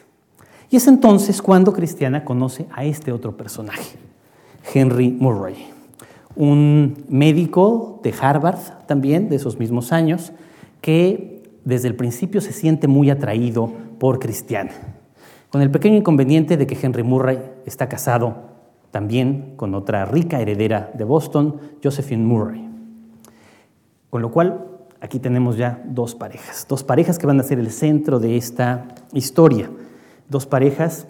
Y 0.71 0.77
es 0.77 0.87
entonces 0.87 1.43
cuando 1.43 1.73
Cristiana 1.73 2.25
conoce 2.25 2.67
a 2.73 2.85
este 2.85 3.13
otro 3.13 3.37
personaje, 3.37 3.99
Henry 4.73 5.11
Murray, 5.11 5.57
un 6.37 7.05
médico 7.09 8.01
de 8.03 8.15
Harvard 8.19 8.87
también, 8.87 9.29
de 9.29 9.37
esos 9.37 9.59
mismos 9.59 9.93
años, 9.93 10.33
que 10.81 11.43
desde 11.65 11.89
el 11.89 11.97
principio 11.97 12.41
se 12.41 12.53
siente 12.53 12.89
muy 12.89 13.11
atraído 13.11 13.71
por 13.99 14.19
Cristiana, 14.19 14.71
con 15.51 15.61
el 15.61 15.71
pequeño 15.71 15.97
inconveniente 15.97 16.57
de 16.57 16.67
que 16.67 16.79
Henry 16.81 17.03
Murray 17.03 17.39
está 17.67 17.89
casado 17.89 18.50
también 18.91 19.55
con 19.57 19.75
otra 19.75 20.05
rica 20.05 20.41
heredera 20.41 20.91
de 20.95 21.05
Boston, 21.05 21.61
Josephine 21.83 22.25
Murray. 22.25 22.69
Con 24.11 24.23
lo 24.23 24.31
cual, 24.31 24.67
aquí 25.01 25.19
tenemos 25.19 25.57
ya 25.57 25.83
dos 25.85 26.15
parejas, 26.15 26.67
dos 26.69 26.83
parejas 26.83 27.19
que 27.19 27.27
van 27.27 27.41
a 27.41 27.45
ser 27.45 27.59
el 27.59 27.71
centro 27.71 28.19
de 28.19 28.37
esta 28.37 28.89
historia, 29.13 29.71
dos 30.29 30.47
parejas 30.47 31.07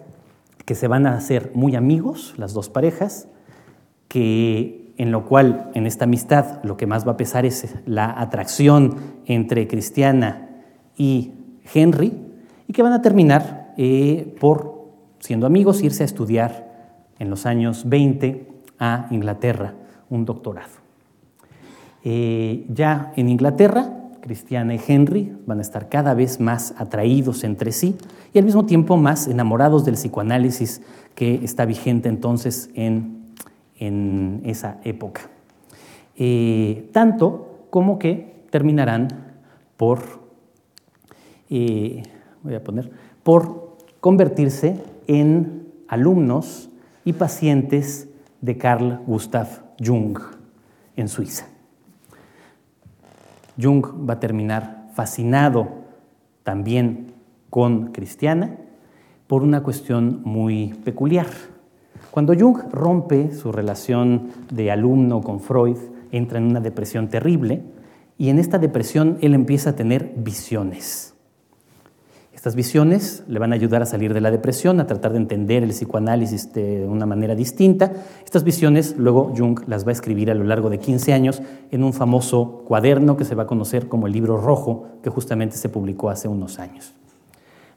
que 0.65 0.75
se 0.75 0.87
van 0.87 1.07
a 1.07 1.15
hacer 1.15 1.51
muy 1.55 1.75
amigos, 1.75 2.35
las 2.37 2.53
dos 2.53 2.69
parejas, 2.69 3.27
que 4.07 4.93
en 4.97 5.11
lo 5.11 5.25
cual 5.25 5.71
en 5.73 5.87
esta 5.87 6.05
amistad 6.05 6.63
lo 6.63 6.77
que 6.77 6.85
más 6.85 7.07
va 7.07 7.13
a 7.13 7.17
pesar 7.17 7.45
es 7.45 7.73
la 7.85 8.19
atracción 8.19 8.97
entre 9.25 9.67
Cristiana 9.67 10.49
y 10.95 11.31
Henry, 11.73 12.13
y 12.67 12.73
que 12.73 12.83
van 12.83 12.93
a 12.93 13.01
terminar 13.01 13.73
eh, 13.77 14.35
por, 14.39 14.89
siendo 15.19 15.47
amigos, 15.47 15.81
irse 15.81 16.03
a 16.03 16.05
estudiar 16.05 16.70
en 17.21 17.29
los 17.29 17.45
años 17.45 17.87
20 17.87 18.47
a 18.79 19.05
Inglaterra, 19.11 19.75
un 20.09 20.25
doctorado. 20.25 20.71
Eh, 22.03 22.65
ya 22.67 23.13
en 23.15 23.29
Inglaterra, 23.29 23.93
Cristiana 24.21 24.73
y 24.73 24.81
Henry 24.87 25.31
van 25.45 25.59
a 25.59 25.61
estar 25.61 25.87
cada 25.87 26.15
vez 26.15 26.39
más 26.39 26.73
atraídos 26.79 27.43
entre 27.43 27.73
sí 27.73 27.95
y 28.33 28.39
al 28.39 28.45
mismo 28.45 28.65
tiempo 28.65 28.97
más 28.97 29.27
enamorados 29.27 29.85
del 29.85 29.95
psicoanálisis 29.95 30.81
que 31.13 31.35
está 31.43 31.65
vigente 31.65 32.09
entonces 32.09 32.71
en, 32.73 33.21
esa 34.43 34.79
época. 34.83 35.21
Eh, 36.15 36.89
tanto 36.91 37.65
como 37.69 37.99
que 37.99 38.45
terminarán 38.49 39.07
por, 39.77 39.99
eh, 41.51 42.01
voy 42.41 42.55
a 42.55 42.63
poner, 42.63 42.91
por 43.23 43.77
convertirse 43.99 44.77
en 45.07 45.67
alumnos 45.87 46.70
y 47.05 47.13
pacientes 47.13 48.09
de 48.41 48.57
Carl 48.57 49.01
Gustav 49.05 49.47
Jung 49.83 50.17
en 50.95 51.07
Suiza. 51.07 51.45
Jung 53.61 53.85
va 54.09 54.15
a 54.15 54.19
terminar 54.19 54.89
fascinado 54.93 55.69
también 56.43 57.13
con 57.49 57.91
Cristiana 57.91 58.57
por 59.27 59.43
una 59.43 59.63
cuestión 59.63 60.21
muy 60.23 60.73
peculiar. 60.83 61.27
Cuando 62.09 62.33
Jung 62.37 62.57
rompe 62.71 63.33
su 63.33 63.51
relación 63.51 64.29
de 64.51 64.71
alumno 64.71 65.21
con 65.21 65.39
Freud, 65.39 65.77
entra 66.11 66.39
en 66.39 66.45
una 66.45 66.59
depresión 66.59 67.07
terrible 67.07 67.63
y 68.17 68.29
en 68.29 68.39
esta 68.39 68.57
depresión 68.57 69.17
él 69.21 69.33
empieza 69.33 69.71
a 69.71 69.75
tener 69.75 70.13
visiones. 70.17 71.10
Estas 72.41 72.55
visiones 72.55 73.23
le 73.27 73.37
van 73.37 73.51
a 73.51 73.55
ayudar 73.55 73.83
a 73.83 73.85
salir 73.85 74.15
de 74.15 74.19
la 74.19 74.31
depresión, 74.31 74.79
a 74.79 74.87
tratar 74.87 75.11
de 75.11 75.19
entender 75.19 75.61
el 75.61 75.69
psicoanálisis 75.69 76.51
de 76.53 76.87
una 76.87 77.05
manera 77.05 77.35
distinta. 77.35 77.91
Estas 78.25 78.43
visiones 78.43 78.95
luego 78.97 79.31
Jung 79.37 79.59
las 79.67 79.85
va 79.85 79.89
a 79.89 79.91
escribir 79.91 80.31
a 80.31 80.33
lo 80.33 80.43
largo 80.43 80.71
de 80.71 80.79
15 80.79 81.13
años 81.13 81.39
en 81.69 81.83
un 81.83 81.93
famoso 81.93 82.63
cuaderno 82.67 83.15
que 83.15 83.25
se 83.25 83.35
va 83.35 83.43
a 83.43 83.45
conocer 83.45 83.87
como 83.87 84.07
el 84.07 84.13
libro 84.13 84.37
rojo, 84.37 84.87
que 85.03 85.11
justamente 85.11 85.55
se 85.55 85.69
publicó 85.69 86.09
hace 86.09 86.27
unos 86.27 86.57
años. 86.57 86.95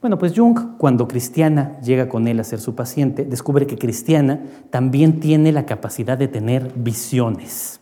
Bueno, 0.01 0.17
pues 0.17 0.33
Jung, 0.35 0.79
cuando 0.79 1.07
Cristiana 1.09 1.79
llega 1.83 2.09
con 2.09 2.27
él 2.27 2.41
a 2.41 2.45
ser 2.45 2.59
su 2.59 2.75
paciente, 2.75 3.27
descubre 3.27 3.67
que 3.67 3.77
Cristiana 3.77 4.45
también 4.71 5.21
tiene 5.21 5.53
la 5.53 5.67
capacidad 5.67 6.17
de 6.17 6.29
tener 6.29 6.73
visiones, 6.75 7.81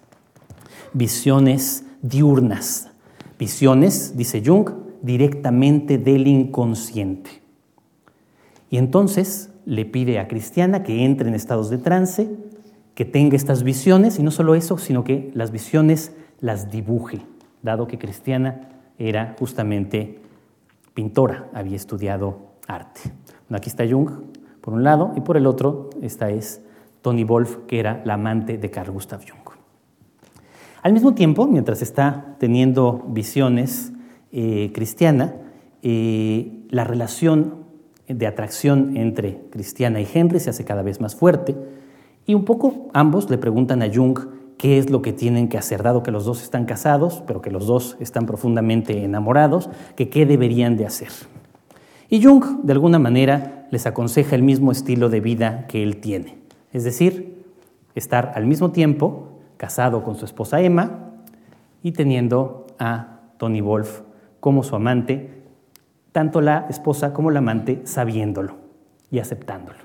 visiones 0.93 1.85
diurnas, 2.03 2.91
visiones, 3.39 4.17
dice 4.17 4.43
Jung, 4.45 4.83
directamente 5.03 5.99
del 5.99 6.27
inconsciente. 6.27 7.43
Y 8.71 8.79
entonces 8.79 9.51
le 9.67 9.85
pide 9.85 10.19
a 10.19 10.29
Cristiana 10.29 10.83
que 10.83 11.05
entre 11.05 11.29
en 11.29 11.35
estados 11.35 11.71
de 11.71 11.79
trance, 11.79 12.31
que 12.95 13.05
tenga 13.05 13.37
estas 13.37 13.63
visiones, 13.63 14.19
y 14.19 14.23
no 14.23 14.31
solo 14.31 14.55
eso, 14.55 14.79
sino 14.79 15.05
que 15.05 15.31
las 15.35 15.51
visiones 15.51 16.13
las 16.41 16.71
dibuje, 16.71 17.23
dado 17.63 17.87
que 17.87 17.99
Cristiana 17.99 18.69
era 18.99 19.37
justamente 19.39 20.21
pintora, 20.95 21.49
había 21.55 21.77
estudiado 21.77 22.53
arte. 22.67 23.01
aquí 23.51 23.69
está 23.69 23.89
Jung, 23.89 24.11
por 24.61 24.75
un 24.75 24.85
lado, 24.85 25.13
y 25.17 25.21
por 25.21 25.37
el 25.37 25.47
otro, 25.47 25.91
esta 26.01 26.31
es 26.31 26.63
Tony 27.01 27.25
Wolf, 27.25 27.59
que 27.67 27.81
era 27.81 28.03
la 28.05 28.15
amante 28.15 28.59
de 28.59 28.71
Carl 28.71 28.91
Gustav 28.91 29.21
Jung. 29.21 29.43
Al 30.83 30.93
mismo 30.93 31.15
tiempo, 31.15 31.47
mientras 31.47 31.81
está 31.81 32.37
teniendo 32.39 33.05
visiones 33.09 33.92
eh, 34.33 34.71
cristiana, 34.75 35.35
eh, 35.83 36.65
la 36.71 36.85
relación 36.85 37.63
de 38.09 38.27
atracción 38.27 38.97
entre 38.97 39.41
Cristiana 39.51 40.01
y 40.01 40.09
Henry 40.13 40.41
se 40.41 40.51
hace 40.51 40.65
cada 40.65 40.83
vez 40.83 41.01
más 41.01 41.15
fuerte 41.15 41.55
y 42.27 42.35
un 42.35 42.45
poco 42.45 42.89
ambos 42.93 43.31
le 43.31 43.39
preguntan 43.39 43.83
a 43.83 43.93
Jung 43.93 44.19
qué 44.59 44.79
es 44.79 44.91
lo 44.91 45.03
que 45.03 45.13
tienen 45.13 45.49
que 45.49 45.59
hacer, 45.59 45.83
dado 45.83 46.03
que 46.03 46.11
los 46.11 46.25
dos 46.25 46.43
están 46.43 46.67
casados, 46.67 47.23
pero 47.27 47.43
que 47.43 47.51
los 47.51 47.67
dos 47.67 47.97
están 48.01 48.27
profundamente 48.27 49.05
enamorados, 49.05 49.69
que 49.97 50.09
qué 50.09 50.25
deberían 50.25 50.77
de 50.77 50.87
hacer. 50.87 51.09
Y 52.09 52.23
Jung, 52.23 52.63
de 52.63 52.73
alguna 52.73 52.99
manera, 52.99 53.67
les 53.71 53.87
aconseja 53.87 54.37
el 54.37 54.43
mismo 54.43 54.71
estilo 54.71 55.09
de 55.09 55.21
vida 55.21 55.67
que 55.67 55.83
él 55.83 55.97
tiene, 55.97 56.39
es 56.73 56.85
decir, 56.85 57.43
estar 57.95 58.33
al 58.35 58.47
mismo 58.47 58.71
tiempo 58.71 59.41
casado 59.57 60.05
con 60.05 60.17
su 60.17 60.25
esposa 60.25 60.61
Emma 60.61 61.11
y 61.83 61.93
teniendo 61.93 62.67
a 62.79 63.21
Tony 63.39 63.61
Wolf 63.61 64.03
como 64.43 64.65
su 64.65 64.75
amante, 64.75 65.31
tanto 66.11 66.41
la 66.41 66.67
esposa 66.69 67.13
como 67.13 67.31
la 67.31 67.39
amante 67.39 67.83
sabiéndolo 67.85 68.57
y 69.09 69.21
aceptándolo. 69.21 69.79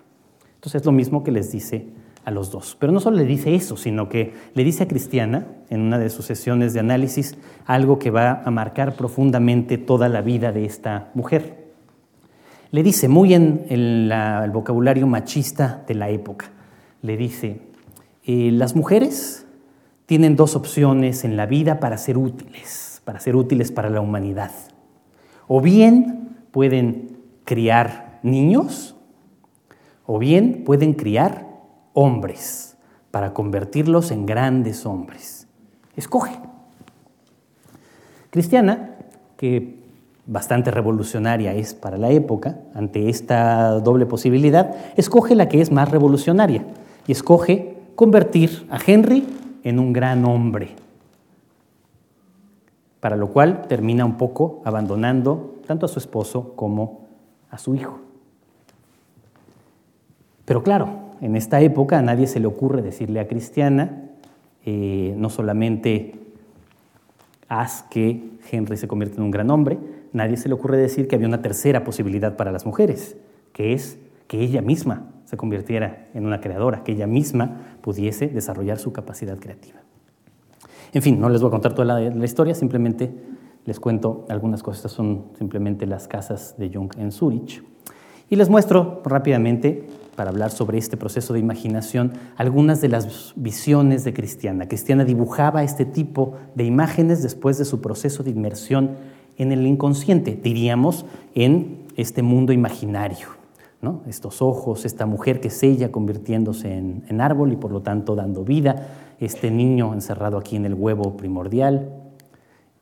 Entonces 0.55 0.81
es 0.81 0.85
lo 0.87 0.91
mismo 0.91 1.23
que 1.23 1.29
les 1.31 1.51
dice 1.51 1.85
a 2.25 2.31
los 2.31 2.49
dos. 2.49 2.75
Pero 2.79 2.91
no 2.91 2.99
solo 2.99 3.17
le 3.17 3.25
dice 3.25 3.53
eso, 3.53 3.77
sino 3.77 4.09
que 4.09 4.33
le 4.55 4.63
dice 4.63 4.81
a 4.81 4.87
Cristiana, 4.87 5.45
en 5.69 5.81
una 5.81 5.99
de 5.99 6.09
sus 6.09 6.25
sesiones 6.25 6.73
de 6.73 6.79
análisis, 6.79 7.37
algo 7.67 7.99
que 7.99 8.09
va 8.09 8.41
a 8.43 8.49
marcar 8.49 8.95
profundamente 8.95 9.77
toda 9.77 10.09
la 10.09 10.21
vida 10.21 10.51
de 10.51 10.65
esta 10.65 11.11
mujer. 11.13 11.67
Le 12.71 12.81
dice, 12.81 13.07
muy 13.07 13.35
en 13.35 13.67
el, 13.69 14.11
vocabulario 14.51 15.05
machista 15.05 15.83
de 15.87 15.93
la 15.93 16.09
época, 16.09 16.47
le 17.03 17.15
dice, 17.15 17.61
eh, 18.25 18.49
las 18.51 18.75
mujeres 18.75 19.45
tienen 20.07 20.35
dos 20.35 20.55
opciones 20.55 21.23
en 21.25 21.37
la 21.37 21.45
vida 21.45 21.79
para 21.79 21.99
ser 21.99 22.17
útiles, 22.17 22.86
para 23.07 23.21
ser 23.21 23.37
útiles 23.37 23.71
para 23.71 23.89
la 23.89 24.01
humanidad. 24.01 24.51
O 25.47 25.61
bien 25.61 26.35
pueden 26.51 27.19
criar 27.45 28.19
niños, 28.21 28.97
o 30.05 30.19
bien 30.19 30.65
pueden 30.65 30.91
criar 30.91 31.47
hombres 31.93 32.75
para 33.09 33.33
convertirlos 33.33 34.11
en 34.11 34.25
grandes 34.25 34.85
hombres. 34.85 35.47
Escoge. 35.95 36.33
Cristiana, 38.29 38.97
que 39.37 39.79
bastante 40.25 40.69
revolucionaria 40.69 41.53
es 41.53 41.75
para 41.75 41.97
la 41.97 42.09
época, 42.09 42.59
ante 42.73 43.07
esta 43.07 43.79
doble 43.79 44.05
posibilidad, 44.05 44.75
escoge 44.97 45.33
la 45.33 45.47
que 45.47 45.61
es 45.61 45.71
más 45.71 45.89
revolucionaria 45.91 46.65
y 47.07 47.13
escoge 47.13 47.77
convertir 47.95 48.67
a 48.69 48.77
Henry 48.85 49.25
en 49.63 49.79
un 49.79 49.93
gran 49.93 50.25
hombre, 50.25 50.75
para 52.99 53.15
lo 53.15 53.29
cual 53.29 53.63
termina 53.67 54.05
un 54.05 54.17
poco 54.17 54.61
abandonando 54.65 55.55
tanto 55.65 55.85
a 55.85 55.89
su 55.89 55.99
esposo 55.99 56.53
como 56.55 57.07
a 57.49 57.57
su 57.57 57.75
hijo. 57.75 57.99
Pero 60.45 60.63
claro, 60.63 60.89
en 61.21 61.35
esta 61.35 61.61
época 61.61 61.99
a 61.99 62.01
nadie 62.01 62.27
se 62.27 62.39
le 62.39 62.47
ocurre 62.47 62.81
decirle 62.81 63.19
a 63.19 63.27
Cristiana, 63.27 64.03
eh, 64.65 65.13
no 65.17 65.29
solamente 65.29 66.15
haz 67.49 67.83
que 67.83 68.31
Henry 68.51 68.77
se 68.77 68.87
convierta 68.87 69.17
en 69.17 69.23
un 69.23 69.31
gran 69.31 69.49
hombre, 69.49 69.77
nadie 70.13 70.37
se 70.37 70.47
le 70.47 70.55
ocurre 70.55 70.77
decir 70.77 71.07
que 71.07 71.15
había 71.15 71.27
una 71.27 71.41
tercera 71.41 71.83
posibilidad 71.83 72.35
para 72.35 72.51
las 72.51 72.65
mujeres, 72.65 73.17
que 73.53 73.73
es 73.73 73.97
que 74.27 74.39
ella 74.39 74.61
misma 74.61 75.11
se 75.25 75.37
convirtiera 75.37 76.07
en 76.13 76.25
una 76.25 76.39
creadora, 76.39 76.83
que 76.83 76.93
ella 76.93 77.07
misma 77.07 77.77
pudiese 77.81 78.27
desarrollar 78.27 78.79
su 78.79 78.93
capacidad 78.93 79.37
creativa. 79.37 79.79
En 80.93 81.01
fin, 81.01 81.19
no 81.19 81.29
les 81.29 81.41
voy 81.41 81.49
a 81.49 81.51
contar 81.51 81.73
toda 81.73 81.99
la, 81.99 82.25
historia, 82.25 82.55
simplemente 82.55 83.11
les 83.65 83.79
cuento 83.79 84.25
algunas 84.29 84.63
cosas. 84.63 84.79
Estas 84.79 84.91
son 84.93 85.25
simplemente 85.37 85.85
las 85.85 86.07
casas 86.07 86.55
de 86.57 86.69
Jung 86.73 86.91
en 86.97 87.11
Zurich. 87.11 87.63
Y 88.29 88.35
les 88.35 88.49
muestro 88.49 89.01
rápidamente, 89.05 89.87
para 90.15 90.31
hablar 90.31 90.51
sobre 90.51 90.77
este 90.77 90.97
proceso 90.97 91.33
de 91.33 91.39
imaginación, 91.39 92.13
algunas 92.35 92.81
de 92.81 92.89
las 92.89 93.33
visiones 93.35 94.03
de 94.03 94.13
Cristiana. 94.13 94.67
Cristiana 94.67 95.05
dibujaba 95.05 95.63
este 95.63 95.85
tipo 95.85 96.33
de 96.55 96.63
imágenes 96.63 97.21
después 97.21 97.57
de 97.57 97.65
su 97.65 97.81
proceso 97.81 98.23
de 98.23 98.31
inmersión 98.31 98.91
en 99.37 99.51
el 99.51 99.65
inconsciente, 99.67 100.39
diríamos, 100.41 101.05
en 101.35 101.85
este 101.95 102.23
mundo 102.23 102.53
imaginario 102.53 103.36
estos 104.07 104.41
ojos, 104.41 104.85
esta 104.85 105.05
mujer 105.05 105.39
que 105.39 105.49
es 105.49 105.63
ella 105.63 105.91
convirtiéndose 105.91 106.73
en, 106.73 107.21
árbol 107.21 107.51
y 107.53 107.55
por 107.55 107.71
lo 107.71 107.81
tanto 107.81 108.15
dando 108.15 108.43
vida, 108.43 108.87
este 109.19 109.51
niño 109.51 109.93
encerrado 109.93 110.37
aquí 110.37 110.55
en 110.55 110.65
el 110.65 110.73
huevo 110.73 111.17
primordial. 111.17 111.91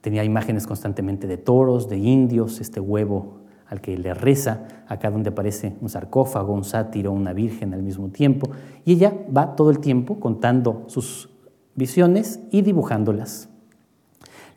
Tenía 0.01 0.23
imágenes 0.23 0.67
constantemente 0.67 1.27
de 1.27 1.37
toros, 1.37 1.89
de 1.89 1.97
indios, 1.97 2.59
este 2.61 2.79
huevo 2.79 3.45
al 3.67 3.81
que 3.81 3.97
le 3.97 4.13
reza, 4.13 4.83
acá 4.87 5.09
donde 5.09 5.29
aparece 5.29 5.75
un 5.81 5.89
sarcófago, 5.89 6.53
un 6.53 6.63
sátiro, 6.63 7.11
una 7.11 7.33
virgen 7.33 7.73
al 7.73 7.81
mismo 7.81 8.09
tiempo. 8.09 8.49
Y 8.83 8.93
ella 8.93 9.13
va 9.35 9.55
todo 9.55 9.71
el 9.71 9.79
tiempo 9.79 10.19
contando 10.19 10.83
sus 10.87 11.29
visiones 11.73 12.39
y 12.51 12.61
dibujándolas. 12.61 13.49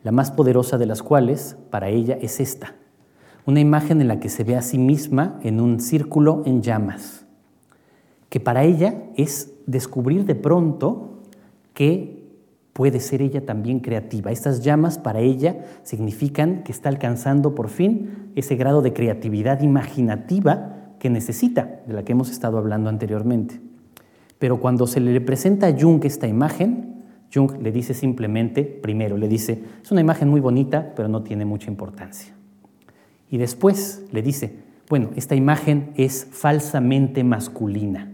La 0.03 0.11
más 0.11 0.31
poderosa 0.31 0.77
de 0.77 0.85
las 0.85 1.03
cuales 1.03 1.57
para 1.69 1.89
ella 1.89 2.17
es 2.21 2.39
esta, 2.39 2.75
una 3.49 3.61
imagen 3.61 3.99
en 3.99 4.07
la 4.07 4.19
que 4.19 4.29
se 4.29 4.43
ve 4.43 4.55
a 4.55 4.61
sí 4.61 4.77
misma 4.77 5.39
en 5.41 5.59
un 5.59 5.79
círculo 5.79 6.43
en 6.45 6.61
llamas, 6.61 7.25
que 8.29 8.39
para 8.39 8.63
ella 8.63 9.05
es 9.17 9.51
descubrir 9.65 10.25
de 10.25 10.35
pronto 10.35 11.23
que 11.73 12.29
puede 12.73 12.99
ser 12.99 13.23
ella 13.23 13.47
también 13.47 13.79
creativa. 13.79 14.31
Estas 14.31 14.63
llamas 14.63 14.99
para 14.99 15.19
ella 15.19 15.65
significan 15.81 16.61
que 16.61 16.71
está 16.71 16.89
alcanzando 16.89 17.55
por 17.55 17.69
fin 17.69 18.31
ese 18.35 18.55
grado 18.55 18.83
de 18.83 18.93
creatividad 18.93 19.61
imaginativa 19.61 20.93
que 20.99 21.09
necesita, 21.09 21.81
de 21.87 21.93
la 21.93 22.03
que 22.03 22.11
hemos 22.11 22.29
estado 22.29 22.59
hablando 22.59 22.87
anteriormente. 22.87 23.59
Pero 24.37 24.59
cuando 24.59 24.85
se 24.85 24.99
le 24.99 25.19
presenta 25.21 25.65
a 25.65 25.75
Jung 25.75 26.05
esta 26.05 26.27
imagen, 26.27 27.03
Jung 27.33 27.59
le 27.59 27.71
dice 27.71 27.95
simplemente, 27.95 28.63
primero 28.63 29.17
le 29.17 29.27
dice, 29.27 29.63
es 29.81 29.91
una 29.91 30.01
imagen 30.01 30.29
muy 30.29 30.39
bonita, 30.39 30.93
pero 30.95 31.07
no 31.07 31.23
tiene 31.23 31.45
mucha 31.45 31.71
importancia. 31.71 32.38
Y 33.29 33.37
después 33.37 34.03
le 34.11 34.21
dice, 34.21 34.55
bueno, 34.89 35.09
esta 35.15 35.35
imagen 35.35 35.91
es 35.95 36.27
falsamente 36.31 37.23
masculina. 37.23 38.11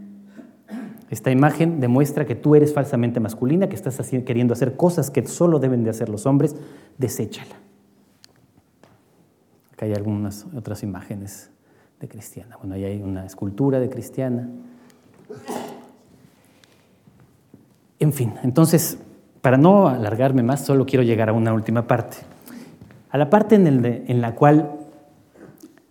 Esta 1.10 1.32
imagen 1.32 1.80
demuestra 1.80 2.26
que 2.26 2.36
tú 2.36 2.56
eres 2.56 2.74
falsamente 2.74 3.20
masculina, 3.20 3.70
que 3.70 3.76
estás 3.76 3.98
queriendo 4.26 4.54
hacer 4.54 4.76
cosas 4.76 5.12
que 5.12 5.26
solo 5.28 5.60
deben 5.60 5.84
de 5.84 5.92
hacer 5.92 6.10
los 6.10 6.26
hombres, 6.26 6.56
deséchala. 6.98 7.56
Acá 9.72 9.86
hay 9.86 9.94
algunas 9.94 10.46
otras 10.56 10.84
imágenes 10.84 11.52
de 12.00 12.08
cristiana. 12.08 12.58
Bueno, 12.58 12.76
ahí 12.76 12.86
hay 12.86 13.02
una 13.02 13.26
escultura 13.26 13.80
de 13.80 13.90
cristiana. 13.90 14.50
En 18.00 18.12
fin, 18.12 18.34
entonces, 18.44 18.98
para 19.42 19.58
no 19.58 19.88
alargarme 19.88 20.44
más, 20.44 20.66
solo 20.66 20.86
quiero 20.86 21.04
llegar 21.04 21.30
a 21.30 21.34
una 21.34 21.54
última 21.54 21.88
parte. 21.88 22.18
A 23.10 23.18
la 23.18 23.30
parte 23.30 23.56
en, 23.56 24.22
la 24.22 24.36
cual 24.36 24.75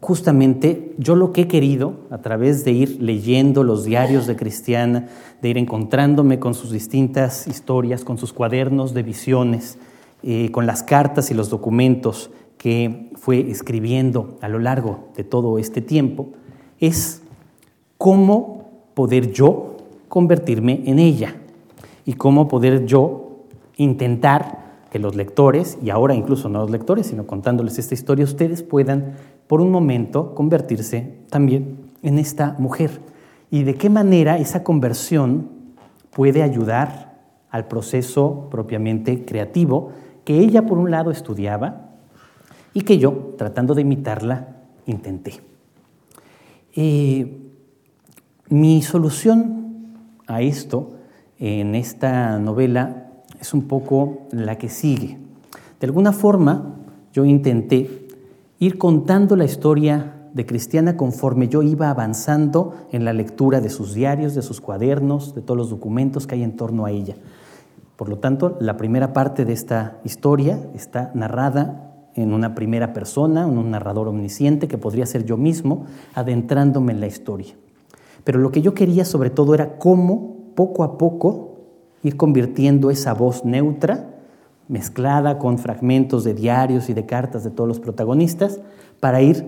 justamente 0.05 0.95
yo 0.99 1.17
lo 1.17 1.33
que 1.33 1.41
he 1.41 1.49
querido, 1.49 1.95
a 2.11 2.19
través 2.19 2.63
de 2.63 2.73
ir 2.73 2.99
leyendo 3.01 3.63
los 3.63 3.87
diarios 3.87 4.27
de 4.27 4.37
Cristiana, 4.37 5.09
de 5.41 5.49
ir 5.49 5.57
encontrándome 5.57 6.39
con 6.39 6.53
sus 6.53 6.73
distintas 6.73 7.49
historias, 7.49 8.05
con 8.05 8.19
sus 8.19 8.35
cuadernos 8.35 8.93
de 8.93 9.03
visiones, 9.03 9.79
eh, 10.23 10.51
con 10.51 10.67
las 10.67 10.83
cartas 10.83 11.31
y 11.31 11.35
los 11.35 11.49
documentos 11.49 12.31
que 12.59 13.13
fue 13.15 13.51
escribiendo 13.51 14.37
a 14.43 14.51
lo 14.51 14.59
largo 14.59 15.09
de 15.17 15.25
todo 15.25 15.57
este 15.57 15.81
tiempo, 15.81 16.29
es 16.81 17.23
cómo 17.97 18.73
poder 18.93 19.33
yo 19.33 19.79
convertirme 20.11 20.83
en 20.85 20.99
ella 20.99 21.35
y 22.05 22.13
cómo 22.13 22.47
poder 22.47 22.85
yo 22.85 23.47
intentar 23.79 24.65
que 24.91 24.99
los 24.99 25.17
lectores, 25.17 25.79
y 25.83 25.89
ahora 25.89 26.15
incluso 26.15 26.51
no 26.51 26.61
los 26.61 26.71
lectores, 26.71 27.07
sino 27.07 27.27
contándoles 27.27 27.79
esta 27.79 27.95
historia, 27.95 28.27
ustedes 28.27 28.63
puedan 28.63 29.15
por 29.47 29.61
un 29.61 29.71
momento 29.71 30.35
convertirse 30.35 31.19
también 31.31 31.79
en 32.03 32.19
esta 32.19 32.57
mujer. 32.59 33.01
Y 33.51 33.63
de 33.63 33.75
qué 33.75 33.91
manera 33.91 34.39
esa 34.39 34.63
conversión 34.63 35.49
puede 36.11 36.43
ayudar 36.43 37.15
al 37.51 37.67
proceso 37.67 38.49
propiamente 38.51 39.25
creativo 39.25 39.93
que 40.25 40.39
ella 40.39 40.67
por 40.67 40.79
un 40.79 40.91
lado 40.91 41.11
estudiaba 41.11 41.91
y 42.73 42.81
que 42.81 42.99
yo, 42.99 43.35
tratando 43.39 43.75
de 43.75 43.83
imitarla, 43.83 44.49
intenté. 44.87 45.41
Eh, 46.75 47.41
mi 48.49 48.83
solución 48.83 49.95
a 50.27 50.43
esto 50.43 50.95
en 51.39 51.75
esta 51.75 52.39
novela 52.39 53.13
es 53.41 53.55
un 53.55 53.69
poco 53.69 54.27
la 54.33 54.59
que 54.59 54.69
sigue. 54.69 55.19
De 55.79 55.87
alguna 55.87 56.13
forma, 56.13 56.77
yo 57.13 57.25
intenté 57.25 58.04
ir 58.65 58.79
contando 58.79 59.37
la 59.37 59.45
historia 59.45 60.29
de 60.33 60.47
Cristiana 60.47 60.97
conforme 60.97 61.49
yo 61.49 61.63
iba 61.63 61.91
avanzando 61.91 62.75
en 62.93 63.05
la 63.05 63.13
lectura 63.13 63.61
de 63.61 63.69
sus 63.69 63.95
diarios, 63.95 64.35
de 64.35 64.43
sus 64.43 64.61
cuadernos, 64.61 65.35
de 65.35 65.43
todos 65.43 65.59
los 65.59 65.71
documentos 65.71 66.27
que 66.27 66.35
hay 66.35 66.43
en 66.43 66.57
torno 66.57 66.87
a 66.87 66.91
ella. 66.91 67.15
Por 67.97 68.09
lo 68.09 68.19
tanto, 68.19 68.57
la 68.61 68.77
primera 68.77 69.13
parte 69.13 69.45
de 69.45 69.53
esta 69.53 70.01
historia 70.03 70.59
está 70.75 71.13
narrada 71.15 72.09
en 72.15 72.33
una 72.33 72.55
primera 72.55 72.93
persona, 72.93 73.45
en 73.45 73.59
un 73.59 73.71
narrador 73.71 74.09
omnisciente 74.09 74.67
que 74.67 74.79
podría 74.79 75.07
ser 75.07 75.25
yo 75.25 75.37
mismo, 75.37 75.85
adentrándome 76.15 76.93
en 76.93 77.01
la 77.01 77.07
historia. 77.07 77.55
Pero 78.25 78.39
lo 78.39 78.51
que 78.51 78.63
yo 78.63 78.73
quería 78.73 79.05
sobre 79.05 79.31
todo 79.31 79.55
era 79.55 79.79
cómo 79.79 80.37
poco 80.55 80.85
a 80.85 80.97
poco 80.97 81.59
ir 82.03 82.17
convirtiendo 82.17 82.91
esa 82.91 83.15
voz 83.15 83.45
neutra, 83.45 84.14
mezclada 84.69 85.39
con 85.39 85.59
fragmentos 85.59 86.25
de 86.25 86.35
diarios 86.35 86.89
y 86.89 86.95
de 86.95 87.07
cartas 87.07 87.45
de 87.45 87.51
todos 87.51 87.69
los 87.69 87.81
protagonistas, 87.81 88.61
para 89.01 89.21
ir 89.21 89.47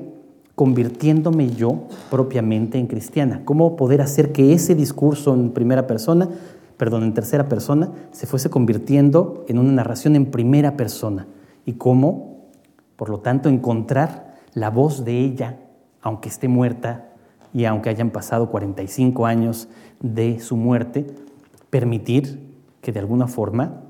convirtiéndome 0.54 1.50
yo 1.50 1.84
propiamente 2.10 2.78
en 2.78 2.86
cristiana. 2.86 3.42
Cómo 3.44 3.76
poder 3.76 4.00
hacer 4.00 4.32
que 4.32 4.52
ese 4.52 4.74
discurso 4.74 5.34
en 5.34 5.50
primera 5.50 5.86
persona, 5.86 6.28
perdón, 6.76 7.04
en 7.04 7.14
tercera 7.14 7.48
persona, 7.48 7.90
se 8.10 8.26
fuese 8.26 8.50
convirtiendo 8.50 9.44
en 9.48 9.58
una 9.58 9.72
narración 9.72 10.16
en 10.16 10.26
primera 10.26 10.76
persona. 10.76 11.26
Y 11.66 11.74
cómo, 11.74 12.46
por 12.96 13.10
lo 13.10 13.20
tanto, 13.20 13.48
encontrar 13.48 14.36
la 14.54 14.70
voz 14.70 15.04
de 15.04 15.20
ella, 15.20 15.58
aunque 16.00 16.30
esté 16.30 16.48
muerta 16.48 17.10
y 17.52 17.66
aunque 17.66 17.90
hayan 17.90 18.10
pasado 18.10 18.50
45 18.50 19.26
años 19.26 19.68
de 20.00 20.40
su 20.40 20.56
muerte, 20.56 21.06
permitir 21.68 22.40
que 22.80 22.92
de 22.92 23.00
alguna 23.00 23.26
forma 23.26 23.82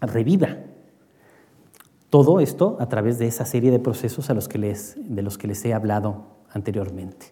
reviva 0.00 0.56
todo 2.10 2.40
esto 2.40 2.76
a 2.80 2.88
través 2.88 3.18
de 3.18 3.26
esa 3.26 3.44
serie 3.44 3.70
de 3.70 3.78
procesos 3.78 4.30
a 4.30 4.34
los 4.34 4.48
que 4.48 4.58
les, 4.58 4.96
de 4.98 5.22
los 5.22 5.38
que 5.38 5.48
les 5.48 5.64
he 5.64 5.74
hablado 5.74 6.24
anteriormente. 6.52 7.26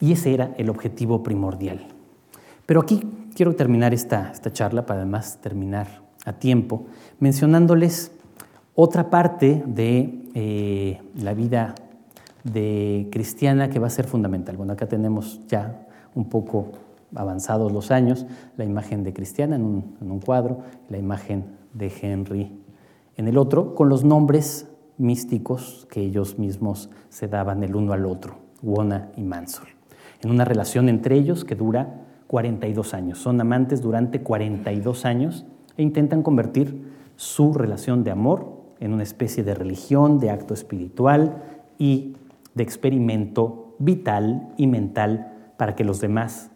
Y 0.00 0.12
ese 0.12 0.34
era 0.34 0.54
el 0.58 0.68
objetivo 0.68 1.22
primordial. 1.22 1.86
Pero 2.66 2.80
aquí 2.80 3.02
quiero 3.34 3.54
terminar 3.54 3.94
esta, 3.94 4.30
esta 4.32 4.52
charla 4.52 4.84
para 4.84 5.00
además 5.00 5.38
terminar 5.40 6.02
a 6.24 6.34
tiempo, 6.34 6.86
mencionándoles 7.20 8.12
otra 8.74 9.08
parte 9.08 9.62
de 9.66 10.28
eh, 10.34 11.00
la 11.16 11.32
vida 11.32 11.74
de 12.44 13.08
cristiana 13.10 13.70
que 13.70 13.78
va 13.78 13.86
a 13.86 13.90
ser 13.90 14.06
fundamental. 14.06 14.56
Bueno, 14.56 14.74
acá 14.74 14.86
tenemos 14.86 15.40
ya 15.48 15.86
un 16.14 16.28
poco 16.28 16.72
avanzados 17.14 17.72
los 17.72 17.90
años, 17.90 18.26
la 18.56 18.64
imagen 18.64 19.02
de 19.02 19.12
Cristiana 19.12 19.56
en 19.56 19.62
un, 19.62 19.96
en 20.00 20.10
un 20.10 20.20
cuadro, 20.20 20.60
la 20.90 20.98
imagen 20.98 21.44
de 21.76 21.92
Henry 22.00 22.52
en 23.16 23.28
el 23.28 23.38
otro 23.38 23.74
con 23.74 23.88
los 23.88 24.04
nombres 24.04 24.68
místicos 24.98 25.86
que 25.90 26.00
ellos 26.00 26.38
mismos 26.38 26.90
se 27.08 27.28
daban 27.28 27.62
el 27.62 27.76
uno 27.76 27.92
al 27.92 28.06
otro, 28.06 28.36
Wona 28.62 29.10
y 29.16 29.22
Mansol, 29.22 29.68
en 30.22 30.30
una 30.30 30.44
relación 30.44 30.88
entre 30.88 31.16
ellos 31.16 31.44
que 31.44 31.54
dura 31.54 32.06
42 32.26 32.94
años. 32.94 33.18
Son 33.18 33.40
amantes 33.40 33.82
durante 33.82 34.22
42 34.22 35.04
años 35.04 35.46
e 35.76 35.82
intentan 35.82 36.22
convertir 36.22 36.92
su 37.16 37.52
relación 37.52 38.04
de 38.04 38.10
amor 38.10 38.56
en 38.80 38.92
una 38.92 39.02
especie 39.02 39.42
de 39.44 39.54
religión, 39.54 40.18
de 40.18 40.30
acto 40.30 40.54
espiritual 40.54 41.42
y 41.78 42.16
de 42.54 42.62
experimento 42.62 43.74
vital 43.78 44.52
y 44.56 44.66
mental 44.66 45.52
para 45.56 45.74
que 45.74 45.84
los 45.84 46.00
demás 46.00 46.50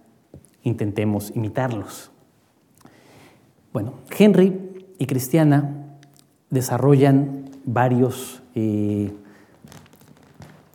intentemos 0.63 1.35
imitarlos. 1.35 2.11
Bueno, 3.73 3.95
Henry 4.19 4.70
y 5.01 5.07
Cristiana 5.07 5.97
desarrollan 6.51 7.47
varios 7.65 8.43
eh, 8.55 9.11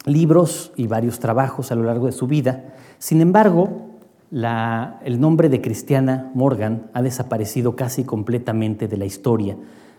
libros 0.05 0.73
y 0.75 0.87
varios 0.87 1.19
trabajos 1.19 1.71
a 1.71 1.75
lo 1.75 1.83
largo 1.83 2.07
de 2.07 2.11
su 2.11 2.25
vida. 2.25 2.73
Sin 2.97 3.21
embargo, 3.21 3.91
el 4.31 5.19
nombre 5.19 5.47
de 5.47 5.61
Cristiana 5.61 6.31
Morgan 6.33 6.89
ha 6.93 7.03
desaparecido 7.03 7.75
casi 7.75 8.03
completamente 8.03 8.87
de 8.87 8.97
la 8.97 9.05
historia, 9.05 9.57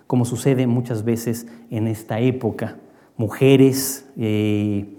como 0.08 0.24
sucede 0.24 0.66
muchas 0.66 1.04
veces 1.04 1.46
en 1.70 1.86
esta 1.86 2.18
época. 2.18 2.78
Mujeres 3.16 4.06
eh, 4.16 4.98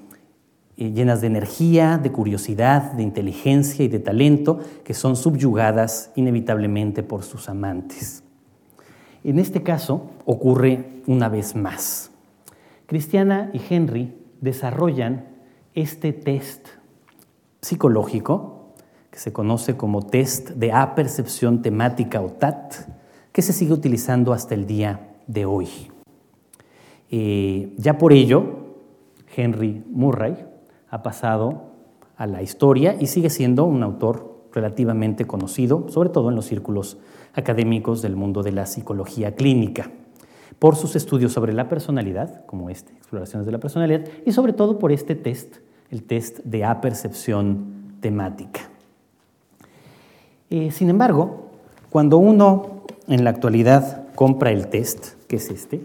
eh, 0.77 0.91
llenas 0.93 1.19
de 1.19 1.27
energía, 1.27 1.99
de 2.01 2.13
curiosidad, 2.13 2.93
de 2.93 3.03
inteligencia 3.03 3.83
y 3.83 3.89
de 3.89 3.99
talento, 3.99 4.59
que 4.85 4.93
son 4.93 5.17
subyugadas 5.17 6.11
inevitablemente 6.15 7.03
por 7.03 7.23
sus 7.23 7.49
amantes. 7.49 8.23
En 9.27 9.39
este 9.39 9.61
caso 9.61 10.03
ocurre 10.23 11.01
una 11.05 11.27
vez 11.27 11.53
más. 11.53 12.11
Cristiana 12.85 13.51
y 13.51 13.59
Henry 13.69 14.15
desarrollan 14.39 15.25
este 15.73 16.13
test 16.13 16.69
psicológico 17.59 18.71
que 19.11 19.19
se 19.19 19.33
conoce 19.33 19.75
como 19.75 20.05
test 20.05 20.51
de 20.51 20.71
apercepción 20.71 21.61
temática 21.61 22.21
o 22.21 22.29
TAT, 22.29 22.73
que 23.33 23.41
se 23.41 23.51
sigue 23.51 23.73
utilizando 23.73 24.31
hasta 24.31 24.55
el 24.55 24.65
día 24.65 25.17
de 25.27 25.45
hoy. 25.45 25.67
Eh, 27.11 27.73
ya 27.75 27.97
por 27.97 28.13
ello, 28.13 28.77
Henry 29.35 29.83
Murray 29.91 30.37
ha 30.89 31.03
pasado 31.03 31.73
a 32.15 32.27
la 32.27 32.41
historia 32.41 32.95
y 32.97 33.07
sigue 33.07 33.29
siendo 33.29 33.65
un 33.65 33.83
autor 33.83 34.45
relativamente 34.53 35.25
conocido, 35.25 35.89
sobre 35.89 36.11
todo 36.11 36.29
en 36.29 36.35
los 36.37 36.45
círculos 36.45 36.97
académicos 37.37 38.01
del 38.01 38.15
mundo 38.15 38.43
de 38.43 38.51
la 38.51 38.65
psicología 38.65 39.35
clínica, 39.35 39.89
por 40.59 40.75
sus 40.75 40.95
estudios 40.95 41.31
sobre 41.31 41.53
la 41.53 41.69
personalidad, 41.69 42.45
como 42.45 42.69
este, 42.69 42.91
Exploraciones 42.93 43.45
de 43.45 43.51
la 43.51 43.59
Personalidad, 43.59 44.05
y 44.25 44.31
sobre 44.31 44.53
todo 44.53 44.79
por 44.79 44.91
este 44.91 45.15
test, 45.15 45.57
el 45.91 46.03
test 46.03 46.39
de 46.39 46.65
apercepción 46.65 47.97
temática. 48.01 48.61
Eh, 50.49 50.71
sin 50.71 50.89
embargo, 50.89 51.51
cuando 51.89 52.17
uno 52.17 52.81
en 53.07 53.23
la 53.23 53.29
actualidad 53.29 54.07
compra 54.15 54.51
el 54.51 54.67
test, 54.67 55.13
que 55.27 55.35
es 55.35 55.49
este, 55.49 55.81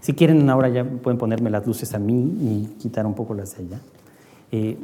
si 0.00 0.14
quieren 0.14 0.48
ahora 0.50 0.68
ya 0.68 0.84
pueden 0.84 1.18
ponerme 1.18 1.48
las 1.50 1.66
luces 1.66 1.94
a 1.94 1.98
mí 1.98 2.14
y 2.14 2.76
quitar 2.80 3.06
un 3.06 3.14
poco 3.14 3.34
las 3.34 3.56
de 3.56 3.64
allá. 3.64 3.80
Eh, 4.50 4.76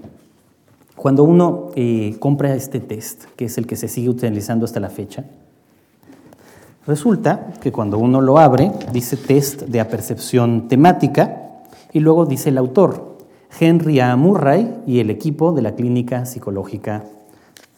cuando 0.98 1.22
uno 1.22 1.70
eh, 1.76 2.16
compra 2.18 2.54
este 2.54 2.80
test, 2.80 3.26
que 3.36 3.44
es 3.44 3.56
el 3.56 3.66
que 3.66 3.76
se 3.76 3.86
sigue 3.86 4.08
utilizando 4.08 4.64
hasta 4.64 4.80
la 4.80 4.90
fecha, 4.90 5.24
resulta 6.86 7.54
que 7.60 7.70
cuando 7.70 7.98
uno 7.98 8.20
lo 8.20 8.38
abre, 8.38 8.72
dice 8.92 9.16
test 9.16 9.62
de 9.62 9.80
apercepción 9.80 10.66
temática 10.68 11.62
y 11.92 12.00
luego 12.00 12.26
dice 12.26 12.48
el 12.48 12.58
autor, 12.58 13.16
Henry 13.58 14.00
A. 14.00 14.16
Murray 14.16 14.82
y 14.86 14.98
el 14.98 15.10
equipo 15.10 15.52
de 15.52 15.62
la 15.62 15.76
Clínica 15.76 16.26
Psicológica 16.26 17.04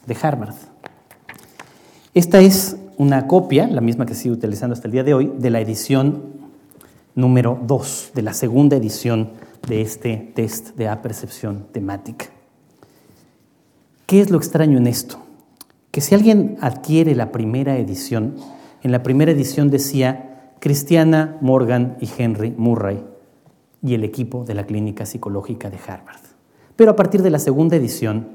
de 0.07 0.17
Harvard. 0.19 0.55
Esta 2.15 2.41
es 2.41 2.75
una 2.97 3.27
copia, 3.27 3.67
la 3.67 3.81
misma 3.81 4.07
que 4.07 4.15
sigue 4.15 4.33
utilizando 4.33 4.73
hasta 4.73 4.87
el 4.87 4.93
día 4.93 5.03
de 5.03 5.13
hoy, 5.13 5.31
de 5.37 5.49
la 5.51 5.61
edición 5.61 6.23
número 7.13 7.59
2, 7.67 8.11
de 8.15 8.21
la 8.23 8.33
segunda 8.33 8.77
edición 8.77 9.29
de 9.67 9.81
este 9.81 10.31
test 10.33 10.75
de 10.75 10.87
apercepción 10.87 11.67
temática. 11.71 12.40
¿Qué 14.11 14.19
es 14.19 14.29
lo 14.29 14.37
extraño 14.37 14.77
en 14.77 14.87
esto? 14.87 15.19
Que 15.89 16.01
si 16.01 16.13
alguien 16.13 16.57
adquiere 16.59 17.15
la 17.15 17.31
primera 17.31 17.77
edición, 17.77 18.35
en 18.83 18.91
la 18.91 19.03
primera 19.03 19.31
edición 19.31 19.69
decía 19.69 20.51
Cristiana, 20.59 21.37
Morgan 21.39 21.95
y 22.01 22.09
Henry 22.17 22.53
Murray 22.57 23.05
y 23.81 23.93
el 23.93 24.03
equipo 24.03 24.43
de 24.43 24.53
la 24.53 24.65
Clínica 24.65 25.05
Psicológica 25.05 25.69
de 25.69 25.77
Harvard. 25.77 26.19
Pero 26.75 26.91
a 26.91 26.97
partir 26.97 27.21
de 27.21 27.29
la 27.29 27.39
segunda 27.39 27.77
edición, 27.77 28.27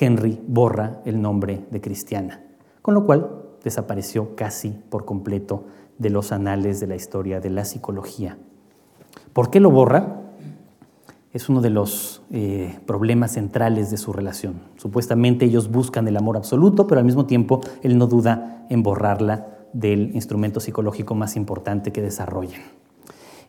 Henry 0.00 0.40
borra 0.48 1.02
el 1.04 1.20
nombre 1.20 1.66
de 1.70 1.82
Cristiana, 1.82 2.42
con 2.80 2.94
lo 2.94 3.04
cual 3.04 3.42
desapareció 3.62 4.34
casi 4.34 4.70
por 4.70 5.04
completo 5.04 5.66
de 5.98 6.08
los 6.08 6.32
anales 6.32 6.80
de 6.80 6.86
la 6.86 6.96
historia 6.96 7.38
de 7.38 7.50
la 7.50 7.66
psicología. 7.66 8.38
¿Por 9.34 9.50
qué 9.50 9.60
lo 9.60 9.70
borra? 9.70 10.22
Es 11.32 11.48
uno 11.48 11.60
de 11.60 11.70
los 11.70 12.22
eh, 12.30 12.78
problemas 12.86 13.32
centrales 13.32 13.90
de 13.90 13.96
su 13.96 14.12
relación. 14.12 14.54
Supuestamente 14.76 15.44
ellos 15.44 15.70
buscan 15.70 16.08
el 16.08 16.16
amor 16.16 16.36
absoluto, 16.36 16.86
pero 16.86 16.98
al 16.98 17.04
mismo 17.04 17.26
tiempo 17.26 17.60
él 17.82 17.98
no 17.98 18.06
duda 18.06 18.66
en 18.70 18.82
borrarla 18.82 19.46
del 19.72 20.14
instrumento 20.14 20.60
psicológico 20.60 21.14
más 21.14 21.36
importante 21.36 21.92
que 21.92 22.00
desarrollan. 22.00 22.62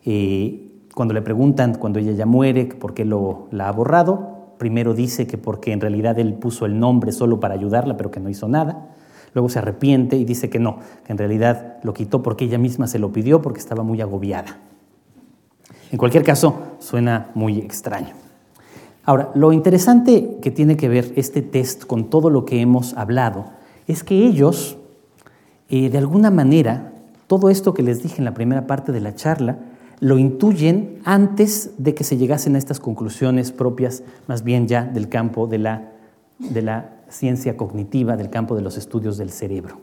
Eh, 0.04 0.68
cuando 0.94 1.14
le 1.14 1.22
preguntan, 1.22 1.76
cuando 1.76 1.98
ella 1.98 2.12
ya 2.12 2.26
muere, 2.26 2.66
por 2.66 2.92
qué 2.92 3.04
lo, 3.04 3.48
la 3.50 3.68
ha 3.68 3.72
borrado, 3.72 4.54
primero 4.58 4.92
dice 4.92 5.26
que 5.26 5.38
porque 5.38 5.72
en 5.72 5.80
realidad 5.80 6.18
él 6.18 6.34
puso 6.34 6.66
el 6.66 6.78
nombre 6.78 7.12
solo 7.12 7.40
para 7.40 7.54
ayudarla, 7.54 7.96
pero 7.96 8.10
que 8.10 8.20
no 8.20 8.28
hizo 8.28 8.48
nada. 8.48 8.94
Luego 9.34 9.48
se 9.48 9.60
arrepiente 9.60 10.16
y 10.16 10.24
dice 10.24 10.50
que 10.50 10.58
no, 10.58 10.78
que 11.04 11.12
en 11.12 11.18
realidad 11.18 11.78
lo 11.82 11.94
quitó 11.94 12.22
porque 12.22 12.44
ella 12.44 12.58
misma 12.58 12.86
se 12.86 12.98
lo 12.98 13.12
pidió 13.12 13.40
porque 13.40 13.60
estaba 13.60 13.82
muy 13.82 14.00
agobiada. 14.00 14.58
En 15.90 15.98
cualquier 15.98 16.22
caso, 16.22 16.60
suena 16.80 17.30
muy 17.34 17.58
extraño. 17.58 18.14
Ahora, 19.04 19.30
lo 19.34 19.52
interesante 19.52 20.38
que 20.42 20.50
tiene 20.50 20.76
que 20.76 20.88
ver 20.88 21.12
este 21.16 21.40
test 21.40 21.86
con 21.86 22.10
todo 22.10 22.28
lo 22.28 22.44
que 22.44 22.60
hemos 22.60 22.94
hablado 22.94 23.46
es 23.86 24.04
que 24.04 24.26
ellos, 24.26 24.76
eh, 25.70 25.88
de 25.88 25.96
alguna 25.96 26.30
manera, 26.30 26.92
todo 27.26 27.48
esto 27.48 27.72
que 27.72 27.82
les 27.82 28.02
dije 28.02 28.18
en 28.18 28.26
la 28.26 28.34
primera 28.34 28.66
parte 28.66 28.92
de 28.92 29.00
la 29.00 29.14
charla, 29.14 29.58
lo 30.00 30.18
intuyen 30.18 31.00
antes 31.04 31.70
de 31.78 31.94
que 31.94 32.04
se 32.04 32.18
llegasen 32.18 32.54
a 32.54 32.58
estas 32.58 32.80
conclusiones 32.80 33.50
propias, 33.50 34.02
más 34.26 34.44
bien 34.44 34.68
ya 34.68 34.84
del 34.84 35.08
campo 35.08 35.46
de 35.46 35.58
la, 35.58 35.92
de 36.38 36.62
la 36.62 36.90
ciencia 37.08 37.56
cognitiva, 37.56 38.16
del 38.16 38.28
campo 38.28 38.54
de 38.54 38.62
los 38.62 38.76
estudios 38.76 39.16
del 39.16 39.30
cerebro. 39.30 39.78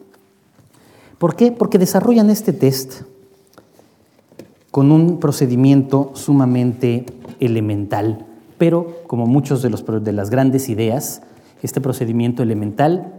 ¿Por 1.17 1.35
qué? 1.35 1.51
Porque 1.51 1.79
desarrollan 1.79 2.29
este 2.29 2.53
test 2.53 3.01
con 4.75 4.91
un 4.91 5.21
procedimiento 5.21 6.11
sumamente 6.15 7.05
elemental 7.39 8.25
pero 8.57 9.03
como 9.07 9.25
muchos 9.25 9.61
de, 9.61 9.69
de 9.69 10.13
las 10.13 10.29
grandes 10.29 10.69
ideas, 10.69 11.21
este 11.61 11.81
procedimiento 11.81 12.43
elemental 12.43 13.13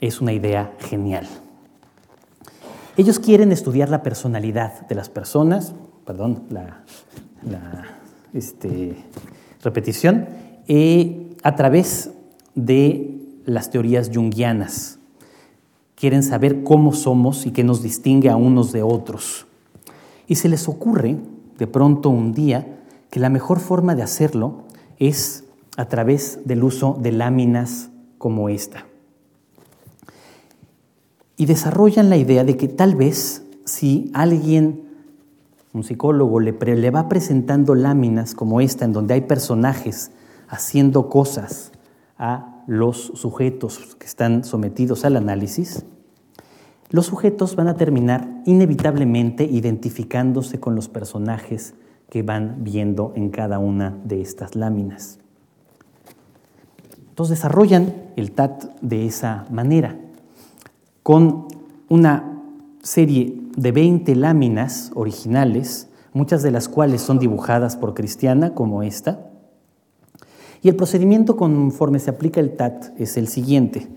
es 0.00 0.20
una 0.20 0.32
idea 0.32 0.72
genial. 0.80 1.26
Ellos 2.96 3.18
quieren 3.18 3.52
estudiar 3.52 3.88
la 3.88 4.02
personalidad 4.02 4.86
de 4.88 4.94
las 4.94 5.08
personas, 5.08 5.74
perdón, 6.04 6.42
la, 6.50 6.82
este, 8.32 8.96
repetición, 9.62 10.26
eh, 10.66 11.36
a 11.42 11.54
través 11.56 12.10
de 12.54 13.20
las 13.44 13.70
teorías 13.70 14.10
junguianas. 14.12 14.98
Quieren 15.94 16.22
saber 16.22 16.62
cómo 16.62 16.92
somos 16.92 17.46
y 17.46 17.52
qué 17.52 17.64
nos 17.64 17.82
distingue 17.82 18.28
a 18.28 18.36
unos 18.36 18.72
de 18.72 18.82
otros. 18.82 19.46
Y 20.26 20.36
se 20.36 20.48
les 20.48 20.68
ocurre, 20.68 21.18
de 21.58 21.66
pronto 21.66 22.10
un 22.10 22.32
día, 22.32 22.80
que 23.10 23.20
la 23.20 23.30
mejor 23.30 23.60
forma 23.60 23.94
de 23.94 24.02
hacerlo 24.02 24.64
es 24.98 25.44
a 25.76 25.86
través 25.86 26.40
del 26.44 26.64
uso 26.64 26.98
de 27.00 27.12
láminas 27.12 27.90
como 28.18 28.48
esta. 28.48 28.86
Y 31.36 31.46
desarrollan 31.46 32.08
la 32.08 32.16
idea 32.16 32.44
de 32.44 32.56
que 32.56 32.68
tal 32.68 32.96
vez 32.96 33.44
si 33.64 34.10
alguien, 34.14 34.82
un 35.72 35.84
psicólogo, 35.84 36.40
le, 36.40 36.52
le 36.52 36.90
va 36.90 37.08
presentando 37.08 37.74
láminas 37.74 38.34
como 38.34 38.60
esta, 38.60 38.84
en 38.84 38.92
donde 38.92 39.14
hay 39.14 39.22
personajes 39.22 40.12
haciendo 40.48 41.08
cosas 41.08 41.72
a 42.18 42.62
los 42.66 43.12
sujetos 43.14 43.96
que 43.96 44.06
están 44.06 44.44
sometidos 44.44 45.04
al 45.04 45.16
análisis, 45.16 45.84
los 46.90 47.06
sujetos 47.06 47.56
van 47.56 47.68
a 47.68 47.74
terminar 47.74 48.42
inevitablemente 48.44 49.44
identificándose 49.44 50.60
con 50.60 50.74
los 50.74 50.88
personajes 50.88 51.74
que 52.08 52.22
van 52.22 52.58
viendo 52.60 53.12
en 53.16 53.30
cada 53.30 53.58
una 53.58 53.98
de 54.04 54.20
estas 54.20 54.54
láminas. 54.54 55.18
Entonces 57.08 57.38
desarrollan 57.38 57.94
el 58.16 58.32
TAT 58.32 58.64
de 58.82 59.06
esa 59.06 59.46
manera, 59.50 59.98
con 61.02 61.48
una 61.88 62.42
serie 62.82 63.40
de 63.56 63.72
20 63.72 64.14
láminas 64.16 64.92
originales, 64.94 65.88
muchas 66.12 66.42
de 66.42 66.50
las 66.50 66.68
cuales 66.68 67.00
son 67.00 67.18
dibujadas 67.18 67.76
por 67.76 67.94
Cristiana, 67.94 68.54
como 68.54 68.82
esta. 68.82 69.30
Y 70.62 70.68
el 70.68 70.76
procedimiento 70.76 71.36
conforme 71.36 71.98
se 71.98 72.10
aplica 72.10 72.40
el 72.40 72.56
TAT 72.56 72.98
es 72.98 73.16
el 73.16 73.28
siguiente. 73.28 73.88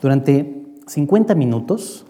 Durante 0.00 0.64
50 0.86 1.34
minutos 1.34 2.06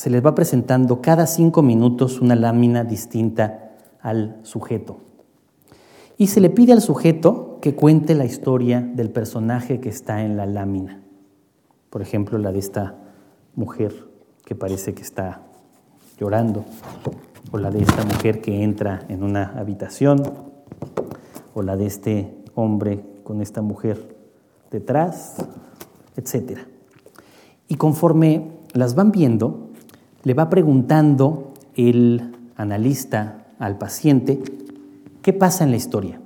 se 0.00 0.08
les 0.08 0.24
va 0.24 0.34
presentando 0.34 1.02
cada 1.02 1.26
5 1.26 1.60
minutos 1.60 2.22
una 2.22 2.34
lámina 2.34 2.84
distinta 2.84 3.72
al 4.00 4.38
sujeto. 4.44 4.96
Y 6.16 6.28
se 6.28 6.40
le 6.40 6.48
pide 6.48 6.72
al 6.72 6.80
sujeto 6.80 7.58
que 7.60 7.74
cuente 7.74 8.14
la 8.14 8.24
historia 8.24 8.80
del 8.80 9.10
personaje 9.10 9.78
que 9.78 9.90
está 9.90 10.22
en 10.22 10.38
la 10.38 10.46
lámina. 10.46 11.02
Por 11.90 12.00
ejemplo, 12.00 12.38
la 12.38 12.50
de 12.50 12.60
esta 12.60 12.94
mujer 13.54 13.92
que 14.46 14.54
parece 14.54 14.94
que 14.94 15.02
está 15.02 15.42
llorando, 16.18 16.64
o 17.52 17.58
la 17.58 17.70
de 17.70 17.82
esta 17.82 18.02
mujer 18.02 18.40
que 18.40 18.62
entra 18.62 19.04
en 19.10 19.22
una 19.22 19.52
habitación, 19.58 20.22
o 21.52 21.60
la 21.60 21.76
de 21.76 21.84
este 21.84 22.34
hombre 22.54 23.04
con 23.22 23.42
esta 23.42 23.60
mujer 23.60 24.16
detrás, 24.70 25.36
etc. 26.16 26.60
Y 27.68 27.74
conforme 27.74 28.50
las 28.72 28.94
van 28.94 29.12
viendo, 29.12 29.69
le 30.22 30.34
va 30.34 30.50
preguntando 30.50 31.54
el 31.74 32.36
analista 32.56 33.46
al 33.58 33.78
paciente 33.78 34.40
qué 35.22 35.32
pasa 35.32 35.64
en 35.64 35.70
la 35.70 35.76
historia, 35.76 36.20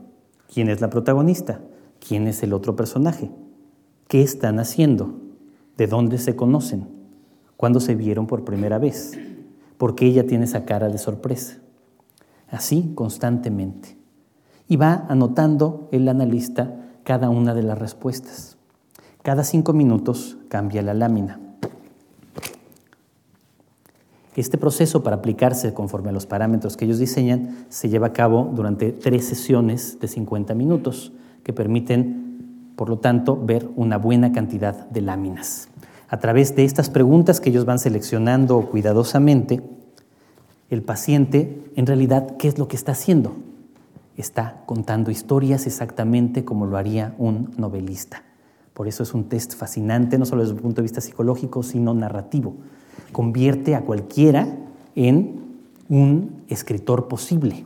quién 0.53 0.69
es 0.69 0.81
la 0.81 0.91
protagonista, 0.91 1.61
quién 2.07 2.27
es 2.27 2.43
el 2.43 2.53
otro 2.53 2.77
personaje, 2.77 3.31
qué 4.09 4.23
están 4.23 4.59
haciendo, 4.59 5.21
de 5.77 5.87
dónde 5.87 6.19
se 6.19 6.37
conocen, 6.37 6.89
cuándo 7.57 7.81
se 7.81 7.95
vieron 7.95 8.27
por 8.27 8.45
primera 8.45 8.79
vez, 8.79 9.13
por 9.79 9.95
qué 9.95 10.07
ella 10.07 10.27
tiene 10.27 10.45
esa 10.45 10.65
cara 10.65 10.89
de 10.89 10.99
sorpresa. 10.99 11.59
Así 12.49 12.93
constantemente. 12.95 13.97
Y 14.69 14.77
va 14.77 15.07
anotando 15.09 15.89
el 15.93 16.09
analista 16.09 16.75
cada 17.03 17.29
una 17.29 17.55
de 17.55 17.63
las 17.63 17.79
respuestas. 17.79 18.57
Cada 19.23 19.45
cinco 19.45 19.73
minutos 19.73 20.39
cambia 20.49 20.83
la 20.83 20.95
lámina. 20.95 21.41
Este 24.37 24.59
proceso 24.59 25.05
para 25.05 25.17
aplicarse 25.17 25.75
conforme 25.75 26.09
a 26.09 26.13
los 26.13 26.27
parámetros 26.27 26.77
que 26.77 26.87
ellos 26.87 26.99
diseñan 26.99 27.67
se 27.69 27.89
lleva 27.89 28.09
a 28.09 28.13
cabo 28.13 28.51
durante 28.53 28.91
tres 28.91 29.27
sesiones 29.27 30.01
de 30.01 30.09
50 30.09 30.55
minutos 30.55 31.13
que 31.45 31.53
permiten, 31.53 32.73
por 32.75 32.89
lo 32.89 32.99
tanto, 32.99 33.41
ver 33.41 33.69
una 33.77 33.97
buena 33.97 34.33
cantidad 34.33 34.89
de 34.89 35.03
láminas. 35.03 35.69
A 36.09 36.19
través 36.19 36.57
de 36.57 36.65
estas 36.65 36.91
preguntas 36.91 37.41
que 37.41 37.51
ellos 37.51 37.65
van 37.65 37.79
seleccionando 37.79 38.61
cuidadosamente, 38.63 39.63
el 40.69 40.83
paciente, 40.83 41.71
en 41.77 41.87
realidad, 41.87 42.37
¿qué 42.37 42.49
es 42.49 42.59
lo 42.59 42.67
que 42.67 42.75
está 42.75 42.93
haciendo? 42.93 43.37
Está 44.17 44.63
contando 44.67 45.13
historias 45.13 45.67
exactamente 45.67 46.45
como 46.45 46.67
lo 46.67 46.77
haría 46.77 47.15
un 47.19 47.53
novelista. 47.57 48.25
Por 48.73 48.89
eso 48.89 49.05
es 49.05 49.15
un 49.15 49.29
test 49.29 49.55
fascinante, 49.55 50.19
no 50.19 50.25
solo 50.25 50.43
desde 50.43 50.57
el 50.57 50.61
punto 50.61 50.77
de 50.77 50.83
vista 50.83 51.01
psicológico, 51.01 51.63
sino 51.63 51.95
narrativo 51.95 52.57
convierte 53.15 53.75
a 53.75 53.87
cualquiera 53.87 54.59
en 54.95 55.41
un 55.89 56.43
escritor 56.49 57.09
posible. 57.09 57.65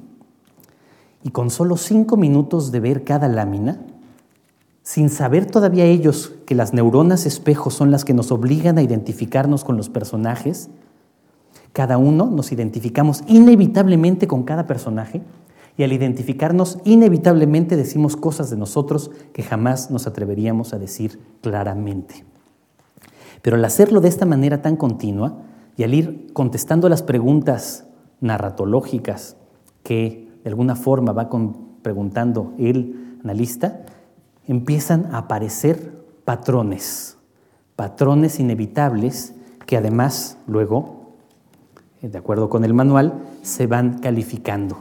Y 1.24 1.30
con 1.30 1.50
solo 1.50 1.76
cinco 1.76 2.16
minutos 2.16 2.70
de 2.70 2.78
ver 2.78 3.02
cada 3.02 3.26
lámina, 3.26 3.80
sin 4.84 5.10
saber 5.10 5.46
todavía 5.46 5.84
ellos 5.84 6.34
que 6.46 6.54
las 6.54 6.72
neuronas 6.72 7.26
espejo 7.26 7.70
son 7.70 7.90
las 7.90 8.04
que 8.04 8.14
nos 8.14 8.30
obligan 8.30 8.78
a 8.78 8.82
identificarnos 8.82 9.64
con 9.64 9.76
los 9.76 9.88
personajes, 9.88 10.70
cada 11.72 11.98
uno 11.98 12.26
nos 12.26 12.52
identificamos 12.52 13.24
inevitablemente 13.26 14.28
con 14.28 14.44
cada 14.44 14.66
personaje 14.66 15.22
y 15.76 15.82
al 15.82 15.92
identificarnos 15.92 16.78
inevitablemente 16.84 17.76
decimos 17.76 18.16
cosas 18.16 18.50
de 18.50 18.56
nosotros 18.56 19.10
que 19.32 19.42
jamás 19.42 19.90
nos 19.90 20.06
atreveríamos 20.06 20.72
a 20.74 20.78
decir 20.78 21.20
claramente. 21.40 22.24
Pero 23.42 23.56
al 23.56 23.64
hacerlo 23.64 24.00
de 24.00 24.08
esta 24.08 24.26
manera 24.26 24.62
tan 24.62 24.76
continua 24.76 25.42
y 25.76 25.84
al 25.84 25.94
ir 25.94 26.32
contestando 26.32 26.88
las 26.88 27.02
preguntas 27.02 27.86
narratológicas 28.20 29.36
que 29.82 30.28
de 30.42 30.50
alguna 30.50 30.76
forma 30.76 31.12
va 31.12 31.28
preguntando 31.82 32.54
el 32.58 33.18
analista, 33.22 33.80
empiezan 34.46 35.06
a 35.14 35.18
aparecer 35.18 36.04
patrones, 36.24 37.16
patrones 37.76 38.40
inevitables 38.40 39.34
que 39.66 39.76
además 39.76 40.38
luego, 40.46 41.14
eh, 42.02 42.08
de 42.08 42.18
acuerdo 42.18 42.48
con 42.48 42.64
el 42.64 42.74
manual, 42.74 43.22
se 43.42 43.66
van 43.66 43.98
calificando, 43.98 44.78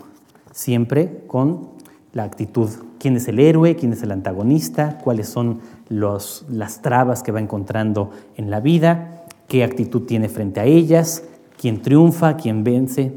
siempre 0.51 1.23
con 1.27 1.69
la 2.13 2.23
actitud, 2.23 2.69
quién 3.07 3.15
es 3.15 3.29
el 3.29 3.39
héroe, 3.39 3.77
quién 3.77 3.93
es 3.93 4.03
el 4.03 4.11
antagonista, 4.11 4.97
cuáles 5.01 5.29
son 5.29 5.61
las 5.87 6.81
trabas 6.81 7.23
que 7.23 7.31
va 7.31 7.39
encontrando 7.39 8.11
en 8.35 8.49
la 8.51 8.59
vida, 8.59 9.23
qué 9.47 9.63
actitud 9.63 10.01
tiene 10.01 10.27
frente 10.27 10.59
a 10.59 10.65
ellas, 10.65 11.23
quién 11.57 11.81
triunfa, 11.81 12.35
quién 12.35 12.65
vence, 12.65 13.13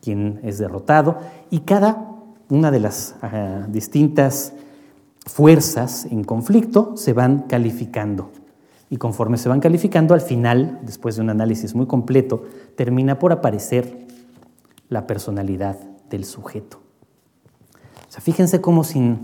quién 0.00 0.40
es 0.42 0.56
derrotado, 0.56 1.18
y 1.50 1.60
cada 1.60 2.12
una 2.48 2.70
de 2.70 2.80
las 2.80 3.14
distintas 3.68 4.54
fuerzas 5.26 6.06
en 6.06 6.24
conflicto 6.24 6.96
se 6.96 7.12
van 7.12 7.40
calificando. 7.40 8.30
Y 8.88 8.96
conforme 8.96 9.36
se 9.36 9.50
van 9.50 9.60
calificando, 9.60 10.14
al 10.14 10.22
final, 10.22 10.80
después 10.82 11.16
de 11.16 11.20
un 11.20 11.28
análisis 11.28 11.74
muy 11.74 11.84
completo, 11.84 12.44
termina 12.74 13.18
por 13.18 13.32
aparecer 13.32 14.06
la 14.88 15.06
personalidad 15.06 15.76
del 16.08 16.24
sujeto. 16.24 16.85
Fíjense 18.20 18.60
cómo 18.60 18.84
sin 18.84 19.18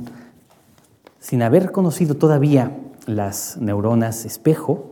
sin 1.22 1.40
haber 1.43 1.70
conocido 1.70 2.16
todavía 2.16 2.76
las 3.07 3.57
neuronas 3.59 4.24
espejo, 4.24 4.86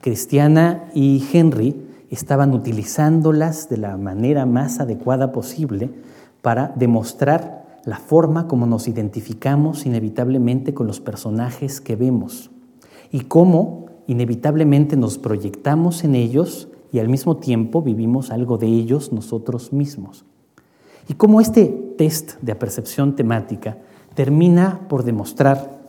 Cristiana 0.00 0.90
y 0.94 1.24
Henry 1.32 1.76
estaban 2.10 2.52
utilizándolas 2.52 3.68
de 3.68 3.76
la 3.76 3.96
manera 3.96 4.46
más 4.46 4.80
adecuada 4.80 5.30
posible 5.30 5.90
para 6.42 6.72
demostrar 6.74 7.80
la 7.84 7.98
forma 7.98 8.48
como 8.48 8.66
nos 8.66 8.88
identificamos 8.88 9.86
inevitablemente 9.86 10.74
con 10.74 10.88
los 10.88 10.98
personajes 10.98 11.80
que 11.80 11.94
vemos 11.94 12.50
y 13.12 13.20
cómo 13.20 13.86
inevitablemente 14.08 14.96
nos 14.96 15.18
proyectamos 15.18 16.02
en 16.02 16.16
ellos 16.16 16.68
y 16.90 16.98
al 16.98 17.08
mismo 17.08 17.36
tiempo 17.36 17.80
vivimos 17.80 18.32
algo 18.32 18.58
de 18.58 18.66
ellos 18.66 19.12
nosotros 19.12 19.72
mismos. 19.72 20.24
Y 21.10 21.14
cómo 21.14 21.40
este 21.40 21.66
test 21.98 22.40
de 22.40 22.52
apercepción 22.52 23.16
temática 23.16 23.78
termina 24.14 24.82
por 24.88 25.02
demostrar 25.02 25.80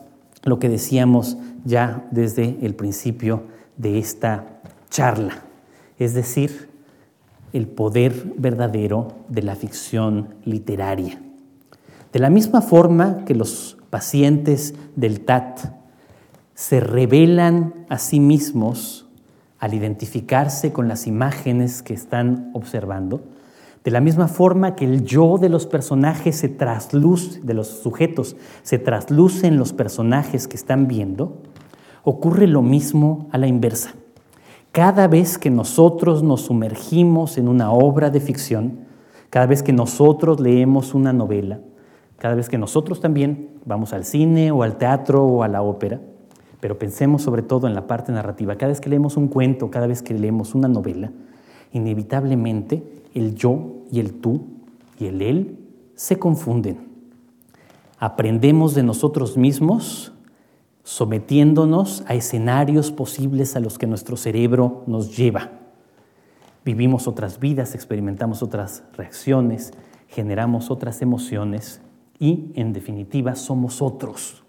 lo 0.42 0.58
que 0.58 0.68
decíamos 0.68 1.36
ya 1.64 2.08
desde 2.10 2.58
el 2.62 2.74
principio 2.74 3.44
de 3.76 4.00
esta 4.00 4.60
charla, 4.90 5.44
es 5.96 6.14
decir, 6.14 6.70
el 7.52 7.68
poder 7.68 8.34
verdadero 8.36 9.12
de 9.28 9.42
la 9.42 9.54
ficción 9.54 10.34
literaria. 10.44 11.22
De 12.12 12.18
la 12.18 12.28
misma 12.28 12.60
forma 12.60 13.24
que 13.24 13.36
los 13.36 13.78
pacientes 13.90 14.74
del 14.96 15.20
TAT 15.20 15.60
se 16.54 16.80
revelan 16.80 17.86
a 17.88 17.98
sí 17.98 18.18
mismos 18.18 19.06
al 19.60 19.72
identificarse 19.72 20.72
con 20.72 20.88
las 20.88 21.06
imágenes 21.06 21.80
que 21.84 21.94
están 21.94 22.50
observando, 22.54 23.22
de 23.84 23.90
la 23.90 24.00
misma 24.00 24.28
forma 24.28 24.76
que 24.76 24.84
el 24.84 25.04
yo 25.04 25.38
de 25.38 25.48
los 25.48 25.66
personajes 25.66 26.36
se 26.36 26.48
trasluce, 26.48 27.40
de 27.40 27.54
los 27.54 27.66
sujetos, 27.66 28.36
se 28.62 28.78
trasluce 28.78 29.48
en 29.48 29.56
los 29.56 29.72
personajes 29.72 30.46
que 30.46 30.56
están 30.56 30.86
viendo, 30.86 31.38
ocurre 32.04 32.46
lo 32.46 32.62
mismo 32.62 33.28
a 33.32 33.38
la 33.38 33.48
inversa. 33.48 33.94
Cada 34.70 35.08
vez 35.08 35.36
que 35.36 35.50
nosotros 35.50 36.22
nos 36.22 36.42
sumergimos 36.42 37.38
en 37.38 37.48
una 37.48 37.72
obra 37.72 38.10
de 38.10 38.20
ficción, 38.20 38.86
cada 39.30 39.46
vez 39.46 39.62
que 39.62 39.72
nosotros 39.72 40.38
leemos 40.40 40.94
una 40.94 41.12
novela, 41.12 41.60
cada 42.18 42.36
vez 42.36 42.48
que 42.48 42.58
nosotros 42.58 43.00
también 43.00 43.50
vamos 43.64 43.92
al 43.92 44.04
cine 44.04 44.52
o 44.52 44.62
al 44.62 44.78
teatro 44.78 45.24
o 45.24 45.42
a 45.42 45.48
la 45.48 45.62
ópera, 45.62 46.00
pero 46.60 46.78
pensemos 46.78 47.22
sobre 47.22 47.42
todo 47.42 47.66
en 47.66 47.74
la 47.74 47.88
parte 47.88 48.12
narrativa, 48.12 48.54
cada 48.54 48.68
vez 48.68 48.80
que 48.80 48.88
leemos 48.88 49.16
un 49.16 49.26
cuento, 49.26 49.70
cada 49.72 49.88
vez 49.88 50.02
que 50.02 50.14
leemos 50.14 50.54
una 50.54 50.68
novela, 50.68 51.10
inevitablemente 51.72 53.01
el 53.14 53.34
yo 53.34 53.82
y 53.90 54.00
el 54.00 54.14
tú 54.14 54.46
y 54.98 55.06
el 55.06 55.22
él 55.22 55.58
se 55.94 56.18
confunden. 56.18 56.88
Aprendemos 57.98 58.74
de 58.74 58.82
nosotros 58.82 59.36
mismos 59.36 60.12
sometiéndonos 60.84 62.04
a 62.08 62.14
escenarios 62.14 62.90
posibles 62.90 63.54
a 63.54 63.60
los 63.60 63.78
que 63.78 63.86
nuestro 63.86 64.16
cerebro 64.16 64.82
nos 64.86 65.16
lleva. 65.16 65.52
Vivimos 66.64 67.08
otras 67.08 67.38
vidas, 67.38 67.74
experimentamos 67.74 68.42
otras 68.42 68.84
reacciones, 68.94 69.72
generamos 70.08 70.70
otras 70.70 71.02
emociones 71.02 71.80
y, 72.18 72.52
en 72.54 72.72
definitiva, 72.72 73.34
somos 73.34 73.82
otros. 73.82 74.44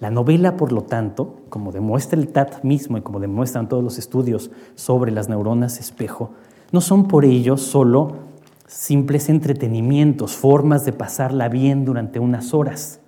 La 0.00 0.10
novela, 0.10 0.56
por 0.56 0.72
lo 0.72 0.82
tanto, 0.82 1.40
como 1.48 1.70
demuestra 1.70 2.18
el 2.18 2.28
TAT 2.28 2.64
mismo 2.64 2.98
y 2.98 3.02
como 3.02 3.20
demuestran 3.20 3.68
todos 3.68 3.82
los 3.84 3.98
estudios 3.98 4.50
sobre 4.74 5.12
las 5.12 5.28
neuronas 5.28 5.78
espejo, 5.78 6.32
no 6.72 6.80
son 6.80 7.08
por 7.08 7.24
ello 7.24 7.56
solo 7.56 8.24
simples 8.66 9.28
entretenimientos, 9.28 10.34
formas 10.34 10.84
de 10.84 10.92
pasarla 10.92 11.48
bien 11.48 11.84
durante 11.84 12.18
unas 12.18 12.54
horas. 12.54 13.00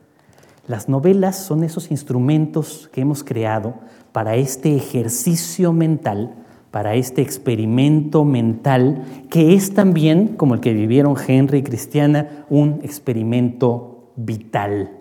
Las 0.66 0.88
novelas 0.88 1.36
son 1.36 1.64
esos 1.64 1.90
instrumentos 1.90 2.88
que 2.92 3.00
hemos 3.00 3.24
creado 3.24 3.74
para 4.12 4.36
este 4.36 4.76
ejercicio 4.76 5.72
mental, 5.72 6.34
para 6.70 6.94
este 6.94 7.22
experimento 7.22 8.24
mental, 8.24 9.04
que 9.30 9.54
es 9.54 9.74
también, 9.74 10.36
como 10.36 10.54
el 10.54 10.60
que 10.60 10.72
vivieron 10.72 11.16
Henry 11.26 11.58
y 11.58 11.62
Cristiana, 11.62 12.46
un 12.48 12.80
experimento 12.82 14.12
vital. 14.16 15.00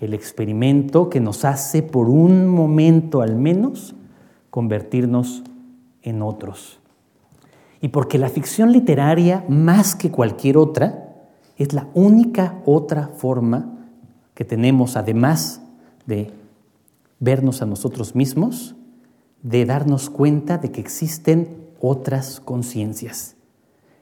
El 0.00 0.14
experimento 0.14 1.08
que 1.08 1.20
nos 1.20 1.44
hace 1.44 1.82
por 1.82 2.08
un 2.08 2.48
momento 2.48 3.22
al 3.22 3.36
menos 3.36 3.94
convertirnos 4.50 5.44
en 6.02 6.22
otros 6.22 6.81
y 7.82 7.88
porque 7.88 8.16
la 8.16 8.28
ficción 8.28 8.72
literaria, 8.72 9.44
más 9.48 9.96
que 9.96 10.12
cualquier 10.12 10.56
otra, 10.56 11.16
es 11.58 11.72
la 11.72 11.88
única 11.94 12.62
otra 12.64 13.08
forma 13.08 13.88
que 14.34 14.44
tenemos, 14.44 14.96
además 14.96 15.60
de 16.06 16.30
vernos 17.18 17.60
a 17.60 17.66
nosotros 17.66 18.14
mismos, 18.14 18.76
de 19.42 19.66
darnos 19.66 20.10
cuenta 20.10 20.58
de 20.58 20.70
que 20.70 20.80
existen 20.80 21.56
otras 21.80 22.38
conciencias 22.38 23.34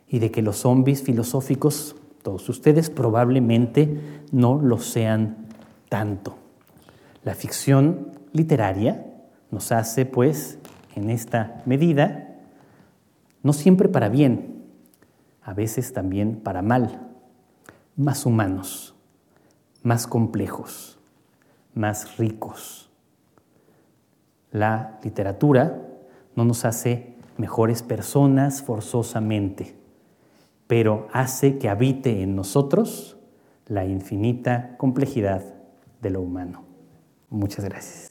y 0.06 0.18
de 0.18 0.30
que 0.30 0.42
los 0.42 0.58
zombies 0.58 1.02
filosóficos, 1.02 1.96
todos 2.22 2.46
ustedes 2.50 2.90
probablemente 2.90 4.20
no 4.30 4.60
lo 4.60 4.78
sean 4.78 5.46
tanto. 5.88 6.36
La 7.24 7.34
ficción 7.34 8.08
literaria 8.34 9.06
nos 9.50 9.72
hace, 9.72 10.04
pues, 10.04 10.58
en 10.94 11.08
esta 11.08 11.62
medida, 11.64 12.29
no 13.42 13.52
siempre 13.52 13.88
para 13.88 14.08
bien, 14.08 14.64
a 15.42 15.54
veces 15.54 15.92
también 15.92 16.36
para 16.36 16.62
mal, 16.62 17.08
más 17.96 18.26
humanos, 18.26 18.94
más 19.82 20.06
complejos, 20.06 20.98
más 21.74 22.18
ricos. 22.18 22.90
La 24.52 24.98
literatura 25.02 25.80
no 26.36 26.44
nos 26.44 26.64
hace 26.64 27.14
mejores 27.36 27.82
personas 27.82 28.62
forzosamente, 28.62 29.74
pero 30.66 31.08
hace 31.12 31.58
que 31.58 31.68
habite 31.68 32.22
en 32.22 32.36
nosotros 32.36 33.16
la 33.66 33.84
infinita 33.86 34.76
complejidad 34.76 35.42
de 36.02 36.10
lo 36.10 36.20
humano. 36.20 36.64
Muchas 37.28 37.64
gracias. 37.64 38.10